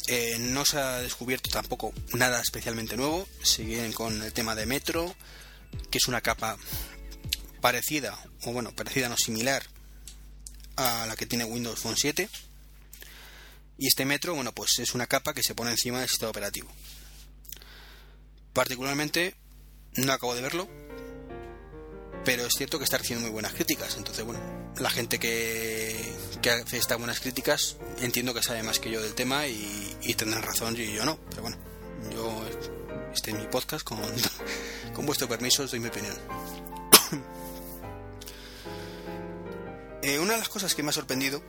eh, 0.07 0.37
no 0.39 0.65
se 0.65 0.79
ha 0.79 0.99
descubierto 1.01 1.51
tampoco 1.51 1.93
nada 2.15 2.41
especialmente 2.41 2.97
nuevo 2.97 3.29
siguen 3.43 3.93
con 3.93 4.23
el 4.23 4.33
tema 4.33 4.55
de 4.55 4.67
Metro 4.67 5.15
que 5.91 5.99
es 5.99 6.09
una 6.09 6.21
capa 6.21 6.57
parecida, 7.61 8.19
o 8.45 8.53
bueno, 8.53 8.73
parecida 8.75 9.09
no 9.09 9.17
similar 9.17 9.63
a 10.77 11.07
la 11.07 11.17
que 11.17 11.27
tiene 11.27 11.45
Windows 11.45 11.81
Phone 11.81 11.97
7. 11.97 12.29
Y 13.79 13.87
este 13.87 14.05
Metro, 14.05 14.35
bueno, 14.35 14.53
pues 14.53 14.79
es 14.79 14.95
una 14.95 15.07
capa 15.07 15.35
que 15.35 15.43
se 15.43 15.55
pone 15.55 15.71
encima 15.71 16.01
del 16.01 16.09
sistema 16.09 16.31
operativo. 16.31 16.71
Particularmente, 18.53 19.37
no 19.95 20.13
acabo 20.13 20.35
de 20.35 20.43
verlo, 20.43 20.69
pero 22.29 22.45
es 22.45 22.53
cierto 22.59 22.77
que 22.77 22.85
está 22.85 22.99
recibiendo 22.99 23.25
muy 23.25 23.33
buenas 23.33 23.55
críticas. 23.55 23.97
Entonces, 23.97 24.23
bueno, 24.23 24.39
la 24.79 24.91
gente 24.91 25.19
que, 25.19 25.97
que 26.43 26.51
hace 26.51 26.77
estas 26.77 26.99
buenas 26.99 27.21
críticas 27.21 27.79
entiendo 28.03 28.35
que 28.35 28.43
sabe 28.43 28.63
más 28.63 28.79
que 28.79 28.91
yo 28.91 29.01
del 29.01 29.15
tema 29.15 29.47
y, 29.47 29.97
y 30.03 30.13
tendrán 30.13 30.43
razón 30.43 30.77
y 30.77 30.93
yo 30.93 31.07
no. 31.07 31.19
Pero 31.31 31.41
bueno, 31.41 31.57
yo, 32.13 32.45
este 33.15 33.31
es 33.31 33.39
mi 33.39 33.47
podcast, 33.47 33.83
con, 33.83 33.99
con 34.95 35.07
vuestro 35.07 35.27
permiso, 35.27 35.63
os 35.63 35.71
doy 35.71 35.81
mi 35.81 35.89
opinión. 35.89 36.15
Eh, 40.01 40.21
una 40.21 40.35
de 40.35 40.39
las 40.39 40.49
cosas 40.49 40.77
que 40.77 40.83
me 40.85 40.91
ha 40.91 40.93
sorprendido 40.93 41.43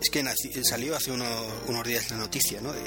es 0.00 0.10
que 0.10 0.22
salió 0.62 0.94
hace 0.94 1.10
unos, 1.10 1.28
unos 1.66 1.82
días 1.84 2.10
la 2.10 2.18
noticia 2.18 2.60
¿no? 2.60 2.70
de 2.70 2.82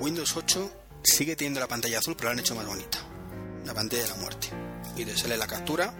Windows 0.00 0.34
8 0.34 0.72
sigue 1.04 1.36
teniendo 1.36 1.60
la 1.60 1.68
pantalla 1.68 1.98
azul, 1.98 2.14
pero 2.16 2.30
la 2.30 2.32
han 2.32 2.40
hecho 2.40 2.54
más 2.54 2.66
bonita. 2.66 3.15
La 3.66 3.74
pantalla 3.74 4.04
de 4.04 4.08
la 4.08 4.14
muerte. 4.14 4.48
Y 4.96 5.04
te 5.04 5.14
sale 5.14 5.36
la 5.36 5.46
captura, 5.46 5.92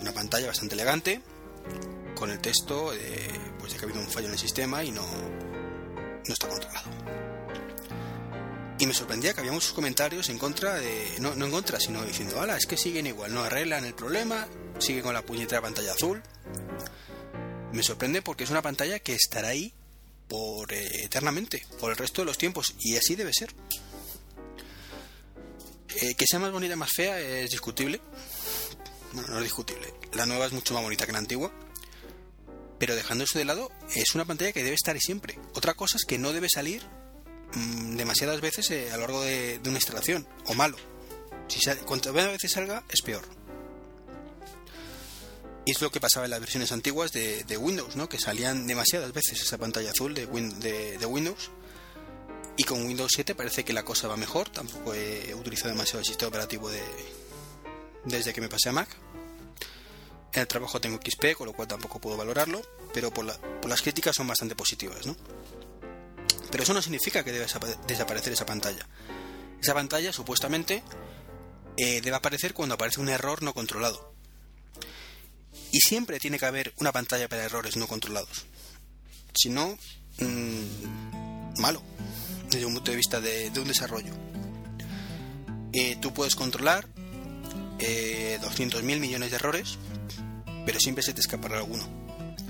una 0.00 0.12
pantalla 0.12 0.48
bastante 0.48 0.74
elegante, 0.74 1.22
con 2.16 2.30
el 2.30 2.40
texto 2.40 2.90
de, 2.90 3.30
pues 3.60 3.72
de 3.72 3.78
que 3.78 3.84
ha 3.84 3.88
habido 3.88 4.00
un 4.00 4.08
fallo 4.08 4.26
en 4.26 4.32
el 4.32 4.38
sistema 4.38 4.82
y 4.82 4.90
no, 4.90 5.06
no 5.06 6.32
está 6.32 6.48
controlado. 6.48 6.90
Y 8.80 8.86
me 8.86 8.94
sorprendía 8.94 9.34
que 9.34 9.40
había 9.40 9.52
muchos 9.52 9.72
comentarios 9.72 10.28
en 10.28 10.38
contra 10.38 10.74
de. 10.74 11.16
No, 11.20 11.34
no 11.34 11.46
en 11.46 11.50
contra, 11.50 11.80
sino 11.80 12.04
diciendo, 12.04 12.40
ala, 12.40 12.56
es 12.56 12.66
que 12.66 12.76
siguen 12.76 13.06
igual, 13.06 13.34
no 13.34 13.42
arreglan 13.42 13.84
el 13.84 13.94
problema, 13.94 14.46
sigue 14.78 15.02
con 15.02 15.14
la 15.14 15.22
puñetera 15.22 15.60
pantalla 15.60 15.92
azul. 15.92 16.22
Me 17.72 17.82
sorprende 17.82 18.22
porque 18.22 18.44
es 18.44 18.50
una 18.50 18.62
pantalla 18.62 18.98
que 19.00 19.14
estará 19.14 19.48
ahí 19.48 19.74
por 20.28 20.72
eh, 20.72 21.04
eternamente, 21.04 21.66
por 21.80 21.90
el 21.90 21.96
resto 21.96 22.22
de 22.22 22.26
los 22.26 22.38
tiempos, 22.38 22.74
y 22.78 22.96
así 22.96 23.16
debe 23.16 23.32
ser. 23.32 23.52
Eh, 25.96 26.14
que 26.14 26.26
sea 26.26 26.38
más 26.38 26.52
bonita 26.52 26.76
más 26.76 26.90
fea 26.94 27.18
es 27.18 27.50
discutible. 27.50 28.00
Bueno, 29.12 29.28
no 29.30 29.38
es 29.38 29.44
discutible. 29.44 29.94
La 30.12 30.26
nueva 30.26 30.46
es 30.46 30.52
mucho 30.52 30.74
más 30.74 30.82
bonita 30.82 31.06
que 31.06 31.12
la 31.12 31.18
antigua. 31.18 31.52
Pero 32.78 32.94
dejando 32.94 33.24
eso 33.24 33.38
de 33.38 33.44
lado, 33.44 33.70
es 33.94 34.14
una 34.14 34.24
pantalla 34.24 34.52
que 34.52 34.62
debe 34.62 34.76
estar 34.76 34.94
ahí 34.94 35.00
siempre. 35.00 35.38
Otra 35.54 35.74
cosa 35.74 35.96
es 35.96 36.04
que 36.04 36.18
no 36.18 36.32
debe 36.32 36.48
salir 36.48 36.82
mmm, 37.54 37.96
demasiadas 37.96 38.40
veces 38.40 38.70
eh, 38.70 38.90
a 38.92 38.96
lo 38.96 39.02
largo 39.02 39.22
de, 39.22 39.60
una 39.64 39.78
instalación, 39.78 40.26
o 40.46 40.54
malo. 40.54 40.76
Si 41.48 41.60
sale, 41.60 41.80
cuantas 41.80 42.12
veces 42.12 42.52
salga, 42.52 42.84
es 42.88 43.02
peor. 43.02 43.22
Y 45.66 45.72
es 45.72 45.82
lo 45.82 45.90
que 45.90 46.00
pasaba 46.00 46.24
en 46.24 46.30
las 46.30 46.40
versiones 46.40 46.72
antiguas 46.72 47.12
de, 47.12 47.56
Windows, 47.58 47.96
¿no? 47.96 48.08
que 48.08 48.18
salían 48.18 48.66
demasiadas 48.66 49.12
veces 49.12 49.42
esa 49.42 49.58
pantalla 49.58 49.90
azul 49.90 50.14
de, 50.14 50.26
Windows. 50.26 51.50
Y 52.58 52.64
con 52.64 52.84
Windows 52.84 53.12
7 53.14 53.34
parece 53.34 53.64
que 53.64 53.72
la 53.72 53.84
cosa 53.84 54.08
va 54.08 54.16
mejor. 54.16 54.50
Tampoco 54.50 54.92
he 54.92 55.34
utilizado 55.34 55.70
demasiado 55.70 56.00
el 56.00 56.04
sistema 56.04 56.28
operativo 56.28 56.68
de, 56.68 56.82
desde 58.04 58.34
que 58.34 58.40
me 58.40 58.48
pasé 58.48 58.68
a 58.68 58.72
Mac. 58.72 58.88
En 60.32 60.40
el 60.40 60.46
trabajo 60.46 60.80
tengo 60.80 60.98
XP, 60.98 61.34
con 61.36 61.46
lo 61.46 61.52
cual 61.54 61.68
tampoco 61.68 62.00
puedo 62.00 62.16
valorarlo. 62.16 62.60
Pero 62.92 63.14
por, 63.14 63.24
la, 63.24 63.34
por 63.38 63.70
las 63.70 63.80
críticas 63.80 64.16
son 64.16 64.26
bastante 64.26 64.56
positivas. 64.56 65.06
¿no? 65.06 65.16
Pero 66.50 66.64
eso 66.64 66.74
no 66.74 66.82
significa 66.82 67.24
que 67.24 67.32
deba 67.32 67.46
desaparecer 67.86 68.32
esa 68.32 68.44
pantalla. 68.44 68.86
Esa 69.62 69.72
pantalla 69.72 70.12
supuestamente 70.12 70.82
eh, 71.76 72.00
debe 72.00 72.16
aparecer 72.16 72.54
cuando 72.54 72.74
aparece 72.74 73.00
un 73.00 73.08
error 73.08 73.42
no 73.42 73.54
controlado 73.54 74.12
y 75.70 75.80
siempre 75.80 76.18
tiene 76.18 76.38
que 76.38 76.46
haber 76.46 76.72
una 76.78 76.92
pantalla 76.92 77.28
para 77.28 77.44
errores 77.44 77.76
no 77.76 77.86
controlados. 77.86 78.46
Si 79.34 79.48
no, 79.48 79.78
mmm, 80.18 81.60
malo, 81.60 81.82
desde 82.50 82.66
un 82.66 82.74
punto 82.74 82.90
de 82.90 82.96
vista 82.96 83.20
de, 83.20 83.50
un 83.56 83.68
desarrollo. 83.68 84.12
Eh, 85.72 85.96
tú 86.00 86.12
puedes 86.12 86.34
controlar 86.34 86.88
eh, 87.78 88.38
200.000 88.42 88.82
millones 88.98 89.30
de 89.30 89.36
errores, 89.36 89.78
pero 90.64 90.80
siempre 90.80 91.02
se 91.02 91.12
te 91.12 91.20
escapará 91.20 91.58
alguno. 91.58 91.86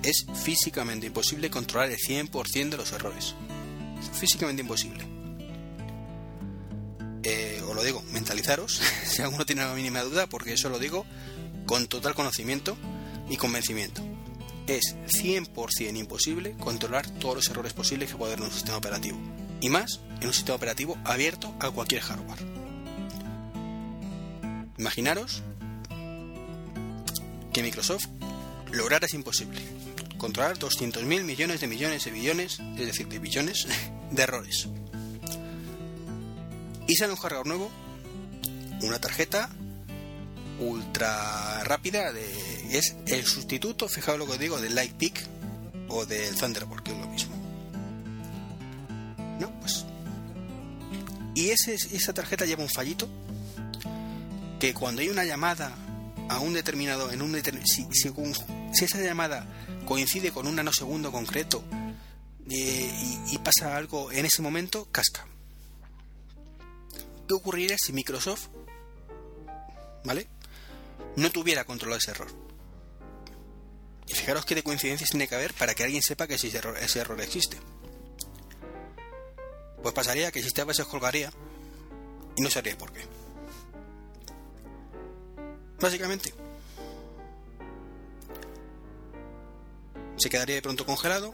Es 0.03 0.26
físicamente 0.42 1.07
imposible 1.07 1.51
controlar 1.51 1.90
el 1.90 1.99
100% 1.99 2.70
de 2.70 2.76
los 2.76 2.92
errores. 2.92 3.34
Físicamente 4.12 4.62
imposible. 4.62 5.05
Eh, 7.24 7.61
o 7.68 7.74
lo 7.74 7.82
digo, 7.82 8.03
mentalizaros, 8.12 8.80
si 9.05 9.22
alguno 9.22 9.44
tiene 9.44 9.62
la 9.62 9.74
mínima 9.74 10.03
duda, 10.03 10.28
porque 10.28 10.53
eso 10.53 10.68
lo 10.68 10.78
digo 10.78 11.05
con 11.66 11.86
total 11.86 12.14
conocimiento 12.14 12.76
y 13.28 13.36
convencimiento. 13.36 14.03
Es 14.66 14.96
100% 15.07 15.96
imposible 15.96 16.55
controlar 16.59 17.09
todos 17.09 17.36
los 17.36 17.49
errores 17.49 17.72
posibles 17.72 18.11
que 18.11 18.16
puede 18.16 18.32
haber 18.32 18.44
en 18.44 18.51
un 18.51 18.55
sistema 18.55 18.78
operativo. 18.78 19.18
Y 19.61 19.68
más 19.68 20.00
en 20.20 20.28
un 20.28 20.34
sistema 20.34 20.56
operativo 20.56 20.96
abierto 21.04 21.54
a 21.61 21.70
cualquier 21.70 22.02
hardware. 22.02 22.38
Imaginaros 24.78 25.42
que 27.52 27.62
Microsoft 27.62 28.06
lograra 28.70 29.06
es 29.06 29.14
imposible. 29.14 29.61
Controlar 30.16 30.59
200.000 30.59 31.24
millones 31.24 31.61
de 31.61 31.66
millones 31.66 32.04
de 32.04 32.11
billones, 32.11 32.61
es 32.61 32.86
decir, 32.86 33.09
de 33.09 33.18
billones, 33.18 33.66
de 34.11 34.22
errores. 34.22 34.68
Y 36.86 36.96
sale 36.96 37.12
un 37.12 37.18
hardware 37.18 37.46
nuevo, 37.46 37.70
una 38.82 39.00
tarjeta 39.00 39.50
ultra 40.61 41.62
rápida, 41.64 42.12
de, 42.12 42.76
es 42.76 42.96
el 43.06 43.24
sustituto, 43.24 43.88
fijaos 43.88 44.18
lo 44.18 44.26
que 44.26 44.32
os 44.32 44.38
digo, 44.38 44.61
del 44.61 44.74
Lightpeak 44.74 45.26
o 45.88 46.06
del 46.06 46.34
Thunderbolt, 46.34 46.82
que 46.82 46.92
es 46.92 46.98
lo 46.98 47.06
mismo. 47.06 47.47
No, 49.39 49.51
pues. 49.61 49.84
Y 51.34 51.51
ese, 51.51 51.74
esa 51.74 52.12
tarjeta 52.12 52.45
lleva 52.45 52.62
un 52.62 52.68
fallito 52.68 53.09
que 54.59 54.74
cuando 54.74 55.03
hay 55.03 55.09
una 55.09 55.24
llamada 55.24 55.72
a 56.28 56.41
un 56.41 56.53
determinado, 56.53 57.11
en 57.11 57.22
un 57.22 57.41
si, 57.64 57.86
si, 57.93 58.84
esa 58.84 59.01
llamada 59.01 59.47
coincide 59.86 60.30
con 60.30 60.47
un 60.47 60.57
nanosegundo 60.57 61.12
concreto 61.12 61.62
eh, 62.51 63.24
y, 63.30 63.34
y, 63.34 63.39
pasa 63.39 63.76
algo 63.76 64.11
en 64.12 64.24
ese 64.26 64.43
momento, 64.43 64.89
casca. 64.91 65.26
¿Qué 67.26 67.34
ocurriría 67.34 67.76
si 67.78 67.93
Microsoft, 67.93 68.49
¿vale? 70.05 70.28
No 71.16 71.30
tuviera 71.30 71.64
controlado 71.64 71.99
ese 71.99 72.11
error. 72.11 72.28
Y 74.07 74.14
fijaros 74.14 74.47
qué 74.47 74.55
de 74.55 74.62
coincidencias 74.62 75.11
tiene 75.11 75.28
que 75.28 75.34
haber 75.34 75.53
para 75.55 75.74
que 75.74 75.84
alguien 75.84 76.03
sepa 76.03 76.26
que 76.26 76.34
ese 76.34 76.49
error, 76.57 76.76
ese 76.78 77.01
error 77.01 77.20
existe. 77.20 77.59
Pues 79.83 79.95
pasaría 79.95 80.31
que 80.33 80.41
el 80.41 80.45
sistema 80.45 80.74
se 80.74 80.85
colgaría 80.85 81.33
y 82.37 82.43
no 82.43 82.51
sabría 82.51 82.76
por 82.76 82.93
qué. 82.93 83.05
Básicamente. 85.81 86.35
Se 90.16 90.29
quedaría 90.29 90.57
de 90.57 90.62
pronto 90.62 90.85
congelado. 90.85 91.33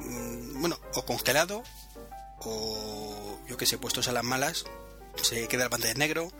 Mm, 0.00 0.60
bueno, 0.60 0.78
o 0.94 1.04
congelado, 1.04 1.62
o 2.40 3.38
yo 3.48 3.56
que 3.56 3.66
sé, 3.66 3.78
puestos 3.78 4.08
a 4.08 4.12
las 4.12 4.24
malas, 4.24 4.64
se 5.22 5.46
queda 5.48 5.64
la 5.64 5.70
pantalla 5.70 5.94
negro, 5.94 6.30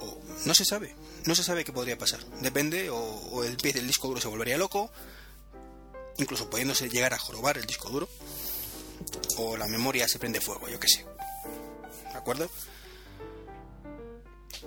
o 0.00 0.18
no 0.44 0.54
se 0.54 0.64
sabe, 0.64 0.94
no 1.24 1.34
se 1.34 1.44
sabe 1.44 1.64
qué 1.64 1.72
podría 1.72 1.96
pasar. 1.96 2.24
Depende, 2.40 2.90
o, 2.90 2.98
o 2.98 3.44
el 3.44 3.56
pie 3.56 3.72
del 3.72 3.86
disco 3.86 4.08
duro 4.08 4.20
se 4.20 4.28
volvería 4.28 4.58
loco, 4.58 4.90
incluso 6.18 6.50
pudiéndose 6.50 6.88
llegar 6.88 7.14
a 7.14 7.18
jorobar 7.18 7.56
el 7.58 7.66
disco 7.66 7.88
duro, 7.88 8.08
o 9.38 9.56
la 9.56 9.66
memoria 9.66 10.08
se 10.08 10.18
prende 10.18 10.40
fuego, 10.40 10.68
yo 10.68 10.80
que 10.80 10.88
sé. 10.88 11.04
¿De 12.10 12.18
acuerdo? 12.18 12.48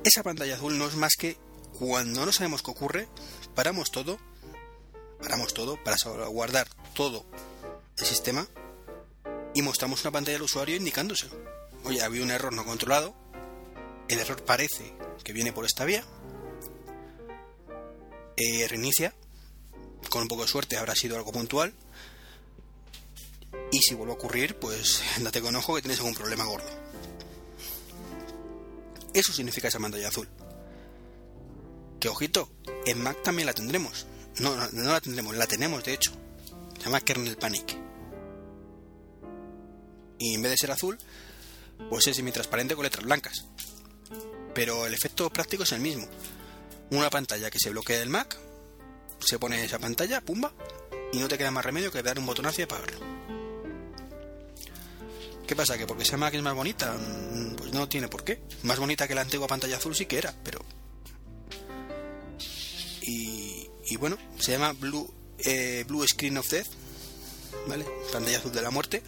Esa 0.04 0.24
pantalla 0.24 0.56
azul 0.56 0.78
no 0.78 0.88
es 0.88 0.96
más 0.96 1.16
que 1.18 1.38
cuando 1.78 2.26
no 2.26 2.32
sabemos 2.32 2.62
qué 2.62 2.72
ocurre, 2.72 3.08
paramos 3.56 3.92
todo, 3.92 4.20
paramos 5.22 5.54
todo 5.54 5.82
para 5.84 5.98
guardar 6.28 6.68
todo 6.94 7.26
el 7.98 8.06
sistema 8.06 8.48
y 9.54 9.62
mostramos 9.62 10.02
una 10.02 10.12
pantalla 10.12 10.38
al 10.38 10.44
usuario 10.44 10.76
indicándose. 10.76 11.28
Oye, 11.86 12.02
había 12.02 12.24
un 12.24 12.32
error 12.32 12.54
no 12.54 12.66
controlado, 12.66 13.16
el 14.08 14.20
error 14.20 14.44
parece 14.44 14.94
que 15.24 15.34
viene 15.34 15.54
por 15.54 15.66
esta 15.66 15.86
vía, 15.86 16.04
eh, 18.38 18.68
reinicia, 18.68 19.14
con 20.10 20.24
un 20.24 20.28
poco 20.28 20.44
de 20.44 20.48
suerte 20.48 20.78
habrá 20.78 20.96
sido 20.96 21.18
algo 21.18 21.32
puntual, 21.32 21.74
y 23.72 23.80
si 23.82 23.94
vuelve 23.94 24.14
a 24.14 24.16
ocurrir, 24.16 24.56
pues 24.56 25.02
date 25.20 25.42
con 25.42 25.56
ojo 25.56 25.76
que 25.76 25.82
tienes 25.82 26.00
algún 26.00 26.16
problema 26.16 26.46
gordo. 26.46 26.70
Eso 29.14 29.34
significa 29.34 29.68
esa 29.68 29.80
pantalla 29.80 30.08
azul. 30.08 30.28
Que 32.00 32.10
ojito, 32.10 32.50
en 32.86 33.02
Mac 33.02 33.22
también 33.24 33.46
la 33.46 33.54
tendremos. 33.54 34.06
No, 34.40 34.56
no, 34.56 34.84
la 34.84 35.02
tendremos, 35.02 35.36
la 35.36 35.48
tenemos 35.48 35.84
de 35.84 35.94
hecho. 35.94 36.12
Se 36.78 36.86
llama 36.86 37.02
kernel 37.02 37.38
panic. 37.38 37.78
Y 40.18 40.36
en 40.36 40.42
vez 40.42 40.52
de 40.52 40.58
ser 40.58 40.72
azul, 40.72 40.98
pues 41.90 42.08
es 42.08 42.16
semi-transparente 42.16 42.76
con 42.76 42.84
letras 42.84 43.06
blancas. 43.06 43.46
Pero 44.54 44.86
el 44.86 44.94
efecto 44.94 45.30
práctico 45.30 45.64
es 45.64 45.72
el 45.72 45.82
mismo. 45.82 46.08
Una 46.92 47.10
pantalla 47.10 47.52
que 47.52 47.60
se 47.60 47.70
bloquea 47.70 48.00
del 48.00 48.10
Mac, 48.10 48.38
se 49.20 49.40
pone 49.40 49.64
esa 49.64 49.80
pantalla, 49.80 50.22
pumba, 50.22 50.54
y 51.12 51.20
no 51.20 51.28
te 51.28 51.38
queda 51.38 51.52
más 51.52 51.66
remedio 51.66 51.92
que 51.92 52.02
dar 52.02 52.20
un 52.20 52.26
botonazo 52.26 52.62
y 52.62 52.64
apagarlo. 52.64 53.19
¿Qué 55.50 55.56
pasa? 55.56 55.80
¿Que 55.80 55.88
porque 55.88 56.04
esa 56.04 56.16
Mac 56.16 56.32
es 56.36 56.44
más 56.44 56.54
bonita? 56.54 56.94
Mm, 56.94 57.56
pues 57.56 57.74
no 57.74 57.90
tiene 57.90 58.08
por 58.08 58.24
qué. 58.24 58.40
Más 58.62 58.78
bonita 58.78 59.08
que 59.08 59.16
la 59.16 59.22
antigua 59.22 59.48
pantalla 59.48 59.78
azul 59.78 59.96
sí 59.96 60.06
que 60.06 60.20
era, 60.20 60.32
pero... 60.44 60.60
Y, 63.02 63.96
bueno, 63.98 64.20
se 64.38 64.52
llama 64.52 64.74
Blue, 64.74 65.12
eh, 65.40 65.84
Blue 65.88 66.08
Screen 66.08 66.38
of 66.38 66.48
Death, 66.52 66.68
¿vale? 67.68 67.84
Pantalla 68.14 68.38
azul 68.38 68.52
de 68.52 68.62
la 68.62 68.70
muerte. 68.70 69.02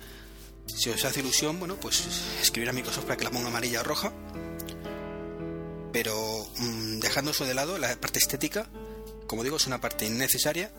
Si 0.66 0.90
os 0.90 1.06
hace 1.06 1.20
ilusión, 1.20 1.60
bueno, 1.60 1.76
pues 1.76 2.02
escribir 2.42 2.70
a 2.70 2.74
Microsoft 2.74 3.04
para 3.04 3.18
que 3.18 3.26
la 3.26 3.30
ponga 3.30 3.50
amarilla 3.50 3.82
o 3.82 3.84
roja. 3.84 4.12
Pero 5.94 6.48
mmm, 6.58 7.00
dejando 7.02 7.30
eso 7.30 7.46
de 7.46 7.54
lado, 7.54 7.78
la 7.78 7.96
parte 7.98 8.18
estética, 8.18 8.68
como 9.28 9.44
digo, 9.44 9.58
es 9.58 9.68
una 9.68 9.80
parte 9.80 10.08
innecesaria 10.08 10.74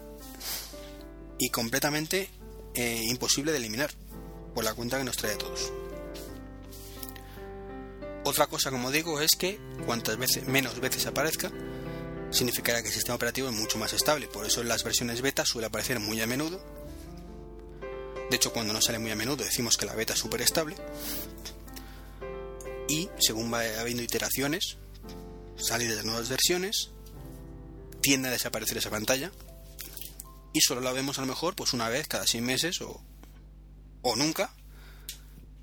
y 1.39 1.51
completamente 1.51 2.31
eh, 2.75 3.01
imposible 3.05 3.53
de 3.53 3.59
eliminar 3.59 4.02
por 4.55 4.65
la 4.65 4.75
cuenta 4.75 4.99
que 4.99 5.05
nos 5.05 5.17
trae 5.17 5.35
a 5.35 5.39
todos. 5.39 5.73
Otra 8.25 8.47
cosa, 8.47 8.71
como 8.71 8.91
digo, 8.91 9.21
es 9.21 9.31
que 9.37 9.59
cuantas 9.85 10.17
veces 10.17 10.47
menos 10.47 10.79
veces 10.81 11.07
aparezca, 11.07 11.51
significará 12.31 12.81
que 12.81 12.89
el 12.89 12.95
sistema 12.95 13.17
operativo 13.17 13.49
es 13.49 13.55
mucho 13.55 13.79
más 13.79 13.93
estable. 13.93 14.29
Por 14.29 14.47
eso 14.47 14.61
en 14.61 14.69
las 14.69 14.85
versiones 14.85 15.23
beta 15.23 15.45
suele 15.45 15.67
aparecer 15.67 15.99
muy 15.99 16.21
a 16.21 16.27
menudo. 16.27 16.63
De 18.31 18.37
hecho, 18.37 18.53
cuando 18.53 18.73
no 18.73 18.81
sale 18.81 18.99
muy 18.99 19.11
a 19.11 19.17
menudo 19.17 19.45
decimos 19.45 19.77
que 19.77 19.87
la 19.87 19.95
beta 19.95 20.15
es 20.15 20.21
súper 20.21 20.41
estable. 20.41 20.77
Y 22.89 23.09
según 23.19 23.53
va 23.53 23.63
habiendo 23.81 24.03
iteraciones, 24.03 24.79
sale 25.57 25.87
de 25.87 25.97
las 25.97 26.05
nuevas 26.05 26.29
versiones, 26.29 26.91
tiende 28.01 28.29
a 28.29 28.33
desaparecer 28.33 28.79
esa 28.79 28.91
pantalla. 28.91 29.33
Y 30.53 30.61
solo 30.61 30.81
la 30.81 30.93
vemos 30.93 31.19
a 31.19 31.23
lo 31.23 31.27
mejor 31.27 31.57
pues 31.57 31.73
una 31.73 31.89
vez 31.89 32.07
cada 32.07 32.27
seis 32.27 32.43
meses 32.43 32.81
o 32.83 33.03
o 34.03 34.17
nunca 34.17 34.53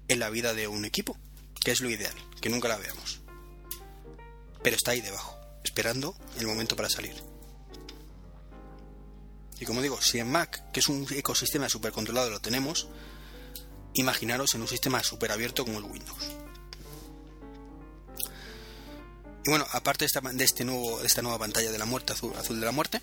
en 0.08 0.20
la 0.20 0.30
vida 0.30 0.54
de 0.54 0.68
un 0.68 0.86
equipo, 0.86 1.16
que 1.64 1.72
es 1.72 1.82
lo 1.82 1.90
ideal, 1.90 2.16
que 2.42 2.50
nunca 2.50 2.68
la 2.68 2.78
veamos. 2.78 3.20
Pero 4.64 4.76
está 4.76 4.92
ahí 4.92 5.02
debajo, 5.02 5.38
esperando 5.64 6.16
el 6.38 6.48
momento 6.48 6.76
para 6.76 6.90
salir. 6.90 7.16
Y 9.60 9.66
como 9.66 9.82
digo, 9.82 10.02
si 10.02 10.20
en 10.20 10.32
Mac, 10.32 10.72
que 10.72 10.80
es 10.80 10.88
un 10.88 11.06
ecosistema 11.12 11.70
súper 11.70 11.92
controlado, 11.92 12.30
lo 12.30 12.40
tenemos, 12.40 12.88
imaginaros 13.94 14.56
en 14.56 14.62
un 14.62 14.68
sistema 14.68 15.04
súper 15.04 15.32
abierto 15.32 15.66
como 15.66 15.80
el 15.80 15.86
Windows. 15.86 16.24
Y 19.46 19.50
bueno, 19.50 19.66
aparte 19.72 20.04
de 20.04 20.08
esta, 20.08 20.22
de 20.22 20.44
este 20.44 20.64
nuevo, 20.64 21.00
de 21.00 21.08
esta 21.08 21.22
nueva 21.22 21.40
pantalla 21.40 21.72
de 21.72 21.78
la 21.78 21.86
muerte, 21.86 22.14
azul, 22.14 22.34
azul 22.38 22.60
de 22.60 22.66
la 22.66 22.72
muerte, 22.72 23.02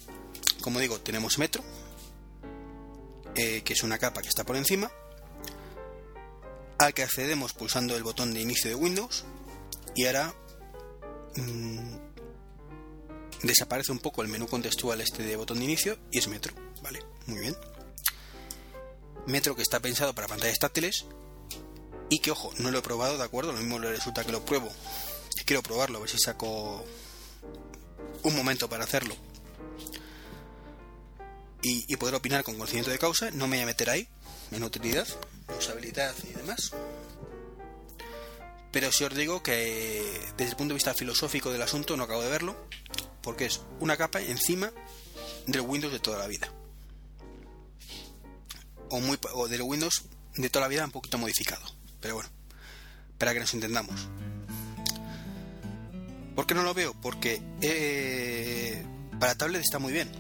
como 0.61 0.81
digo, 0.81 1.01
tenemos 1.01 1.39
Metro, 1.39 1.63
eh, 3.35 3.63
que 3.63 3.75
es 3.75 3.83
una 3.83 3.99
capa 3.99 4.23
que 4.23 4.29
está 4.29 4.45
por 4.45 4.57
encima, 4.57 4.91
al 6.79 6.95
que 6.95 7.03
accedemos 7.03 7.53
pulsando 7.53 7.97
el 7.97 8.03
botón 8.03 8.35
de 8.35 8.41
inicio 8.41 8.71
de 8.71 8.77
Windows 8.77 9.25
y 9.95 10.07
ahora 10.07 10.35
mmm, 11.37 11.97
desaparece 13.43 13.93
un 13.93 13.99
poco 13.99 14.23
el 14.23 14.29
menú 14.29 14.47
contextual 14.47 15.01
este 15.01 15.23
de 15.23 15.37
botón 15.37 15.59
de 15.59 15.65
inicio 15.65 15.99
y 16.11 16.19
es 16.19 16.29
Metro, 16.29 16.55
vale, 16.83 17.01
muy 17.27 17.41
bien. 17.41 17.57
Metro 19.27 19.57
que 19.57 19.63
está 19.63 19.81
pensado 19.81 20.15
para 20.15 20.29
pantallas 20.29 20.59
táctiles 20.59 21.07
y 22.09 22.21
que 22.21 22.31
ojo, 22.31 22.53
no 22.59 22.71
lo 22.71 22.79
he 22.79 22.83
probado, 22.83 23.19
de 23.19 23.25
acuerdo, 23.25 23.53
lo 23.53 23.59
mismo 23.59 23.79
resulta 23.79 24.25
que 24.25 24.33
lo 24.33 24.45
pruebo 24.45 24.71
quiero 25.47 25.63
probarlo, 25.63 25.99
a 25.99 26.01
ver 26.01 26.11
si 26.11 26.19
saco 26.19 26.85
un 28.25 28.37
momento 28.37 28.69
para 28.69 28.85
hacerlo 28.85 29.15
y, 31.63 31.85
y 31.87 31.97
poder 31.97 32.17
opinar 32.17 32.43
con 32.43 32.55
conocimiento 32.55 32.91
de 32.91 32.99
causa, 32.99 33.31
no 33.31 33.47
me 33.47 33.57
voy 33.57 33.63
a 33.63 33.67
meter 33.67 33.89
ahí 33.89 34.09
en 34.51 34.65
utilidad, 34.65 35.07
usabilidad 35.59 36.15
y 36.25 36.33
demás. 36.33 36.73
Pero 38.73 38.93
si 38.93 39.05
os 39.05 39.15
digo 39.15 39.43
que 39.43 40.21
desde 40.37 40.51
el 40.51 40.57
punto 40.57 40.73
de 40.73 40.75
vista 40.75 40.95
filosófico 40.95 41.51
del 41.51 41.63
asunto 41.63 41.97
no 41.97 42.05
acabo 42.05 42.23
de 42.23 42.31
verlo, 42.31 42.57
porque 43.23 43.47
es 43.47 43.63
una 43.81 43.97
capa 43.97 44.21
encima 44.21 44.71
del 45.47 45.63
Windows 45.63 45.93
de 45.93 45.99
toda 45.99 46.19
la 46.19 46.27
vida. 46.27 46.53
O, 48.91 49.01
muy, 49.01 49.19
o 49.33 49.49
del 49.49 49.63
Windows 49.63 50.05
de 50.37 50.51
toda 50.51 50.67
la 50.67 50.69
vida 50.69 50.85
un 50.85 50.91
poquito 50.91 51.19
modificado. 51.19 51.65
Pero 52.01 52.15
bueno, 52.17 52.31
para 53.19 53.33
que 53.33 53.41
nos 53.41 53.55
entendamos. 53.55 54.09
¿Por 56.35 56.47
qué 56.47 56.55
no 56.55 56.63
lo 56.63 56.75
veo? 56.75 56.95
Porque 57.01 57.41
eh, 57.63 58.85
para 59.19 59.35
tablet 59.35 59.63
está 59.63 59.79
muy 59.79 59.93
bien. 59.93 60.11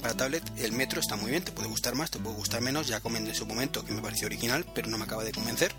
Para 0.00 0.14
tablet 0.14 0.42
el 0.58 0.72
metro 0.72 1.00
está 1.00 1.16
muy 1.16 1.30
bien, 1.30 1.44
te 1.44 1.52
puede 1.52 1.68
gustar 1.68 1.94
más, 1.94 2.10
te 2.10 2.18
puede 2.18 2.36
gustar 2.36 2.60
menos, 2.62 2.86
ya 2.86 3.00
comenté 3.00 3.30
en 3.30 3.36
su 3.36 3.46
momento 3.46 3.84
que 3.84 3.92
me 3.92 4.00
pareció 4.00 4.26
original, 4.26 4.64
pero 4.74 4.88
no 4.88 4.96
me 4.96 5.04
acaba 5.04 5.24
de 5.24 5.32
convencer. 5.32 5.72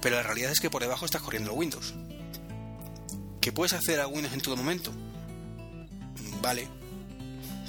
Pero 0.00 0.16
la 0.16 0.22
realidad 0.24 0.50
es 0.50 0.58
que 0.58 0.70
por 0.70 0.82
debajo 0.82 1.04
estás 1.04 1.22
corriendo 1.22 1.52
Windows. 1.52 1.94
¿Que 3.40 3.52
puedes 3.52 3.72
acceder 3.72 4.00
a 4.00 4.08
Windows 4.08 4.34
en 4.34 4.40
todo 4.40 4.56
momento? 4.56 4.92
Vale. 6.40 6.66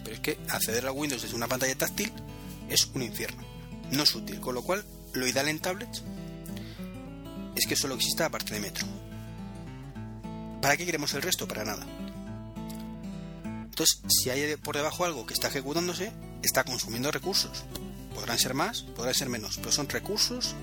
Pero 0.04 0.16
es 0.16 0.20
que 0.22 0.40
acceder 0.50 0.88
a 0.88 0.92
Windows 0.92 1.22
desde 1.22 1.36
una 1.36 1.48
pantalla 1.48 1.76
táctil 1.76 2.12
es 2.70 2.90
un 2.96 3.04
infierno. 3.04 3.44
No 3.92 4.04
es 4.04 4.16
útil, 4.16 4.40
con 4.40 4.56
lo 4.56 4.64
cual 4.64 4.84
lo 5.14 5.28
ideal 5.28 5.48
en 5.48 5.60
tablets 5.60 6.04
es 7.56 7.68
que 7.68 7.76
solo 7.76 7.94
exista 7.96 8.26
aparte 8.26 8.56
de 8.56 8.60
Metro. 8.60 8.88
¿Para 10.62 10.76
qué 10.76 10.86
queremos 10.86 11.14
el 11.14 11.22
resto? 11.22 11.48
Para 11.48 11.64
nada. 11.64 11.86
Entonces, 13.74 14.02
si 14.08 14.30
hay 14.30 14.56
por 14.58 14.76
debajo 14.76 15.04
algo 15.04 15.26
que 15.26 15.34
está 15.34 15.48
ejecutándose, 15.48 16.12
está 16.44 16.64
consumiendo 16.64 17.10
recursos. 17.10 17.64
Podrán 18.14 18.38
ser 18.38 18.54
más, 18.54 18.84
podrán 18.84 19.16
ser 19.16 19.30
menos, 19.30 19.58
pero 19.58 19.72
son 19.72 19.90
recursos 19.90 20.54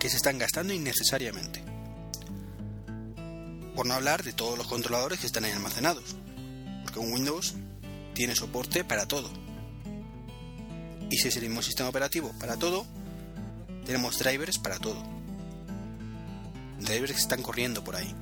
que 0.00 0.10
se 0.10 0.16
están 0.16 0.36
gastando 0.36 0.72
innecesariamente. 0.72 1.62
Por 3.76 3.86
no 3.86 3.94
hablar 3.94 4.24
de 4.24 4.32
todos 4.32 4.58
los 4.58 4.66
controladores 4.66 5.20
que 5.20 5.28
están 5.28 5.44
ahí 5.44 5.52
almacenados. 5.52 6.16
Porque 6.82 6.98
un 6.98 7.12
Windows 7.12 7.54
tiene 8.14 8.34
soporte 8.34 8.82
para 8.82 9.06
todo. 9.06 9.30
Y 11.08 11.18
si 11.18 11.28
es 11.28 11.36
el 11.36 11.44
mismo 11.44 11.62
sistema 11.62 11.88
operativo 11.88 12.34
para 12.40 12.56
todo, 12.56 12.84
tenemos 13.84 14.18
drivers 14.18 14.58
para 14.58 14.80
todo. 14.80 15.00
Drivers 16.80 17.12
que 17.12 17.20
están 17.20 17.44
corriendo 17.44 17.84
por 17.84 17.94
ahí. 17.94 18.12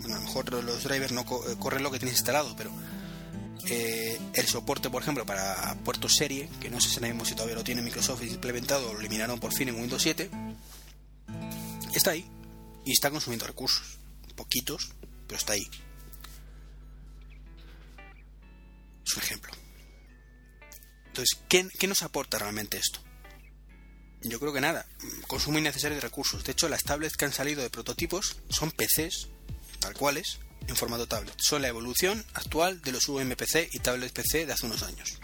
Bueno, 0.00 0.16
a 0.16 0.18
lo 0.18 0.26
mejor 0.26 0.52
los 0.52 0.84
drivers 0.84 1.12
no 1.12 1.22
eh, 1.22 1.56
corren 1.58 1.82
lo 1.82 1.90
que 1.90 1.98
tienes 1.98 2.18
instalado, 2.18 2.54
pero 2.58 2.70
eh, 3.66 4.18
el 4.34 4.46
soporte, 4.46 4.90
por 4.90 5.02
ejemplo, 5.02 5.24
para 5.24 5.74
puertos 5.84 6.14
serie, 6.16 6.48
que 6.60 6.70
no 6.70 6.80
sé 6.80 6.88
si 6.88 6.94
si 7.24 7.34
todavía 7.34 7.54
lo 7.54 7.64
tiene 7.64 7.82
Microsoft 7.82 8.22
implementado 8.24 8.90
o 8.90 8.94
lo 8.94 9.00
eliminaron 9.00 9.38
por 9.38 9.52
fin 9.52 9.68
en 9.68 9.76
Windows 9.76 10.02
7, 10.02 10.30
está 11.94 12.10
ahí 12.10 12.26
y 12.84 12.92
está 12.92 13.10
consumiendo 13.10 13.46
recursos. 13.46 13.98
Poquitos, 14.34 14.92
pero 15.26 15.38
está 15.38 15.52
ahí. 15.52 15.68
Es 19.06 19.16
un 19.16 19.22
ejemplo. 19.22 19.52
Entonces, 21.06 21.38
¿qué, 21.48 21.68
¿qué, 21.78 21.86
nos 21.86 22.02
aporta 22.02 22.38
realmente 22.38 22.78
esto? 22.78 23.00
Yo 24.22 24.40
creo 24.40 24.52
que 24.52 24.60
nada, 24.60 24.86
consumo 25.26 25.58
innecesario 25.58 25.96
de 25.96 26.00
recursos. 26.00 26.42
De 26.44 26.52
hecho, 26.52 26.68
las 26.68 26.84
tablets 26.84 27.16
que 27.16 27.26
han 27.26 27.32
salido 27.32 27.62
de 27.62 27.70
prototipos 27.70 28.36
son 28.48 28.70
PCs, 28.70 29.28
tal 29.80 29.94
cuales, 29.94 30.38
en 30.66 30.76
formato 30.76 31.06
tablet. 31.06 31.34
Son 31.38 31.62
la 31.62 31.68
evolución 31.68 32.24
actual 32.34 32.80
de 32.82 32.92
los 32.92 33.08
UMPC 33.08 33.68
y 33.72 33.78
tablets 33.80 34.12
PC 34.12 34.46
de 34.46 34.52
hace 34.52 34.66
unos 34.66 34.82
años. 34.82 35.18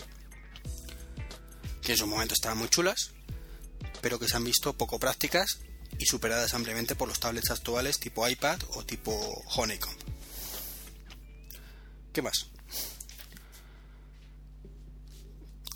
Que 1.82 1.92
en 1.92 1.98
su 1.98 2.06
momento 2.06 2.34
estaban 2.34 2.58
muy 2.58 2.68
chulas, 2.68 3.12
pero 4.00 4.18
que 4.18 4.28
se 4.28 4.36
han 4.36 4.44
visto 4.44 4.76
poco 4.76 4.98
prácticas 4.98 5.60
y 5.98 6.06
superadas 6.06 6.54
ampliamente 6.54 6.94
por 6.94 7.08
los 7.08 7.20
tablets 7.20 7.50
actuales 7.50 7.98
tipo 7.98 8.28
iPad 8.28 8.58
o 8.74 8.84
tipo 8.84 9.12
Honeycomb. 9.56 9.96
¿Qué 12.12 12.22
más? 12.22 12.46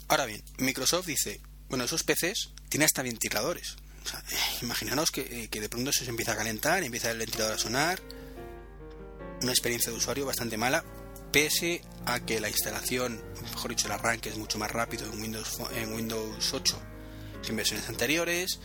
Ahora 0.09 0.27
bien, 0.27 0.43
Microsoft 0.59 1.07
dice, 1.07 1.41
bueno, 1.69 1.85
esos 1.85 2.03
PCs 2.03 2.51
tienen 2.69 2.85
hasta 2.85 3.03
ventiladores. 3.03 3.77
imaginaros 4.63 5.11
que, 5.11 5.49
que, 5.49 5.61
de 5.61 5.69
pronto 5.69 5.93
se 5.93 6.05
empieza 6.05 6.33
a 6.33 6.37
calentar, 6.37 6.83
empieza 6.83 7.11
el 7.11 7.19
ventilador 7.19 7.55
a 7.55 7.59
sonar. 7.59 8.01
Una 9.43 9.53
experiencia 9.53 9.91
de 9.91 9.99
usuario 9.99 10.25
bastante 10.25 10.57
mala, 10.57 10.85
pese 11.33 11.83
a 12.07 12.21
que 12.21 12.41
la 12.41 12.49
instalación, 12.49 13.23
mejor 13.43 13.71
dicho, 13.71 13.87
el 13.87 13.93
arranque 13.93 14.29
es 14.29 14.37
mucho 14.37 14.59
más 14.59 14.71
rápido 14.71 15.05
en 15.07 15.21
Windows, 15.21 15.59
en 15.75 15.93
Windows 15.93 16.55
8 16.55 16.79
que 17.43 17.51
en 17.51 17.57
versiones 17.57 17.89
anteriores 17.89 18.61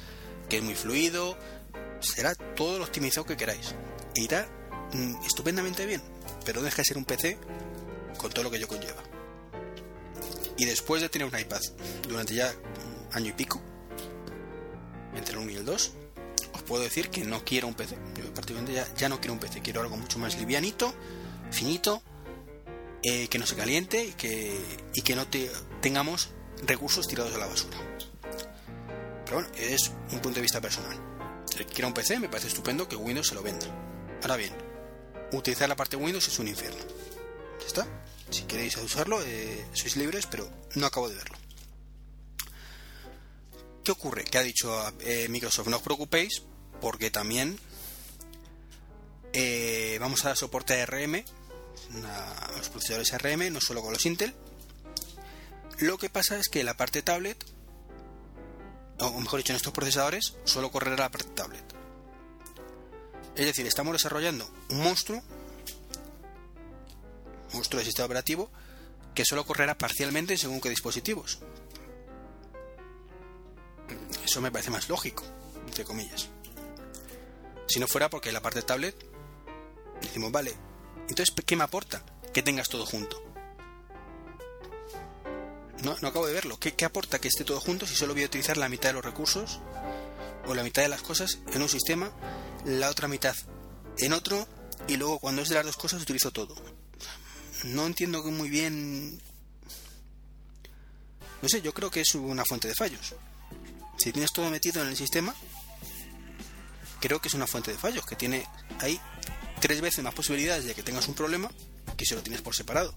que 0.50 0.58
es 0.58 0.64
muy 0.64 0.76
fluido, 0.76 1.38
será 2.00 2.34
todo 2.36 2.78
lo 2.78 2.86
optimizado 2.86 3.26
que 3.26 3.36
queráis. 3.36 3.76
Irá 4.16 4.48
mm, 4.94 5.26
estupendamente 5.26 5.86
bien, 5.86 6.02
pero 6.46 6.62
deja 6.62 6.78
de 6.78 6.86
ser 6.86 6.98
un 6.98 7.06
PC 7.06 7.38
con 8.18 8.32
todo 8.32 8.44
lo 8.44 8.52
que 8.52 8.60
yo 8.60 8.68
conlleva. 8.68 9.04
Y 10.58 10.66
después 10.66 11.02
de 11.02 11.10
tener 11.10 11.28
un 11.28 11.38
iPad 11.38 11.62
durante 12.08 12.34
ya 12.34 12.54
año 13.12 13.30
y 13.30 13.34
pico, 13.34 13.62
entre 15.16 15.34
el 15.34 15.40
1 15.40 15.52
y 15.52 15.56
el 15.56 15.66
2, 15.66 15.74
os 15.76 16.07
puedo 16.68 16.84
decir 16.84 17.10
que 17.10 17.24
no 17.24 17.44
quiero 17.44 17.68
un 17.68 17.74
PC. 17.74 17.98
Yo 18.16 18.34
prácticamente 18.34 18.74
ya, 18.74 18.88
ya 18.96 19.10
no 19.10 19.20
quiero 19.20 19.34
un 19.34 19.40
PC, 19.40 19.62
quiero 19.62 19.82
algo 19.82 19.98
mucho 19.98 20.20
más 20.20 20.38
livianito, 20.38 20.94
finito, 21.50 22.04
eh, 23.04 23.28
que 23.28 23.40
no 23.40 23.46
se 23.46 23.56
caliente 23.56 24.04
y 24.04 24.14
que, 24.14 24.60
y 24.94 25.02
que 25.02 25.16
no 25.16 25.28
te, 25.28 25.50
tengamos 25.82 26.30
recursos 26.66 27.08
tirados 27.08 27.34
a 27.34 27.38
la 27.38 27.48
basura. 27.48 27.78
Pero 29.26 29.38
bueno, 29.38 29.50
es 29.58 29.92
un 30.12 30.20
punto 30.20 30.36
de 30.36 30.42
vista 30.42 30.62
personal. 30.62 30.98
Si 31.46 31.64
quiero 31.66 31.88
un 31.88 31.94
PC, 31.94 32.20
me 32.20 32.30
parece 32.30 32.50
estupendo 32.50 32.88
que 32.88 32.96
Windows 32.96 33.28
se 33.28 33.36
lo 33.36 33.42
venda. 33.42 33.68
Ahora 34.22 34.36
bien, 34.36 34.54
utilizar 35.32 35.70
la 35.70 35.76
parte 35.76 35.96
Windows 35.96 36.28
es 36.28 36.40
un 36.40 36.48
infierno. 36.48 36.80
¿Ya 37.60 37.66
está? 37.66 37.88
Si 38.30 38.44
queréis 38.44 38.78
usarlo, 38.78 39.22
eh, 39.24 39.66
sois 39.74 39.96
libres, 39.96 40.28
pero 40.28 40.50
no 40.76 40.86
acabo 40.86 41.10
de 41.10 41.16
verlo. 41.16 41.38
¿Qué 43.84 43.92
ocurre? 43.92 44.26
Que 44.26 44.38
ha 44.38 44.44
dicho 44.44 44.70
eh, 45.00 45.28
Microsoft, 45.30 45.68
no 45.68 45.78
os 45.78 45.82
preocupéis, 45.84 46.44
porque 46.82 47.12
también 47.12 47.60
eh, 49.34 49.98
vamos 50.00 50.24
a 50.26 50.30
dar 50.30 50.38
soporte 50.38 50.80
a 50.80 50.84
ARM, 50.84 51.24
a 52.06 52.52
los 52.58 52.70
procesadores 52.70 53.14
ARM, 53.14 53.52
no 53.52 53.62
solo 53.62 53.82
con 53.82 53.94
los 53.94 54.06
Intel. 54.06 54.34
Lo 55.80 55.98
que 55.98 56.10
pasa 56.10 56.40
es 56.40 56.48
que 56.50 56.64
la 56.64 56.76
parte 56.76 57.02
tablet 57.02 57.38
o 59.00 59.20
mejor 59.20 59.40
dicho, 59.40 59.54
en 59.54 59.58
estos 59.58 59.74
procesadores 59.74 60.36
solo 60.44 60.72
correrá 60.72 60.98
la 60.98 61.12
parte 61.12 61.30
tablet. 61.36 61.64
Es 63.36 63.46
decir, 63.46 63.68
estamos 63.68 63.94
desarrollando 63.94 64.50
un 64.70 64.80
monstruo, 64.80 65.22
monstruo 67.54 67.80
de 67.80 67.86
sistema 67.86 68.08
operativo, 68.08 68.50
que 69.14 69.26
solo 69.26 69.46
correrá 69.46 69.78
parcialmente 69.78 70.38
según 70.38 70.62
qué 70.62 70.70
dispositivos. 70.70 71.40
Eso 74.26 74.42
me 74.42 74.52
parece 74.52 74.72
más 74.72 74.90
lógico, 74.90 75.24
entre 75.68 75.84
comillas. 75.84 76.30
Si 77.68 77.80
no 77.80 77.88
fuera 77.88 78.10
porque 78.10 78.32
la 78.32 78.42
parte 78.42 78.62
tablet, 78.62 78.96
decimos, 80.02 80.32
vale, 80.32 80.56
entonces, 81.10 81.34
¿qué 81.46 81.56
me 81.56 81.64
aporta? 81.64 82.04
Que 82.34 82.44
tengas 82.44 82.70
todo 82.70 82.86
junto. 82.86 83.24
No, 85.84 85.96
no 86.02 86.08
acabo 86.08 86.28
de 86.28 86.34
verlo. 86.34 86.60
¿Qué, 86.60 86.86
aporta 86.86 87.20
que 87.20 87.28
esté 87.28 87.44
todo 87.44 87.60
junto 87.60 87.86
si 87.86 87.96
solo 87.96 88.14
voy 88.14 88.24
a 88.24 88.28
utilizar 88.28 88.58
la 88.58 88.70
mitad 88.70 88.90
de 88.90 88.94
los 88.94 89.06
recursos 89.06 89.60
o 90.46 90.56
la 90.56 90.64
mitad 90.64 90.82
de 90.82 90.90
las 90.90 91.02
cosas 91.02 91.40
en 91.54 91.62
un 91.62 91.70
sistema, 91.70 92.12
la 92.66 92.90
otra 92.90 93.08
mitad 93.08 93.36
en 94.00 94.14
otro 94.14 94.48
y 94.88 94.98
luego 94.98 95.20
cuando 95.20 95.42
es 95.42 95.50
de 95.50 95.56
las 95.56 95.66
dos 95.66 95.78
cosas 95.78 96.02
utilizo 96.02 96.32
todo? 96.32 96.56
No 97.64 97.86
entiendo 97.86 98.24
muy 98.24 98.50
bien... 98.50 99.22
No 101.42 101.50
sé, 101.50 101.62
yo 101.62 101.74
creo 101.74 101.92
que 101.92 102.02
es 102.02 102.16
una 102.16 102.44
fuente 102.44 102.68
de 102.68 102.76
fallos. 102.76 103.14
Si 103.98 104.12
tienes 104.12 104.32
todo 104.32 104.50
metido 104.50 104.82
en 104.82 104.90
el 104.90 104.98
sistema, 104.98 105.36
creo 107.00 107.22
que 107.22 107.28
es 107.28 107.34
una 107.34 107.48
fuente 107.48 107.72
de 107.72 107.78
fallos, 107.78 108.06
que 108.06 108.16
tiene 108.16 108.46
ahí 108.80 109.00
tres 109.60 109.82
veces 109.82 110.04
más 110.04 110.14
posibilidades 110.14 110.66
de 110.66 110.74
que 110.74 110.84
tengas 110.84 111.08
un 111.08 111.16
problema 111.16 111.50
que 111.96 112.06
si 112.06 112.16
lo 112.16 112.22
tienes 112.22 112.42
por 112.42 112.56
separado. 112.56 112.94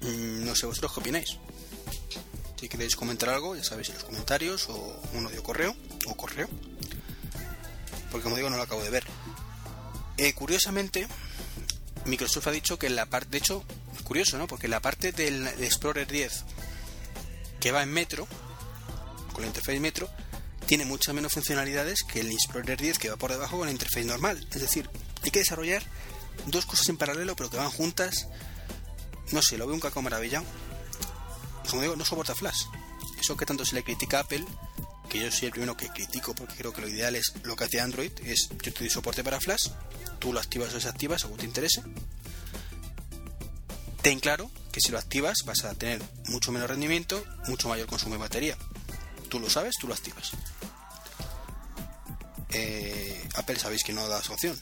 Mm, 0.00 0.44
no 0.44 0.54
sé 0.54 0.66
vosotros 0.66 0.92
qué 0.92 1.00
opináis. 1.00 1.38
Si 2.60 2.68
queréis 2.68 2.96
comentar 2.96 3.28
algo, 3.28 3.56
ya 3.56 3.64
sabéis 3.64 3.90
en 3.90 3.96
los 3.96 4.04
comentarios 4.04 4.68
o 4.68 5.00
un 5.12 5.26
audio 5.26 5.42
correo 5.42 5.74
o 6.06 6.14
correo. 6.16 6.48
Porque 8.10 8.24
como 8.24 8.36
digo, 8.36 8.48
no 8.48 8.56
lo 8.56 8.62
acabo 8.62 8.82
de 8.82 8.90
ver. 8.90 9.04
Eh, 10.16 10.32
curiosamente, 10.34 11.06
Microsoft 12.06 12.46
ha 12.46 12.52
dicho 12.52 12.78
que 12.78 12.86
en 12.86 12.96
la 12.96 13.06
parte, 13.06 13.30
de 13.30 13.38
hecho, 13.38 13.64
curioso, 14.04 14.38
¿no? 14.38 14.46
Porque 14.46 14.68
la 14.68 14.80
parte 14.80 15.12
del 15.12 15.46
Explorer 15.46 16.06
10 16.06 16.44
que 17.60 17.72
va 17.72 17.82
en 17.82 17.90
Metro, 17.90 18.28
con 19.34 19.42
la 19.42 19.48
interfaz 19.48 19.78
Metro, 19.78 20.08
tiene 20.64 20.86
muchas 20.86 21.14
menos 21.14 21.34
funcionalidades 21.34 22.04
que 22.04 22.20
el 22.20 22.30
Explorer 22.30 22.80
10 22.80 22.98
que 22.98 23.10
va 23.10 23.16
por 23.16 23.30
debajo 23.30 23.58
con 23.58 23.66
la 23.66 23.72
interfaz 23.72 24.06
normal. 24.06 24.46
Es 24.50 24.62
decir, 24.62 24.88
hay 25.22 25.30
que 25.30 25.40
desarrollar 25.40 25.82
dos 26.46 26.64
cosas 26.64 26.88
en 26.88 26.96
paralelo 26.96 27.36
pero 27.36 27.50
que 27.50 27.58
van 27.58 27.70
juntas 27.70 28.28
no 29.32 29.42
sé, 29.42 29.58
lo 29.58 29.66
veo 29.66 29.74
un 29.74 29.80
caco 29.80 30.02
maravillado. 30.02 30.44
Como 31.68 31.82
digo, 31.82 31.96
no 31.96 32.04
soporta 32.04 32.34
Flash. 32.34 32.64
Eso 33.18 33.36
que 33.36 33.46
tanto 33.46 33.64
se 33.64 33.74
le 33.74 33.82
critica 33.82 34.18
a 34.18 34.20
Apple, 34.20 34.44
que 35.08 35.20
yo 35.20 35.30
soy 35.30 35.46
el 35.46 35.52
primero 35.52 35.76
que 35.76 35.88
critico 35.88 36.34
porque 36.34 36.54
creo 36.54 36.72
que 36.72 36.82
lo 36.82 36.88
ideal 36.88 37.16
es 37.16 37.32
lo 37.42 37.56
que 37.56 37.64
hace 37.64 37.80
Android, 37.80 38.12
es 38.24 38.48
yo 38.50 38.72
te 38.72 38.80
doy 38.80 38.90
soporte 38.90 39.24
para 39.24 39.40
Flash, 39.40 39.68
tú 40.18 40.32
lo 40.32 40.40
activas 40.40 40.72
o 40.72 40.74
desactivas 40.74 41.22
según 41.22 41.38
te 41.38 41.46
interese. 41.46 41.82
Ten 44.02 44.20
claro 44.20 44.50
que 44.70 44.80
si 44.80 44.92
lo 44.92 44.98
activas 44.98 45.38
vas 45.46 45.64
a 45.64 45.74
tener 45.74 46.02
mucho 46.28 46.52
menos 46.52 46.68
rendimiento, 46.68 47.24
mucho 47.48 47.68
mayor 47.68 47.86
consumo 47.86 48.16
de 48.16 48.20
batería. 48.20 48.58
Tú 49.34 49.40
lo 49.40 49.50
sabes, 49.50 49.74
tú 49.80 49.88
lo 49.88 49.94
activas. 49.94 50.30
Eh, 52.50 53.28
Apple 53.34 53.58
sabéis 53.58 53.82
que 53.82 53.92
no 53.92 54.06
da 54.06 54.20
esa 54.20 54.32
opción, 54.32 54.56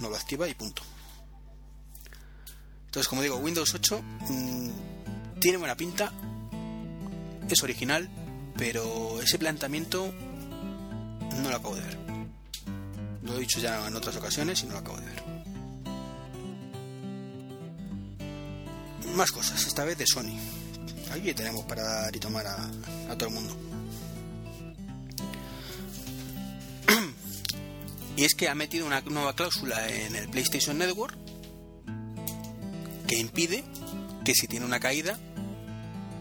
no 0.00 0.10
lo 0.10 0.16
activa 0.16 0.48
y 0.48 0.54
punto. 0.54 0.82
Entonces, 2.86 3.06
como 3.06 3.22
digo, 3.22 3.36
Windows 3.36 3.72
8 3.72 4.02
mm, 4.02 4.70
tiene 5.38 5.58
buena 5.58 5.76
pinta, 5.76 6.12
es 7.48 7.62
original, 7.62 8.10
pero 8.56 9.22
ese 9.22 9.38
planteamiento 9.38 10.12
no 11.40 11.48
lo 11.48 11.56
acabo 11.56 11.76
de 11.76 11.82
ver. 11.82 11.98
Lo 13.22 13.36
he 13.36 13.38
dicho 13.42 13.60
ya 13.60 13.86
en 13.86 13.94
otras 13.94 14.16
ocasiones 14.16 14.60
y 14.64 14.66
no 14.66 14.72
lo 14.72 14.78
acabo 14.80 14.98
de 14.98 15.06
ver. 15.06 15.22
Más 19.14 19.30
cosas, 19.30 19.64
esta 19.64 19.84
vez 19.84 19.96
de 19.96 20.04
Sony. 20.04 20.36
Aquí 21.12 21.32
tenemos 21.32 21.64
para 21.66 21.84
dar 21.84 22.16
y 22.16 22.18
tomar 22.18 22.44
a 22.44 23.16
todo 23.16 23.28
el 23.28 23.34
mundo. 23.36 23.75
Y 28.16 28.24
es 28.24 28.34
que 28.34 28.48
ha 28.48 28.54
metido 28.54 28.86
una 28.86 29.00
nueva 29.02 29.34
cláusula 29.34 29.88
en 29.88 30.16
el 30.16 30.28
PlayStation 30.28 30.78
Network 30.78 31.14
que 33.06 33.18
impide 33.18 33.62
que 34.24 34.34
si 34.34 34.48
tiene 34.48 34.66
una 34.66 34.80
caída 34.80 35.18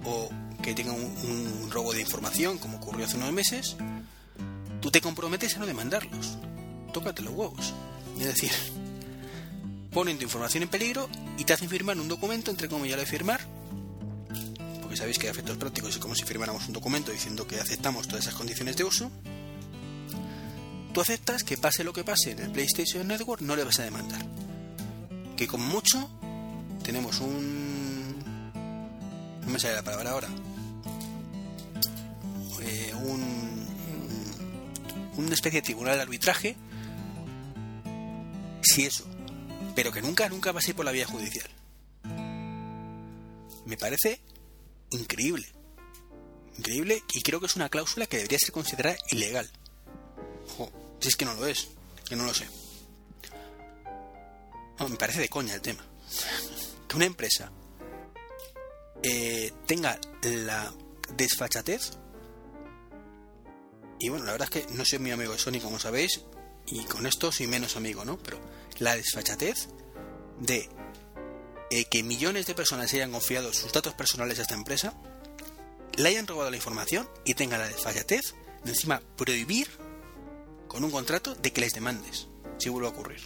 o 0.03 0.29
que 0.61 0.73
tenga 0.73 0.91
un, 0.91 1.69
robo 1.71 1.93
de 1.93 2.01
información, 2.01 2.57
como 2.57 2.77
ocurrió 2.77 3.05
hace 3.05 3.17
unos 3.17 3.31
meses, 3.31 3.75
tú 4.81 4.91
te 4.91 5.01
comprometes 5.01 5.55
a 5.55 5.59
no 5.59 5.65
demandarlos. 5.65 6.37
Tócate 6.93 7.21
los 7.21 7.33
huevos. 7.33 7.73
Es 8.19 8.25
decir, 8.25 8.51
ponen 9.91 10.17
tu 10.17 10.23
información 10.23 10.63
en 10.63 10.69
peligro 10.69 11.09
y 11.37 11.43
te 11.43 11.53
hacen 11.53 11.69
firmar 11.69 11.97
un 11.99 12.07
documento, 12.07 12.51
entre 12.51 12.69
comillas, 12.69 12.99
de 12.99 13.05
firmar, 13.05 13.41
porque 14.81 14.97
sabéis 14.97 15.19
que 15.19 15.27
a 15.27 15.31
efectos 15.31 15.57
prácticos 15.57 15.91
es 15.91 15.97
como 15.97 16.15
si 16.15 16.23
firmáramos 16.23 16.67
un 16.67 16.73
documento 16.73 17.11
diciendo 17.11 17.47
que 17.47 17.59
aceptamos 17.59 18.07
todas 18.07 18.25
esas 18.25 18.35
condiciones 18.35 18.77
de 18.77 18.83
uso. 18.83 19.11
Tú 20.95 21.01
aceptas 21.01 21.43
que 21.43 21.57
pase 21.57 21.83
lo 21.83 21.91
que 21.91 22.05
pase 22.05 22.31
en 22.31 22.39
el 22.39 22.51
PlayStation 22.51 23.05
Network, 23.05 23.41
no 23.41 23.57
le 23.57 23.65
vas 23.65 23.79
a 23.81 23.83
demandar. 23.83 24.25
Que 25.35 25.45
con 25.45 25.59
mucho 25.59 26.09
tenemos 26.85 27.19
un. 27.19 28.15
No 29.41 29.51
me 29.51 29.59
sale 29.59 29.75
la 29.75 29.83
palabra 29.83 30.11
ahora. 30.11 30.29
Eh, 32.61 32.93
un. 32.93 33.65
Una 35.17 35.33
especie 35.33 35.59
de 35.59 35.65
tribunal 35.65 35.97
de 35.97 36.03
arbitraje. 36.03 36.55
Si 38.61 38.85
eso. 38.85 39.05
Pero 39.75 39.91
que 39.91 40.01
nunca, 40.01 40.29
nunca 40.29 40.53
va 40.53 40.61
a 40.61 40.63
ir 40.65 40.75
por 40.75 40.85
la 40.85 40.93
vía 40.93 41.07
judicial. 41.07 41.49
Me 43.65 43.75
parece 43.75 44.21
increíble. 44.91 45.45
Increíble 46.57 47.03
y 47.13 47.21
creo 47.21 47.41
que 47.41 47.47
es 47.47 47.57
una 47.57 47.67
cláusula 47.67 48.05
que 48.05 48.15
debería 48.15 48.39
ser 48.39 48.53
considerada 48.53 48.95
ilegal. 49.11 49.51
Jo, 50.57 50.71
si 50.99 51.09
es 51.09 51.15
que 51.15 51.25
no 51.25 51.33
lo 51.33 51.45
es, 51.47 51.69
que 52.07 52.15
no 52.15 52.25
lo 52.25 52.33
sé. 52.33 52.47
Me 54.79 54.97
parece 54.97 55.21
de 55.21 55.29
coña 55.29 55.55
el 55.55 55.61
tema. 55.61 55.85
Que 56.87 56.95
una 56.95 57.05
empresa 57.05 57.51
eh, 59.03 59.51
tenga 59.65 59.99
la 60.23 60.73
desfachatez. 61.15 61.91
Y 63.99 64.09
bueno, 64.09 64.25
la 64.25 64.33
verdad 64.33 64.49
es 64.51 64.63
que 64.63 64.73
no 64.73 64.83
soy 64.83 64.99
muy 64.99 65.11
amigo 65.11 65.31
de 65.31 65.39
Sony, 65.39 65.59
como 65.61 65.79
sabéis, 65.79 66.21
y 66.67 66.83
con 66.85 67.05
esto 67.05 67.31
soy 67.31 67.47
menos 67.47 67.75
amigo, 67.77 68.03
¿no? 68.03 68.17
Pero 68.17 68.39
la 68.79 68.95
desfachatez 68.95 69.69
de 70.39 70.69
eh, 71.69 71.85
que 71.85 72.03
millones 72.03 72.45
de 72.45 72.55
personas 72.55 72.93
hayan 72.93 73.11
confiado 73.11 73.53
sus 73.53 73.71
datos 73.71 73.93
personales 73.93 74.39
a 74.39 74.41
esta 74.41 74.55
empresa, 74.55 74.93
le 75.97 76.09
hayan 76.09 76.27
robado 76.27 76.49
la 76.49 76.57
información 76.57 77.09
y 77.23 77.35
tenga 77.35 77.57
la 77.57 77.67
desfachatez 77.67 78.35
de 78.63 78.71
encima 78.71 79.01
prohibir 79.15 79.69
con 80.75 80.83
un 80.83 80.91
contrato 80.91 81.33
de 81.35 81.53
que 81.53 81.61
les 81.61 81.73
demandes, 81.73 82.27
si 82.57 82.67
vuelve 82.67 82.89
a 82.89 82.91
ocurrir. 82.91 83.21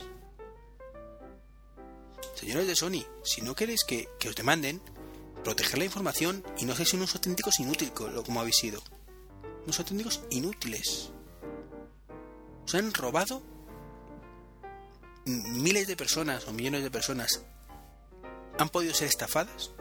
Señores 2.36 2.68
de 2.68 2.76
Sony, 2.76 3.04
si 3.24 3.42
no 3.42 3.56
queréis 3.56 3.84
que, 3.84 4.08
que 4.20 4.30
os 4.30 4.36
demanden, 4.36 4.80
proteger 5.44 5.80
la 5.80 5.86
información 5.86 6.46
y 6.60 6.66
no 6.66 6.76
seáis 6.76 6.94
unos 6.94 7.16
auténticos 7.16 7.60
inútiles 7.60 7.90
como 7.90 8.40
habéis 8.40 8.58
sido. 8.58 8.84
Unos 9.64 9.80
auténticos 9.80 10.22
inútiles. 10.30 11.10
Os 12.66 12.76
han 12.76 12.94
robado 12.94 13.42
miles 15.26 15.88
de 15.88 15.98
personas 15.98 16.46
o 16.46 16.54
millones 16.54 16.84
de 16.84 16.92
personas 16.92 17.42
han 18.60 18.70
podido 18.70 18.94
ser 18.94 19.08
estafadas 19.08 19.72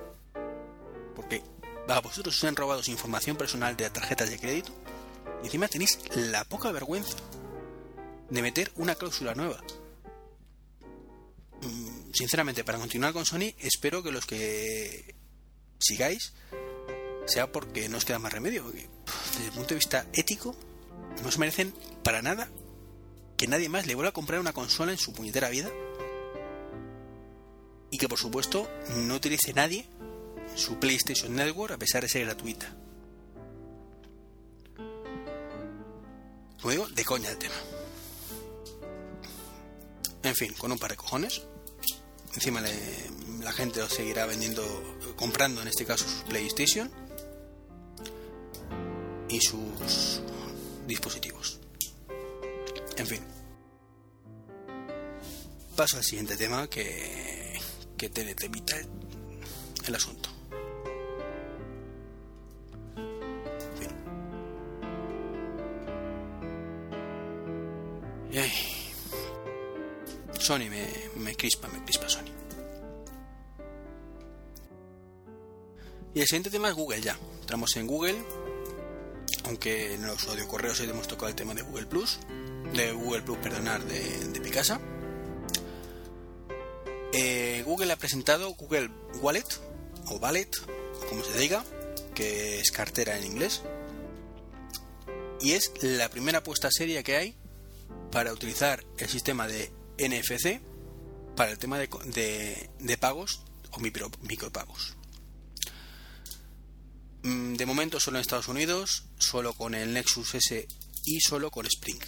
porque 1.15 1.45
a 1.87 2.01
vosotros 2.01 2.35
os 2.35 2.45
han 2.45 2.57
robado 2.57 2.83
su 2.83 2.93
información 2.93 3.37
personal 3.37 3.77
de 3.77 3.91
tarjetas 3.91 4.31
de 4.31 4.39
crédito 4.39 4.73
y 5.43 5.47
encima 5.47 5.69
tenéis 5.69 5.99
la 6.17 6.45
poca 6.45 6.73
vergüenza 6.73 7.19
de 8.31 8.43
meter 8.43 8.71
una 8.77 8.95
cláusula 8.95 9.35
nueva. 9.35 9.63
Mm, 11.63 11.99
Sinceramente, 12.13 12.65
para 12.65 12.79
continuar 12.79 13.13
con 13.13 13.27
Sony, 13.27 13.55
espero 13.59 14.03
que 14.03 14.11
los 14.11 14.27
que 14.27 15.15
sigáis 15.79 16.33
sea 17.27 17.53
porque 17.53 17.89
no 17.89 17.99
os 17.99 18.05
queda 18.05 18.19
más 18.19 18.33
remedio. 18.33 18.65
Desde 18.65 19.45
el 19.45 19.53
punto 19.53 19.69
de 19.69 19.75
vista 19.77 20.07
ético, 20.13 20.57
no 21.23 21.31
se 21.31 21.39
merecen 21.39 21.75
para 22.03 22.23
nada 22.23 22.49
que 23.37 23.47
nadie 23.47 23.69
más 23.69 23.87
le 23.87 23.95
vuelva 23.95 24.11
a 24.11 24.15
comprar 24.15 24.41
una 24.41 24.53
consola 24.53 24.93
en 24.93 24.99
su 24.99 25.13
puñetera 25.13 25.51
vida. 25.51 25.71
Y 27.91 27.99
que 27.99 28.09
por 28.09 28.19
supuesto 28.19 28.69
no 28.97 29.15
utilice 29.15 29.53
nadie 29.53 29.87
su 30.57 30.79
PlayStation 30.79 31.35
Network 31.35 31.75
a 31.75 31.79
pesar 31.79 32.03
de 32.03 32.09
ser 32.09 32.25
gratuita. 32.25 32.75
Digo, 36.69 36.87
de 36.89 37.05
coña 37.05 37.31
el 37.31 37.39
tema. 37.39 37.55
En 40.23 40.35
fin, 40.35 40.53
con 40.55 40.73
un 40.73 40.79
par 40.79 40.91
de 40.91 40.97
cojones. 40.97 41.43
Encima 42.35 42.61
la 43.41 43.53
gente 43.53 43.83
os 43.83 43.93
seguirá 43.93 44.27
vendiendo, 44.27 44.63
comprando 45.17 45.63
en 45.63 45.69
este 45.69 45.85
caso 45.85 46.05
sus 46.05 46.23
PlayStation 46.25 46.91
y 49.29 49.41
sus 49.41 50.21
dispositivos. 50.87 51.59
En 52.97 53.07
fin. 53.07 53.21
Paso 55.77 55.97
al 55.97 56.05
siguiente 56.05 56.37
tema 56.37 56.69
que, 56.69 57.59
que 57.97 58.09
te, 58.09 58.23
evita 58.45 58.77
el, 59.87 59.95
asunto. 59.95 60.29
En 68.31 68.78
Sony 70.49 70.71
me, 70.71 70.89
me 71.17 71.37
crispa, 71.37 71.69
me 71.69 71.85
crispa 71.85 72.09
Sony. 72.09 72.33
Y 76.15 76.21
el 76.21 76.27
siguiente 76.27 76.49
tema 76.49 76.71
es 76.71 76.75
Google 76.75 77.03
ya. 77.03 77.19
Entramos 77.43 77.77
en 77.77 77.87
Google, 77.87 78.17
aunque 79.45 79.93
en 79.93 80.07
los 80.07 80.27
audio 80.27 80.49
correos 80.49 80.81
hoy 80.81 80.89
hemos 80.89 81.07
tocado 81.07 81.29
el 81.29 81.35
tema 81.35 81.53
de 81.53 81.61
Google 81.61 81.85
Plus, 81.85 82.21
de 82.73 82.93
Google 82.93 83.21
Plus, 83.21 83.37
perdonar, 83.37 83.85
de, 83.85 84.29
de 84.29 84.41
Picasa. 84.41 84.81
Eh, 87.13 87.63
Google 87.67 87.93
ha 87.93 87.97
presentado 87.97 88.55
Google 88.55 88.91
Wallet, 89.21 89.45
o 90.07 90.15
Wallet, 90.15 90.49
como 91.11 91.25
se 91.25 91.37
diga, 91.37 91.63
que 92.15 92.59
es 92.61 92.71
cartera 92.71 93.19
en 93.19 93.27
inglés. 93.27 93.61
Y 95.43 95.53
es 95.53 95.73
la 95.83 96.09
primera 96.09 96.39
apuesta 96.39 96.71
seria 96.71 97.03
que 97.03 97.17
hay 97.17 97.37
para 98.11 98.33
utilizar 98.33 98.83
el 98.97 99.11
sistema 99.11 99.47
de 99.47 99.77
NFC 99.99 100.61
para 101.37 101.51
el 101.51 101.59
tema 101.59 101.79
de, 101.79 101.89
de, 102.07 102.71
de 102.79 102.99
pagos 102.99 103.43
o 103.71 103.81
micro, 103.81 104.11
micropagos. 104.23 104.97
Mm, 107.23 107.55
De 107.55 107.67
momento 107.67 108.01
solo 108.01 108.19
en 108.19 108.23
Estados 108.23 108.49
Unidos, 108.49 109.05
solo 109.19 109.53
con 109.53 109.75
el 109.75 109.93
Nexus 109.93 110.35
S 110.35 110.67
y 111.05 111.21
solo 111.21 111.51
con 111.51 111.67
Spring. 111.67 112.01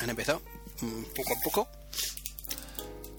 Han 0.00 0.10
empezado 0.10 0.42
mm, 0.80 1.02
poco 1.14 1.32
a 1.32 1.40
poco. 1.42 1.68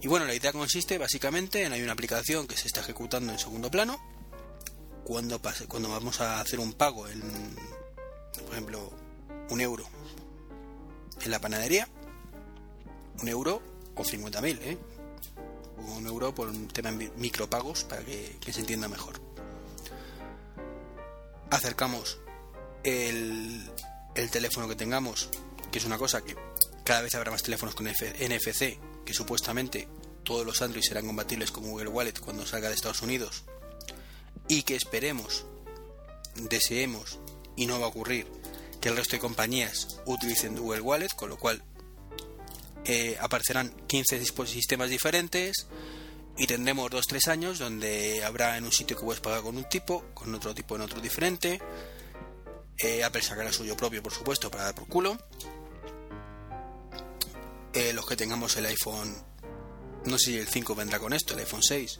Y 0.01 0.07
bueno, 0.07 0.25
la 0.25 0.35
idea 0.35 0.51
consiste 0.53 0.97
básicamente 0.97 1.63
en 1.63 1.73
hay 1.73 1.81
una 1.81 1.93
aplicación 1.93 2.47
que 2.47 2.57
se 2.57 2.67
está 2.67 2.81
ejecutando 2.81 3.31
en 3.31 3.39
segundo 3.39 3.71
plano. 3.71 3.99
Cuando, 5.03 5.41
pase, 5.41 5.67
cuando 5.67 5.89
vamos 5.89 6.21
a 6.21 6.41
hacer 6.41 6.59
un 6.59 6.73
pago 6.73 7.07
en, 7.07 7.21
por 8.43 8.51
ejemplo, 8.51 8.91
un 9.49 9.61
euro 9.61 9.85
en 11.21 11.31
la 11.31 11.39
panadería, 11.39 11.87
un 13.21 13.27
euro 13.27 13.61
o 13.95 14.03
50.000, 14.03 14.59
¿eh? 14.61 14.77
Un 15.77 16.07
euro 16.07 16.33
por 16.33 16.49
un 16.49 16.67
tema 16.67 16.91
de 16.91 17.11
micropagos 17.17 17.83
para 17.83 18.03
que, 18.03 18.37
que 18.39 18.53
se 18.53 18.61
entienda 18.61 18.87
mejor 18.87 19.19
acercamos 21.49 22.19
el, 22.83 23.69
el, 24.15 24.29
teléfono 24.29 24.67
que 24.67 24.75
tengamos, 24.75 25.29
que 25.71 25.79
es 25.79 25.85
una 25.85 25.97
cosa 25.97 26.21
que 26.21 26.35
cada 26.83 27.01
vez 27.01 27.15
habrá 27.15 27.31
más 27.31 27.43
teléfonos 27.43 27.75
con 27.75 27.87
NFC, 27.87 28.79
que 29.05 29.13
supuestamente 29.13 29.87
todos 30.23 30.45
los 30.45 30.61
Android 30.61 30.83
serán 30.83 31.05
compatibles 31.05 31.51
con 31.51 31.63
Google 31.63 31.89
Wallet 31.89 32.19
cuando 32.19 32.45
salga 32.45 32.69
de 32.69 32.75
Estados 32.75 33.01
Unidos, 33.01 33.43
y 34.47 34.63
que 34.63 34.75
esperemos, 34.75 35.45
deseemos 36.35 37.19
y 37.55 37.65
no 37.67 37.79
va 37.79 37.85
a 37.85 37.89
ocurrir 37.89 38.27
que 38.81 38.89
el 38.89 38.97
resto 38.97 39.15
de 39.15 39.21
compañías 39.21 39.99
utilicen 40.05 40.57
Google 40.57 40.81
Wallet, 40.81 41.15
con 41.15 41.29
lo 41.29 41.37
cual 41.37 41.63
eh, 42.85 43.17
aparecerán 43.19 43.73
15 43.87 44.23
sistemas 44.45 44.89
diferentes 44.89 45.67
y 46.37 46.45
tendremos 46.45 46.91
2-3 46.91 47.27
años 47.29 47.59
donde 47.59 48.23
habrá 48.23 48.57
en 48.57 48.65
un 48.65 48.71
sitio 48.71 48.95
que 48.95 49.03
puedes 49.03 49.21
pagar 49.21 49.41
con 49.41 49.57
un 49.57 49.67
tipo, 49.67 50.05
con 50.13 50.33
otro 50.35 50.53
tipo 50.53 50.75
en 50.75 50.81
otro 50.81 51.01
diferente. 51.01 51.59
Eh, 52.77 53.03
Apple 53.03 53.21
sacará 53.21 53.51
suyo 53.51 53.75
propio, 53.75 54.03
por 54.03 54.13
supuesto, 54.13 54.51
para 54.51 54.65
dar 54.65 54.75
por 54.75 54.87
culo. 54.87 55.17
Eh, 57.73 57.93
los 57.93 58.05
que 58.05 58.15
tengamos 58.15 58.55
el 58.57 58.65
iPhone, 58.67 59.15
no 60.05 60.17
sé 60.17 60.25
si 60.25 60.37
el 60.37 60.47
5 60.47 60.75
vendrá 60.75 60.99
con 60.99 61.13
esto, 61.13 61.33
el 61.33 61.39
iPhone 61.39 61.63
6, 61.63 61.99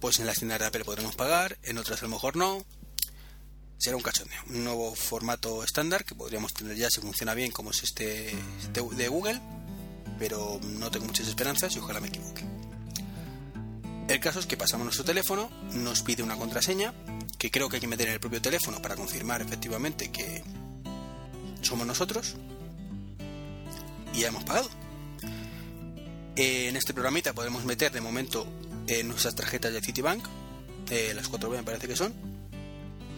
pues 0.00 0.18
en 0.20 0.26
las 0.26 0.38
tiendas 0.38 0.60
de 0.60 0.66
Apple 0.66 0.84
podremos 0.84 1.16
pagar, 1.16 1.58
en 1.62 1.78
otras 1.78 2.00
a 2.00 2.04
lo 2.04 2.10
mejor 2.10 2.36
no 2.36 2.64
será 3.84 3.98
un 3.98 4.02
cachondeo, 4.02 4.40
un 4.48 4.64
nuevo 4.64 4.94
formato 4.94 5.62
estándar 5.62 6.06
que 6.06 6.14
podríamos 6.14 6.54
tener 6.54 6.74
ya 6.74 6.88
si 6.88 7.02
funciona 7.02 7.34
bien 7.34 7.50
como 7.50 7.70
es 7.70 7.82
este 7.82 8.34
de, 8.72 9.08
Google, 9.08 9.38
pero 10.18 10.58
no 10.62 10.90
tengo 10.90 11.04
muchas 11.04 11.28
esperanzas 11.28 11.76
y 11.76 11.80
ojalá 11.80 12.00
me 12.00 12.08
equivoque. 12.08 12.42
El 14.08 14.20
caso 14.20 14.40
es 14.40 14.46
que 14.46 14.56
pasamos 14.56 14.86
nuestro 14.86 15.04
teléfono, 15.04 15.50
nos 15.74 16.00
pide 16.00 16.22
una 16.22 16.36
contraseña, 16.36 16.94
que 17.38 17.50
creo 17.50 17.68
que 17.68 17.76
hay 17.76 17.80
que 17.82 17.86
meter 17.86 18.06
en 18.06 18.14
el 18.14 18.20
propio 18.20 18.40
teléfono 18.40 18.80
para 18.80 18.96
confirmar 18.96 19.42
efectivamente 19.42 20.10
que 20.10 20.42
somos 21.60 21.86
nosotros, 21.86 22.36
y 24.14 24.20
ya 24.20 24.28
hemos 24.28 24.44
pagado. 24.44 24.70
En 26.36 26.74
este 26.74 26.94
programita 26.94 27.34
podemos 27.34 27.66
meter 27.66 27.92
de 27.92 28.00
momento 28.00 28.46
en 28.86 29.08
nuestras 29.08 29.34
tarjetas 29.34 29.74
de 29.74 29.82
Citibank, 29.82 30.24
eh, 30.88 31.12
las 31.14 31.30
4B 31.30 31.56
me 31.56 31.64
parece 31.64 31.86
que 31.86 31.96
son, 31.96 32.33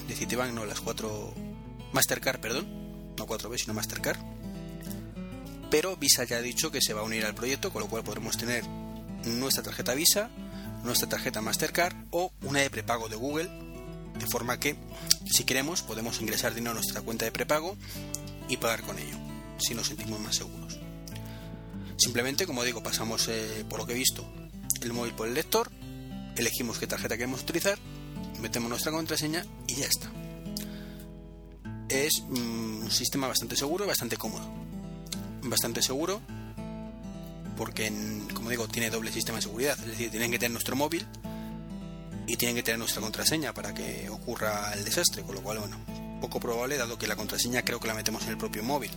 de 0.09 0.14
Citibank, 0.14 0.52
no, 0.52 0.64
las 0.64 0.80
cuatro 0.80 1.34
Mastercard, 1.92 2.40
perdón, 2.40 2.66
no 3.16 3.26
4B, 3.26 3.59
sino 3.59 3.74
Mastercard. 3.74 4.18
Pero 5.70 5.96
Visa 5.96 6.24
ya 6.24 6.36
ha 6.36 6.42
dicho 6.42 6.70
que 6.70 6.80
se 6.80 6.94
va 6.94 7.00
a 7.00 7.04
unir 7.04 7.24
al 7.24 7.34
proyecto, 7.34 7.72
con 7.72 7.82
lo 7.82 7.88
cual 7.88 8.04
podremos 8.04 8.36
tener 8.36 8.64
nuestra 9.24 9.62
tarjeta 9.62 9.94
Visa, 9.94 10.30
nuestra 10.84 11.09
tarjeta 11.09 11.40
Mastercard 11.40 11.96
o 12.11 12.32
una 12.42 12.61
de 12.61 12.70
prepago 12.70 13.09
de 13.09 13.16
Google, 13.16 13.50
de 14.18 14.26
forma 14.26 14.61
que, 14.61 14.76
si 15.30 15.44
queremos, 15.44 15.82
podemos 15.82 16.20
ingresar 16.20 16.54
dinero 16.54 16.72
a 16.72 16.74
nuestra 16.74 17.02
cuenta 17.02 17.24
de 17.24 17.32
prepago 17.32 17.76
y 18.48 18.57
pagar 18.59 18.82
con 18.82 18.98
ello, 18.98 19.16
si 19.59 19.74
nos 19.74 19.88
sentimos 19.88 20.20
más 20.20 20.36
seguros. 20.36 20.78
Simplemente, 21.96 22.46
como 22.46 22.62
digo, 22.62 22.82
pasamos, 22.82 23.26
eh, 23.28 23.64
por 23.68 23.80
lo 23.80 23.86
que 23.86 23.94
he 23.94 23.96
visto, 23.96 24.24
el 24.82 24.92
móvil 24.92 25.14
por 25.14 25.26
el 25.26 25.34
lector, 25.34 25.70
elegimos 26.36 26.78
qué 26.78 26.86
tarjeta 26.86 27.16
queremos 27.16 27.42
utilizar 27.42 27.78
metemos 28.47 28.70
nuestra 28.70 28.92
contraseña 28.92 29.44
y 29.66 29.74
ya 29.74 29.86
está. 29.86 30.09
Es 31.88 32.22
mm, 32.22 32.82
un 32.84 32.90
sistema 32.92 33.26
bastante 33.26 33.57
seguro 33.57 33.84
y 33.84 33.88
bastante 33.88 34.16
cómodo. 34.16 34.49
Bastante 35.42 35.82
seguro 35.82 36.20
porque, 37.57 37.92
como 38.34 38.51
digo, 38.51 38.68
tiene 38.68 38.88
doble 38.88 39.11
sistema 39.11 39.38
de 39.38 39.42
seguridad. 39.42 39.76
Es 39.80 39.86
decir, 39.86 40.11
tienen 40.11 40.30
que 40.30 40.38
tener 40.38 40.53
nuestro 40.53 40.76
móvil 40.76 41.05
y 42.28 42.36
tienen 42.36 42.55
que 42.55 42.62
tener 42.62 42.78
nuestra 42.78 43.03
contraseña 43.03 43.53
para 43.53 43.74
que 43.74 44.09
ocurra 44.11 44.72
el 44.74 44.84
desastre. 44.84 45.22
Con 45.22 45.34
lo 45.34 45.42
cual, 45.42 45.59
bueno, 45.59 45.76
poco 46.20 46.38
probable 46.38 46.76
dado 46.76 46.99
que 46.99 47.09
la 47.09 47.16
contraseña 47.16 47.62
creo 47.62 47.80
que 47.80 47.88
la 47.88 47.94
metemos 47.94 48.22
en 48.24 48.30
el 48.30 48.38
propio 48.38 48.62
móvil. 48.62 48.92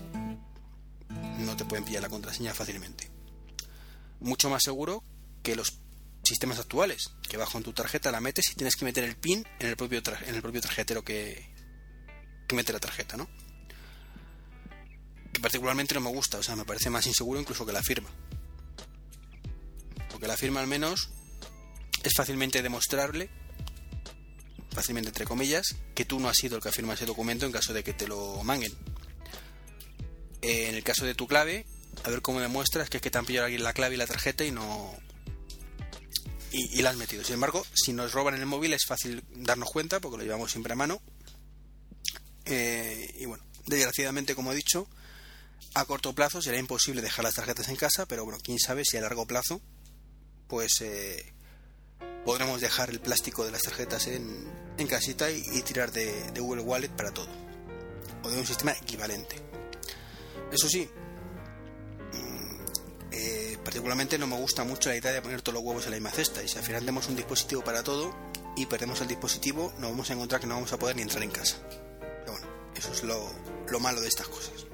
No 1.40 1.58
te 1.58 1.66
pueden 1.66 1.86
pillar 1.86 2.04
la 2.04 2.10
contraseña 2.10 2.54
fácilmente. 2.54 3.10
Mucho 4.20 4.48
más 4.52 4.62
seguro 4.62 5.02
que 5.42 5.56
los 5.56 5.80
sistemas 6.30 6.60
actuales, 6.60 7.12
que 7.28 7.38
bajo 7.38 7.58
en 7.58 7.64
tu 7.64 7.74
tarjeta 7.74 8.12
la 8.12 8.22
metes 8.22 8.52
y 8.52 8.56
tienes 8.56 8.76
que 8.76 8.86
meter 8.86 9.04
el 9.04 9.16
PIN 9.16 9.46
en 9.60 9.68
el 9.68 9.76
propio, 9.76 10.02
en 10.26 10.36
el 10.36 10.42
propio 10.42 10.62
tarjetero 10.62 11.04
que, 11.04 11.46
mete 12.54 12.74
la 12.74 12.80
tarjeta, 12.80 13.18
¿no? 13.18 13.30
Que 15.34 15.40
particularmente 15.40 15.94
no 15.94 16.02
me 16.02 16.10
gusta, 16.10 16.38
o 16.38 16.44
sea, 16.44 16.56
me 16.56 16.66
parece 16.66 16.90
más 16.90 17.06
inseguro 17.06 17.40
incluso 17.40 17.66
que 17.66 17.74
la 17.74 17.84
firma. 17.84 18.10
Porque 20.10 20.28
la 20.28 20.38
firma 20.38 20.62
al 20.62 20.68
menos 20.68 21.10
es 22.04 22.14
fácilmente 22.16 22.62
demostrable, 22.62 23.30
fácilmente 24.72 25.10
entre 25.10 25.26
comillas, 25.26 25.76
que 25.94 26.06
tú 26.06 26.20
no 26.20 26.30
has 26.30 26.38
sido 26.38 26.56
el 26.56 26.64
que 26.64 26.70
ha 26.70 26.72
firmado 26.72 26.96
ese 26.96 27.06
documento 27.06 27.46
en 27.46 27.52
caso 27.52 27.74
de 27.74 27.84
que 27.84 27.94
te 27.94 28.08
lo 28.08 28.44
manguen. 28.44 28.74
En 30.42 30.76
el 30.76 30.84
caso 30.84 31.06
de 31.06 31.16
tu 31.16 31.28
clave, 31.28 31.66
a 32.04 32.10
ver 32.10 32.22
cómo 32.22 32.40
demuestras 32.40 32.90
que 32.90 32.98
es 32.98 33.04
que 33.04 33.12
te 33.12 33.18
han 33.18 33.26
pillado 33.26 33.46
alguien 33.46 33.64
la 33.64 33.74
clave 33.74 33.96
y 33.96 33.98
la 33.98 34.08
tarjeta 34.08 34.44
y 34.44 34.52
no, 34.52 34.96
y, 36.52 36.82
la 36.82 36.90
has 36.90 36.98
metido. 36.98 37.24
Sin 37.24 37.36
embargo, 37.36 37.66
si 37.74 37.94
nos 37.94 38.12
roban 38.12 38.34
en 38.36 38.42
el 38.42 38.46
móvil 38.46 38.74
es 38.74 38.86
fácil 38.86 39.24
darnos 39.32 39.70
cuenta 39.70 40.00
porque 40.00 40.18
lo 40.18 40.24
llevamos 40.24 40.52
siempre 40.52 40.74
a 40.74 40.76
mano. 40.76 41.02
Eh, 42.46 43.16
y 43.20 43.26
bueno, 43.26 43.44
desgraciadamente, 43.68 44.36
como 44.36 44.52
he 44.52 44.56
dicho, 44.56 44.88
a 45.76 45.86
corto 45.86 46.14
plazo 46.14 46.42
será 46.42 46.58
imposible 46.58 47.02
dejar 47.02 47.26
las 47.26 47.36
tarjetas 47.36 47.70
en 47.70 47.76
casa, 47.76 48.06
pero 48.06 48.26
bueno, 48.26 48.40
quién 48.44 48.60
sabe 48.60 48.84
si 48.86 48.98
a 48.98 49.02
largo 49.02 49.28
plazo, 49.28 49.62
pues 50.48 50.82
eh, 50.82 51.34
podremos 52.26 52.62
dejar 52.62 52.90
el 52.90 53.00
plástico 53.00 53.46
de 53.46 53.52
las 53.52 53.62
tarjetas 53.62 54.08
en, 54.08 54.48
en 54.78 54.88
casita 54.88 55.30
y, 55.30 55.62
tirar 55.62 55.92
de, 55.92 56.32
Google 56.40 56.62
Wallet 56.62 56.90
para 56.90 57.12
todo. 57.12 57.30
O 58.24 58.30
de 58.30 58.40
un 58.40 58.46
sistema 58.46 58.72
equivalente. 58.72 59.36
Eso 60.52 60.68
sí, 60.68 60.90
particularmente 63.64 64.18
no 64.18 64.28
me 64.28 64.36
gusta 64.38 64.64
mucho 64.64 64.90
la 64.90 64.96
idea 64.96 65.12
de 65.12 65.22
poner 65.22 65.42
todos 65.42 65.56
los 65.56 65.64
huevos 65.64 65.86
en 65.86 65.92
la 65.92 65.98
misma 65.98 66.12
cesta 66.12 66.44
y 66.44 66.48
si 66.48 66.58
al 66.58 66.64
final 66.64 66.82
tenemos 66.82 67.08
un 67.08 67.16
dispositivo 67.16 67.64
para 67.64 67.84
todo 67.84 68.16
y 68.56 68.66
perdemos 68.66 69.02
el 69.02 69.08
dispositivo 69.08 69.74
nos 69.78 69.92
vamos 69.92 70.10
a 70.10 70.14
encontrar 70.14 70.42
que 70.42 70.48
no 70.48 70.56
vamos 70.56 70.74
a 70.74 70.80
poder 70.80 70.96
ni 70.96 71.02
entrar 71.02 71.24
en 71.24 71.32
casa. 71.32 71.58
Pero 71.70 72.32
bueno, 72.32 72.48
eso 72.76 72.92
es 72.92 73.04
lo, 73.04 73.30
lo 73.70 73.80
malo 73.80 74.02
de 74.02 74.08
estas 74.08 74.28
cosas. 74.28 74.66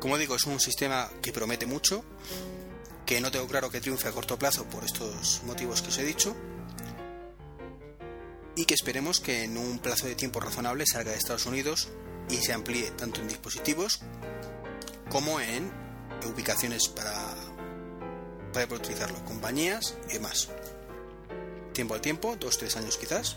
Como 0.00 0.18
digo, 0.18 0.34
es 0.34 0.44
un 0.46 0.58
sistema 0.58 1.08
que 1.22 1.32
promete 1.32 1.64
mucho, 1.64 2.04
que 3.06 3.20
no 3.20 3.30
tengo 3.30 3.46
claro 3.46 3.70
que 3.70 3.80
triunfe 3.80 4.08
a 4.08 4.12
corto 4.12 4.36
plazo 4.36 4.64
por 4.64 4.84
estos 4.84 5.42
motivos 5.44 5.80
que 5.80 5.88
os 5.88 5.98
he 5.98 6.04
dicho, 6.04 6.34
y 8.56 8.64
que 8.64 8.74
esperemos 8.74 9.20
que 9.20 9.44
en 9.44 9.56
un 9.56 9.78
plazo 9.78 10.06
de 10.06 10.14
tiempo 10.14 10.40
razonable 10.40 10.86
salga 10.86 11.12
de 11.12 11.18
Estados 11.18 11.46
Unidos 11.46 11.88
y 12.28 12.36
se 12.36 12.52
amplíe 12.52 12.90
tanto 12.90 13.20
en 13.20 13.28
dispositivos 13.28 14.00
como 15.12 15.38
en 15.40 15.70
ubicaciones 16.26 16.88
para, 16.88 17.34
poder 18.50 18.72
utilizarlo, 18.72 19.22
compañías 19.26 19.94
y 20.08 20.14
demás. 20.14 20.48
Tiempo 21.74 21.92
al 21.92 22.00
tiempo, 22.00 22.34
dos, 22.40 22.56
tres 22.56 22.76
años 22.76 22.96
quizás. 22.96 23.36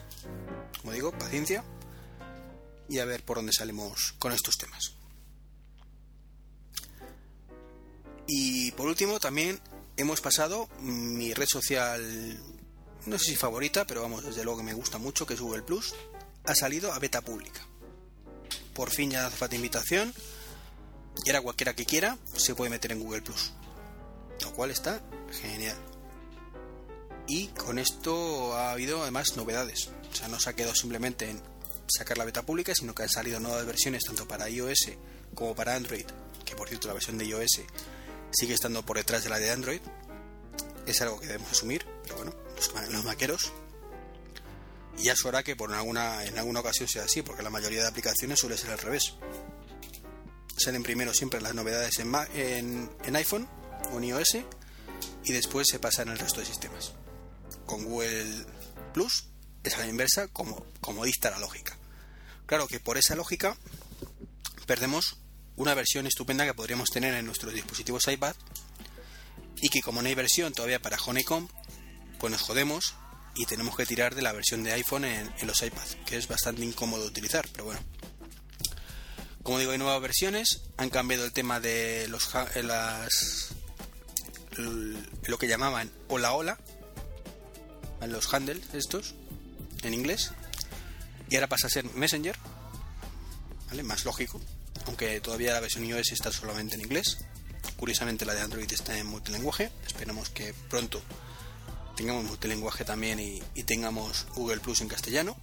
Como 0.79 0.93
digo, 0.93 1.11
paciencia 1.11 1.65
y 2.87 2.99
a 2.99 3.05
ver 3.05 3.25
por 3.25 3.37
dónde 3.37 3.51
salimos 3.51 4.15
con 4.19 4.31
estos 4.31 4.57
temas. 4.57 4.93
Y 8.25 8.71
por 8.71 8.87
último, 8.87 9.19
también 9.19 9.59
hemos 9.97 10.21
pasado 10.21 10.69
mi 10.79 11.33
red 11.33 11.47
social, 11.47 12.39
no 13.05 13.19
sé 13.19 13.25
si 13.25 13.35
favorita, 13.35 13.85
pero 13.85 14.01
vamos, 14.01 14.23
desde 14.23 14.45
luego 14.45 14.59
que 14.59 14.65
me 14.65 14.73
gusta 14.73 14.97
mucho, 14.97 15.25
que 15.25 15.33
es 15.33 15.41
Google 15.41 15.63
Plus, 15.63 15.93
ha 16.45 16.55
salido 16.55 16.93
a 16.93 16.99
beta 16.99 17.21
pública. 17.21 17.67
Por 18.73 18.91
fin 18.91 19.11
ya 19.11 19.27
hace 19.27 19.35
falta 19.35 19.55
invitación 19.55 20.13
y 21.23 21.29
ahora 21.29 21.41
cualquiera 21.41 21.75
que 21.75 21.85
quiera 21.85 22.17
se 22.35 22.55
puede 22.55 22.69
meter 22.69 22.91
en 22.91 22.99
Google 22.99 23.21
Plus. 23.21 23.51
Lo 24.41 24.53
cual 24.53 24.71
está 24.71 25.01
genial. 25.41 25.77
Y 27.27 27.47
con 27.47 27.79
esto 27.79 28.55
ha 28.55 28.71
habido 28.71 29.01
además 29.01 29.35
novedades. 29.35 29.89
O 30.11 30.15
sea, 30.15 30.27
no 30.27 30.39
se 30.39 30.49
ha 30.49 30.53
quedado 30.53 30.75
simplemente 30.75 31.29
en 31.29 31.41
sacar 31.87 32.17
la 32.17 32.25
beta 32.25 32.43
pública, 32.43 32.73
sino 32.75 32.93
que 32.93 33.03
han 33.03 33.09
salido 33.09 33.39
nuevas 33.39 33.65
versiones 33.65 34.03
tanto 34.03 34.27
para 34.27 34.49
iOS 34.49 34.91
como 35.33 35.55
para 35.55 35.75
Android. 35.75 36.05
Que 36.43 36.55
por 36.55 36.67
cierto, 36.67 36.87
la 36.87 36.93
versión 36.93 37.17
de 37.17 37.25
iOS 37.25 37.61
sigue 38.31 38.53
estando 38.53 38.85
por 38.85 38.97
detrás 38.97 39.23
de 39.23 39.29
la 39.29 39.39
de 39.39 39.49
Android. 39.49 39.81
Es 40.85 41.01
algo 41.01 41.19
que 41.19 41.27
debemos 41.27 41.51
asumir, 41.51 41.85
pero 42.03 42.17
bueno, 42.17 42.33
los, 42.91 43.03
maqueros. 43.05 43.51
Y 44.99 45.05
ya 45.05 45.13
es 45.13 45.25
hora 45.25 45.41
que 45.41 45.55
por 45.55 45.73
alguna, 45.73 46.23
en 46.25 46.37
alguna 46.37 46.59
ocasión 46.59 46.87
sea 46.87 47.05
así, 47.05 47.23
porque 47.23 47.41
la 47.41 47.49
mayoría 47.49 47.81
de 47.81 47.87
aplicaciones 47.87 48.39
suele 48.39 48.57
ser 48.57 48.69
al 48.69 48.77
revés 48.77 49.15
salen 50.57 50.83
primero 50.83 51.13
siempre 51.13 51.41
las 51.41 51.55
novedades 51.55 51.99
en, 51.99 52.89
iPhone 53.15 53.47
o 53.91 53.97
en 53.97 54.03
iOS 54.03 54.37
y 55.23 55.33
después 55.33 55.67
se 55.69 55.79
pasan 55.79 56.09
el 56.09 56.19
resto 56.19 56.39
de 56.39 56.45
sistemas. 56.45 56.93
Con 57.65 57.83
Google 57.83 58.45
Plus 58.93 59.27
es 59.63 59.75
a 59.75 59.79
la 59.79 59.87
inversa 59.87 60.27
como, 60.27 60.65
como 60.81 61.05
dicta 61.05 61.31
la 61.31 61.39
lógica. 61.39 61.77
Claro 62.45 62.67
que 62.67 62.79
por 62.79 62.97
esa 62.97 63.15
lógica 63.15 63.57
perdemos 64.65 65.17
una 65.55 65.73
versión 65.73 66.05
estupenda 66.07 66.45
que 66.45 66.53
podríamos 66.53 66.89
tener 66.89 67.13
en 67.15 67.25
nuestros 67.25 67.53
dispositivos 67.53 68.07
iPad 68.07 68.35
y 69.61 69.69
que 69.69 69.81
como 69.81 70.01
no 70.01 70.07
hay 70.07 70.15
versión 70.15 70.53
todavía 70.53 70.81
para 70.81 70.97
Honeycomb, 70.97 71.49
pues 72.19 72.31
nos 72.31 72.41
jodemos 72.41 72.95
y 73.35 73.45
tenemos 73.45 73.75
que 73.75 73.85
tirar 73.85 74.15
de 74.15 74.21
la 74.21 74.31
versión 74.31 74.63
de 74.63 74.73
iPhone 74.73 75.05
en, 75.05 75.29
los 75.45 75.61
iPads, 75.61 75.97
que 76.05 76.17
es 76.17 76.27
bastante 76.27 76.63
incómodo 76.63 77.05
utilizar, 77.05 77.47
pero 77.51 77.65
bueno, 77.65 77.81
como 79.45 79.59
digo, 79.59 79.73
hay 79.73 79.77
nuevas 79.77 80.01
versiones, 80.01 80.63
han 80.75 80.89
cambiado 80.89 81.23
el 81.23 81.31
tema 81.31 81.59
de 81.59 82.07
los 82.09 82.33
eh, 82.55 82.63
las 82.63 83.49
lo 84.57 85.37
que 85.37 85.47
llamaban 85.47 85.91
hola 86.07 86.33
hola, 86.33 86.57
los 88.07 88.33
handles 88.33 88.73
estos, 88.73 89.13
en 89.83 89.93
inglés 89.93 90.31
y 91.29 91.35
ahora 91.35 91.47
pasa 91.47 91.67
a 91.67 91.69
ser 91.69 91.85
Messenger, 91.93 92.35
¿vale? 93.67 93.83
Más 93.83 94.03
lógico, 94.03 94.41
aunque 94.87 95.21
todavía 95.21 95.53
la 95.53 95.59
versión 95.59 95.85
iOS 95.85 96.11
está 96.11 96.31
solamente 96.31 96.73
en 96.73 96.81
inglés. 96.81 97.19
Curiosamente 97.77 98.25
la 98.25 98.33
de 98.33 98.41
Android 98.41 98.71
está 98.71 98.97
en 98.97 99.05
multilingüe. 99.05 99.71
Esperamos 99.85 100.31
que 100.31 100.55
pronto 100.69 101.03
tengamos 101.95 102.23
multilingüe 102.23 102.83
también 102.83 103.19
y, 103.19 103.41
tengamos 103.63 104.25
Google 104.35 104.59
Plus 104.59 104.81
en 104.81 104.87
castellano. 104.87 105.37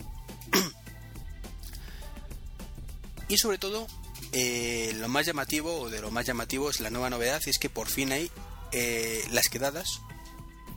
Y 3.32 3.38
sobre 3.38 3.56
todo, 3.56 3.86
eh, 4.32 4.92
lo 4.96 5.08
más 5.08 5.24
llamativo, 5.24 5.80
o 5.80 5.88
de 5.88 6.02
lo 6.02 6.10
más 6.10 6.26
llamativo, 6.26 6.68
es 6.68 6.80
la 6.80 6.90
nueva 6.90 7.08
novedad, 7.08 7.40
es 7.46 7.58
que 7.58 7.70
por 7.70 7.88
fin 7.88 8.12
hay 8.12 8.30
eh, 8.72 9.24
las 9.30 9.48
quedadas. 9.48 10.02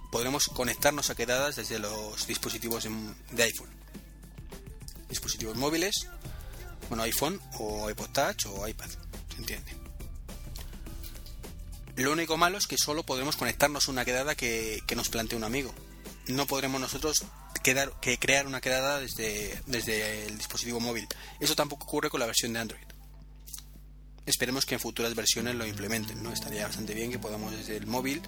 Podremos 0.10 0.46
conectarnos 0.46 1.10
a 1.10 1.16
quedadas 1.16 1.58
desde 1.58 1.80
los 1.80 2.28
dispositivos 2.28 2.88
de 3.32 3.44
iPhone. 3.44 3.70
Dispositivos 5.10 5.58
móviles, 5.58 6.08
bueno, 6.88 7.04
iPhone 7.04 7.42
o 7.60 7.90
iPod 7.90 8.10
Touch 8.12 8.46
o 8.46 8.66
iPad, 8.66 8.90
¿se 8.90 9.38
entiende? 9.38 9.76
Lo 11.98 12.14
único 12.14 12.38
malo 12.38 12.58
es 12.58 12.68
que 12.68 12.78
solo 12.78 13.04
podremos 13.04 13.36
conectarnos 13.36 13.90
a 13.90 13.92
una 13.92 14.06
quedada 14.06 14.36
que, 14.36 14.82
nos 14.96 15.10
plantee 15.10 15.36
un 15.36 15.44
amigo. 15.44 15.74
No 16.28 16.48
podremos 16.48 16.80
nosotros 16.80 17.26
que 18.02 18.20
crear 18.20 18.48
una 18.48 18.62
quedada 18.62 19.00
desde, 19.00 19.62
desde 19.66 20.28
el 20.28 20.38
dispositivo 20.38 20.80
móvil. 20.80 21.08
Eso 21.40 21.56
tampoco 21.56 21.86
ocurre 21.86 22.10
con 22.10 22.20
la 22.20 22.26
versión 22.26 22.54
de 22.54 22.60
Android. 22.60 22.86
Esperemos 24.26 24.66
que 24.66 24.76
en 24.76 24.80
futuras 24.80 25.14
versiones 25.16 25.56
lo 25.56 25.66
implementen, 25.66 26.22
¿no? 26.24 26.32
Estaría 26.32 26.66
bastante 26.66 26.94
bien 26.94 27.12
que 27.12 27.20
podamos 27.20 27.56
desde 27.56 27.78
el 27.78 27.88
móvil 27.88 28.22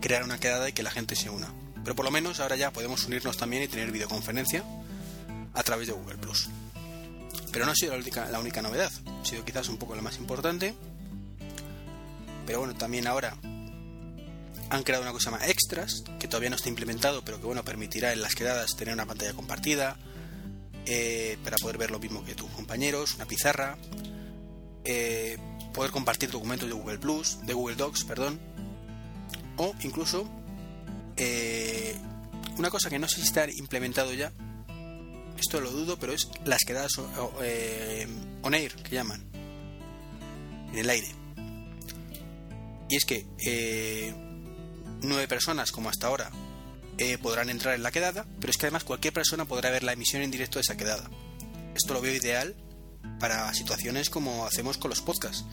crear 0.00 0.22
una 0.24 0.38
quedada 0.38 0.68
y 0.68 0.72
que 0.72 0.82
la 0.82 0.90
gente 0.90 1.16
se 1.16 1.30
una. 1.30 1.52
Pero 1.82 1.94
por 1.94 2.04
lo 2.04 2.10
menos 2.10 2.40
ahora 2.40 2.56
ya 2.56 2.72
podemos 2.72 3.04
unirnos 3.04 3.36
también 3.36 3.62
y 3.62 3.68
tener 3.68 3.90
videoconferencia 3.90 4.64
a 5.54 5.62
través 5.62 5.86
de 5.86 5.94
Google 5.94 6.18
Plus. 6.18 6.48
Pero 7.52 7.64
no 7.64 7.72
ha 7.72 7.74
sido 7.74 7.92
la 7.92 7.98
única, 7.98 8.28
la 8.30 8.40
única 8.40 8.62
novedad, 8.62 8.92
ha 9.20 9.24
sido 9.24 9.44
quizás 9.44 9.68
un 9.68 9.78
poco 9.78 9.94
la 9.94 10.02
más 10.02 10.18
importante 10.18 10.74
pero 12.50 12.58
bueno, 12.58 12.74
también 12.74 13.06
ahora 13.06 13.36
han 14.70 14.84
creado 14.84 15.02
una 15.02 15.12
cosa 15.12 15.32
más 15.32 15.48
extras, 15.48 16.04
que 16.20 16.28
todavía 16.28 16.48
no 16.48 16.56
está 16.56 16.68
implementado, 16.68 17.22
pero 17.24 17.40
que 17.40 17.46
bueno, 17.46 17.64
permitirá 17.64 18.12
en 18.12 18.22
las 18.22 18.36
quedadas 18.36 18.76
tener 18.76 18.94
una 18.94 19.04
pantalla 19.04 19.34
compartida, 19.34 19.98
eh, 20.86 21.36
para 21.42 21.56
poder 21.58 21.76
ver 21.76 21.90
lo 21.90 21.98
mismo 21.98 22.24
que 22.24 22.36
tus 22.36 22.48
compañeros, 22.50 23.16
una 23.16 23.26
pizarra, 23.26 23.76
eh, 24.84 25.38
poder 25.74 25.90
compartir 25.90 26.30
documentos 26.30 26.68
de 26.68 26.74
Google 26.74 26.98
Plus, 26.98 27.38
de 27.44 27.52
Google 27.52 27.76
Docs, 27.76 28.04
perdón, 28.04 28.40
o 29.56 29.74
incluso 29.82 30.30
eh, 31.16 31.96
una 32.56 32.70
cosa 32.70 32.88
que 32.88 32.98
no 32.98 33.08
sé 33.08 33.16
si 33.16 33.22
está 33.22 33.50
implementado 33.50 34.14
ya, 34.14 34.32
esto 35.36 35.60
lo 35.60 35.70
dudo, 35.70 35.98
pero 35.98 36.12
es 36.12 36.28
las 36.44 36.60
quedadas 36.64 36.92
on 36.98 38.54
air, 38.54 38.74
que 38.76 38.94
llaman, 38.94 39.24
en 40.72 40.78
el 40.78 40.88
aire. 40.88 41.08
Y 42.88 42.96
es 42.96 43.04
que 43.04 43.26
nueve 45.02 45.28
personas, 45.28 45.72
como 45.72 45.88
hasta 45.88 46.06
ahora, 46.06 46.30
eh, 46.98 47.18
podrán 47.18 47.48
entrar 47.48 47.74
en 47.74 47.82
la 47.82 47.90
quedada, 47.90 48.26
pero 48.40 48.50
es 48.50 48.56
que 48.56 48.66
además 48.66 48.84
cualquier 48.84 49.14
persona 49.14 49.44
podrá 49.46 49.70
ver 49.70 49.82
la 49.82 49.92
emisión 49.92 50.22
en 50.22 50.30
directo 50.30 50.58
de 50.58 50.62
esa 50.62 50.76
quedada. 50.76 51.08
Esto 51.74 51.94
lo 51.94 52.00
veo 52.00 52.14
ideal 52.14 52.54
para 53.18 53.52
situaciones 53.54 54.10
como 54.10 54.44
hacemos 54.46 54.76
con 54.76 54.90
los 54.90 55.00
podcasts. 55.00 55.44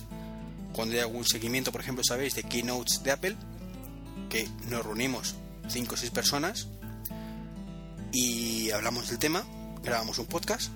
Cuando 0.74 0.95
hay 0.95 1.02
algún 1.02 1.26
seguimiento, 1.26 1.72
por 1.72 1.82
ejemplo, 1.82 2.04
sabéis, 2.04 2.36
de 2.36 2.43
keynotes 2.43 3.02
de 3.04 3.12
Apple, 3.12 3.38
que 4.30 4.50
nos 4.70 4.86
reunimos 4.86 5.36
cinco 5.70 5.95
o 5.95 5.98
seis 5.98 6.12
personas 6.12 6.68
y 8.12 8.72
hablamos 8.72 9.10
del 9.10 9.20
tema, 9.20 9.45
grabamos 9.84 10.20
un 10.20 10.26
podcast 10.26 10.72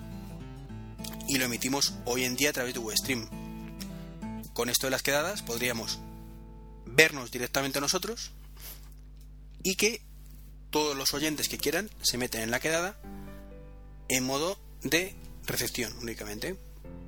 y 1.28 1.38
lo 1.38 1.44
emitimos 1.44 1.94
hoy 2.04 2.24
en 2.24 2.36
día 2.36 2.50
a 2.50 2.52
través 2.52 2.74
de 2.74 2.80
WebStream. 2.80 3.28
Con 4.54 4.68
esto 4.68 4.86
de 4.86 4.90
las 4.90 5.02
quedadas 5.02 5.42
podríamos 5.42 5.98
vernos 6.86 7.30
directamente 7.30 7.80
nosotros 7.80 8.32
y 9.62 9.76
que 9.76 10.02
todos 10.70 10.96
los 10.96 11.14
oyentes 11.14 11.48
que 11.48 11.58
quieran 11.58 11.90
se 12.02 12.18
meten 12.18 12.42
en 12.42 12.50
la 12.50 12.60
quedada 12.60 12.98
en 14.08 14.24
modo 14.24 14.58
de 14.82 15.14
recepción 15.46 15.96
únicamente, 16.00 16.56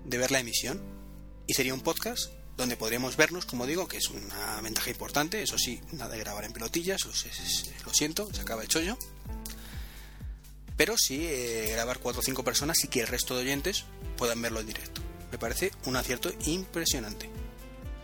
de 0.04 0.18
ver 0.18 0.30
la 0.30 0.40
emisión. 0.40 0.80
Y 1.46 1.54
sería 1.54 1.74
un 1.74 1.80
podcast 1.80 2.30
donde 2.56 2.76
podríamos 2.76 3.16
vernos, 3.16 3.46
como 3.46 3.66
digo, 3.66 3.88
que 3.88 3.96
es 3.96 4.08
una 4.08 4.60
ventaja 4.60 4.90
importante, 4.90 5.42
eso 5.42 5.58
sí, 5.58 5.80
nada 5.92 6.10
de 6.10 6.20
grabar 6.20 6.44
en 6.44 6.52
pelotillas, 6.52 7.04
lo, 7.04 7.92
siento, 7.92 8.32
se 8.32 8.40
acaba 8.40 8.62
el 8.62 8.68
chollo. 8.68 8.96
Pero 10.76 10.96
sí 10.96 11.24
eh, 11.24 11.70
grabar 11.72 11.98
cuatro 11.98 12.20
o 12.20 12.24
cinco 12.24 12.42
personas 12.44 12.82
y 12.84 12.88
que 12.88 13.00
el 13.00 13.06
resto 13.06 13.34
de 13.34 13.42
oyentes 13.42 13.84
puedan 14.16 14.40
verlo 14.40 14.60
en 14.60 14.66
directo. 14.66 15.02
Me 15.30 15.38
parece 15.38 15.72
un 15.84 15.96
acierto 15.96 16.32
impresionante. 16.46 17.28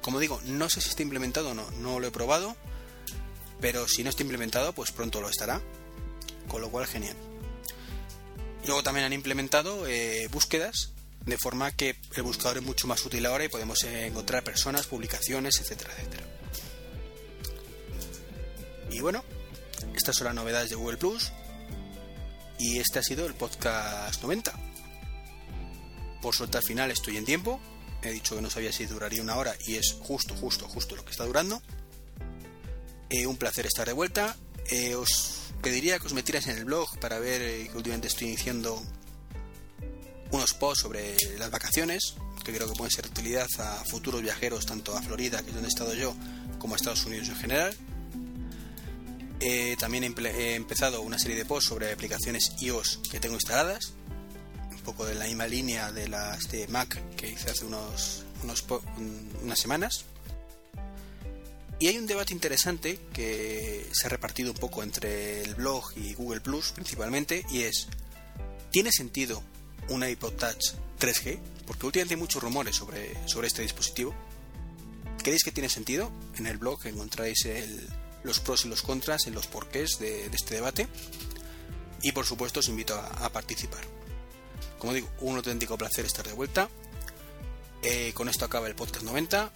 Como 0.02 0.18
digo, 0.18 0.40
no 0.44 0.68
sé 0.68 0.80
si 0.80 0.88
está 0.88 1.02
implementado 1.02 1.50
o 1.50 1.54
no, 1.54 1.70
no 1.72 2.00
lo 2.00 2.06
he 2.06 2.10
probado, 2.10 2.56
pero 3.60 3.86
si 3.88 4.02
no 4.02 4.10
está 4.10 4.22
implementado, 4.22 4.72
pues 4.72 4.90
pronto 4.92 5.20
lo 5.20 5.28
estará, 5.28 5.60
con 6.48 6.60
lo 6.60 6.70
cual 6.70 6.86
genial. 6.86 7.16
Luego 8.66 8.82
también 8.82 9.06
han 9.06 9.12
implementado 9.12 9.86
eh, 9.86 10.28
búsquedas, 10.30 10.92
de 11.24 11.38
forma 11.38 11.72
que 11.72 11.96
el 12.16 12.22
buscador 12.22 12.58
es 12.58 12.62
mucho 12.62 12.86
más 12.86 13.04
útil 13.04 13.24
ahora 13.26 13.44
y 13.44 13.48
podemos 13.48 13.82
encontrar 13.84 14.42
personas, 14.42 14.86
publicaciones, 14.86 15.60
etcétera, 15.60 15.92
etcétera. 15.96 16.24
Y 18.90 19.00
bueno, 19.00 19.24
estas 19.94 20.16
son 20.16 20.26
las 20.26 20.34
novedades 20.34 20.70
de 20.70 20.76
Google 20.76 20.96
Plus 20.96 21.30
y 22.58 22.78
este 22.78 22.98
ha 22.98 23.02
sido 23.02 23.26
el 23.26 23.34
podcast 23.34 24.22
90. 24.22 24.52
Por 26.20 26.34
suerte 26.34 26.58
al 26.58 26.64
final 26.64 26.90
estoy 26.90 27.16
en 27.16 27.24
tiempo, 27.24 27.60
he 28.02 28.10
dicho 28.10 28.34
que 28.34 28.42
no 28.42 28.50
sabía 28.50 28.72
si 28.72 28.86
duraría 28.86 29.22
una 29.22 29.36
hora 29.36 29.54
y 29.66 29.76
es 29.76 29.96
justo, 30.00 30.34
justo, 30.34 30.68
justo 30.68 30.96
lo 30.96 31.04
que 31.04 31.12
está 31.12 31.24
durando. 31.24 31.62
Eh, 33.10 33.26
un 33.26 33.36
placer 33.36 33.66
estar 33.66 33.88
de 33.88 33.92
vuelta. 33.92 34.36
Eh, 34.70 34.94
os 34.94 35.52
pediría 35.60 35.98
que 35.98 36.06
os 36.06 36.14
metierais 36.14 36.46
en 36.46 36.56
el 36.56 36.64
blog 36.64 36.86
para 37.00 37.18
ver 37.18 37.42
eh, 37.42 37.68
que 37.68 37.76
últimamente 37.76 38.06
estoy 38.06 38.28
iniciando 38.28 38.80
unos 40.30 40.54
posts 40.54 40.82
sobre 40.82 41.16
las 41.36 41.50
vacaciones, 41.50 42.14
que 42.44 42.54
creo 42.54 42.68
que 42.68 42.74
pueden 42.74 42.92
ser 42.92 43.06
de 43.06 43.10
utilidad 43.10 43.48
a 43.58 43.84
futuros 43.84 44.22
viajeros, 44.22 44.64
tanto 44.64 44.96
a 44.96 45.02
Florida, 45.02 45.42
que 45.42 45.48
es 45.48 45.54
donde 45.54 45.66
he 45.66 45.74
estado 45.74 45.92
yo, 45.92 46.14
como 46.60 46.74
a 46.74 46.76
Estados 46.76 47.04
Unidos 47.04 47.28
en 47.28 47.34
general. 47.34 47.74
también 49.80 50.04
he, 50.04 50.54
empezado 50.54 51.02
una 51.02 51.18
serie 51.18 51.36
de 51.36 51.44
posts 51.44 51.68
sobre 51.68 51.92
aplicaciones 51.92 52.52
iOS 52.60 53.00
que 53.10 53.18
tengo 53.18 53.34
instaladas 53.34 53.94
un 54.70 54.80
poco 54.82 55.04
de 55.04 55.16
la 55.16 55.24
misma 55.24 55.48
línea 55.48 55.90
de 55.90 56.08
las 56.08 56.48
de 56.48 56.68
Mac 56.68 56.96
que 57.16 57.28
hice 57.28 57.50
hace 57.50 57.64
unos, 57.64 58.24
unas 59.42 59.58
semanas. 59.58 60.04
Y 61.80 61.88
hay 61.88 61.96
un 61.96 62.06
debate 62.06 62.34
interesante 62.34 63.00
que 63.12 63.88
se 63.90 64.06
ha 64.06 64.10
repartido 64.10 64.52
un 64.52 64.58
poco 64.58 64.82
entre 64.82 65.42
el 65.42 65.54
blog 65.54 65.82
y 65.96 66.12
Google 66.14 66.42
Plus 66.42 66.72
principalmente, 66.72 67.44
y 67.50 67.62
es, 67.62 67.88
¿tiene 68.70 68.92
sentido 68.92 69.42
un 69.88 70.06
iPod 70.06 70.34
Touch 70.34 70.74
3G? 71.00 71.40
Porque 71.66 71.86
últimamente 71.86 72.14
hay 72.14 72.20
muchos 72.20 72.42
rumores 72.42 72.76
sobre, 72.76 73.26
sobre 73.26 73.48
este 73.48 73.62
dispositivo. 73.62 74.14
¿Creéis 75.22 75.42
que 75.42 75.52
tiene 75.52 75.70
sentido? 75.70 76.12
En 76.36 76.46
el 76.46 76.58
blog 76.58 76.86
encontráis 76.86 77.48
los 78.22 78.40
pros 78.40 78.66
y 78.66 78.68
los 78.68 78.82
contras 78.82 79.26
en 79.26 79.34
los 79.34 79.46
porqués 79.46 79.98
de, 79.98 80.26
este 80.26 80.56
debate. 80.56 80.86
Y 82.02 82.12
por 82.12 82.26
supuesto 82.26 82.60
os 82.60 82.68
invito 82.68 82.94
a 82.94 83.32
participar. 83.32 83.84
Como 84.80 84.94
digo, 84.94 85.08
un 85.20 85.36
auténtico 85.36 85.76
placer 85.76 86.06
estar 86.06 86.26
de 86.26 86.32
vuelta. 86.32 86.68
Eh, 87.82 88.12
con 88.14 88.28
esto 88.28 88.46
acaba 88.46 88.66
el 88.66 88.74
podcast 88.74 89.04
90. 89.04 89.52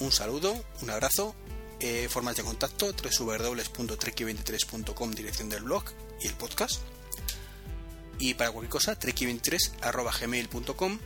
Un 0.00 0.12
saludo, 0.12 0.62
un 0.82 0.90
abrazo. 0.90 1.34
Eh, 1.80 2.08
formas 2.10 2.36
de 2.36 2.42
contacto: 2.42 2.92
www.treki23.com, 2.92 5.12
dirección 5.12 5.48
del 5.48 5.62
blog 5.62 5.84
y 6.20 6.26
el 6.26 6.34
podcast. 6.34 6.82
Y 8.18 8.34
para 8.34 8.50
cualquier 8.50 8.70
cosa, 8.70 8.98
treki23.gmail.com. 8.98 10.98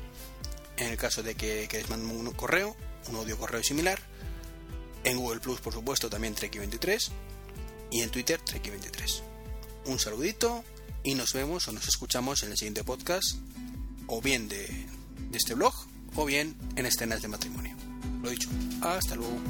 En 0.79 0.89
el 0.89 0.97
caso 0.97 1.23
de 1.23 1.35
que 1.35 1.69
queréis 1.69 1.91
mandar 1.91 2.17
un 2.17 2.33
correo, 2.33 2.75
un 3.09 3.17
audio 3.17 3.39
correo 3.39 3.63
similar. 3.63 4.01
En 5.05 5.19
Google 5.19 5.41
Plus, 5.41 5.61
por 5.61 5.73
supuesto, 5.73 6.09
también 6.09 6.35
Treki23. 6.35 7.11
Y 7.91 8.01
en 8.01 8.11
Twitter, 8.11 8.41
Treki23. 8.41 9.21
Un 9.87 9.99
saludito 9.99 10.65
y 11.03 11.15
nos 11.15 11.33
vemos 11.33 11.67
o 11.69 11.73
nos 11.73 11.89
escuchamos 11.89 12.43
en 12.43 12.53
el 12.53 12.57
siguiente 12.57 12.85
podcast, 12.85 13.37
o 14.07 14.23
bien 14.23 14.49
de, 14.49 14.87
este 15.33 15.55
blog, 15.55 15.75
o 16.15 16.25
bien 16.25 16.57
en 16.77 16.87
escenas 16.87 17.23
de 17.23 17.29
matrimonio. 17.29 17.77
Lo 18.23 18.31
dicho, 18.31 18.49
hasta 18.81 19.17
luego. 19.17 19.41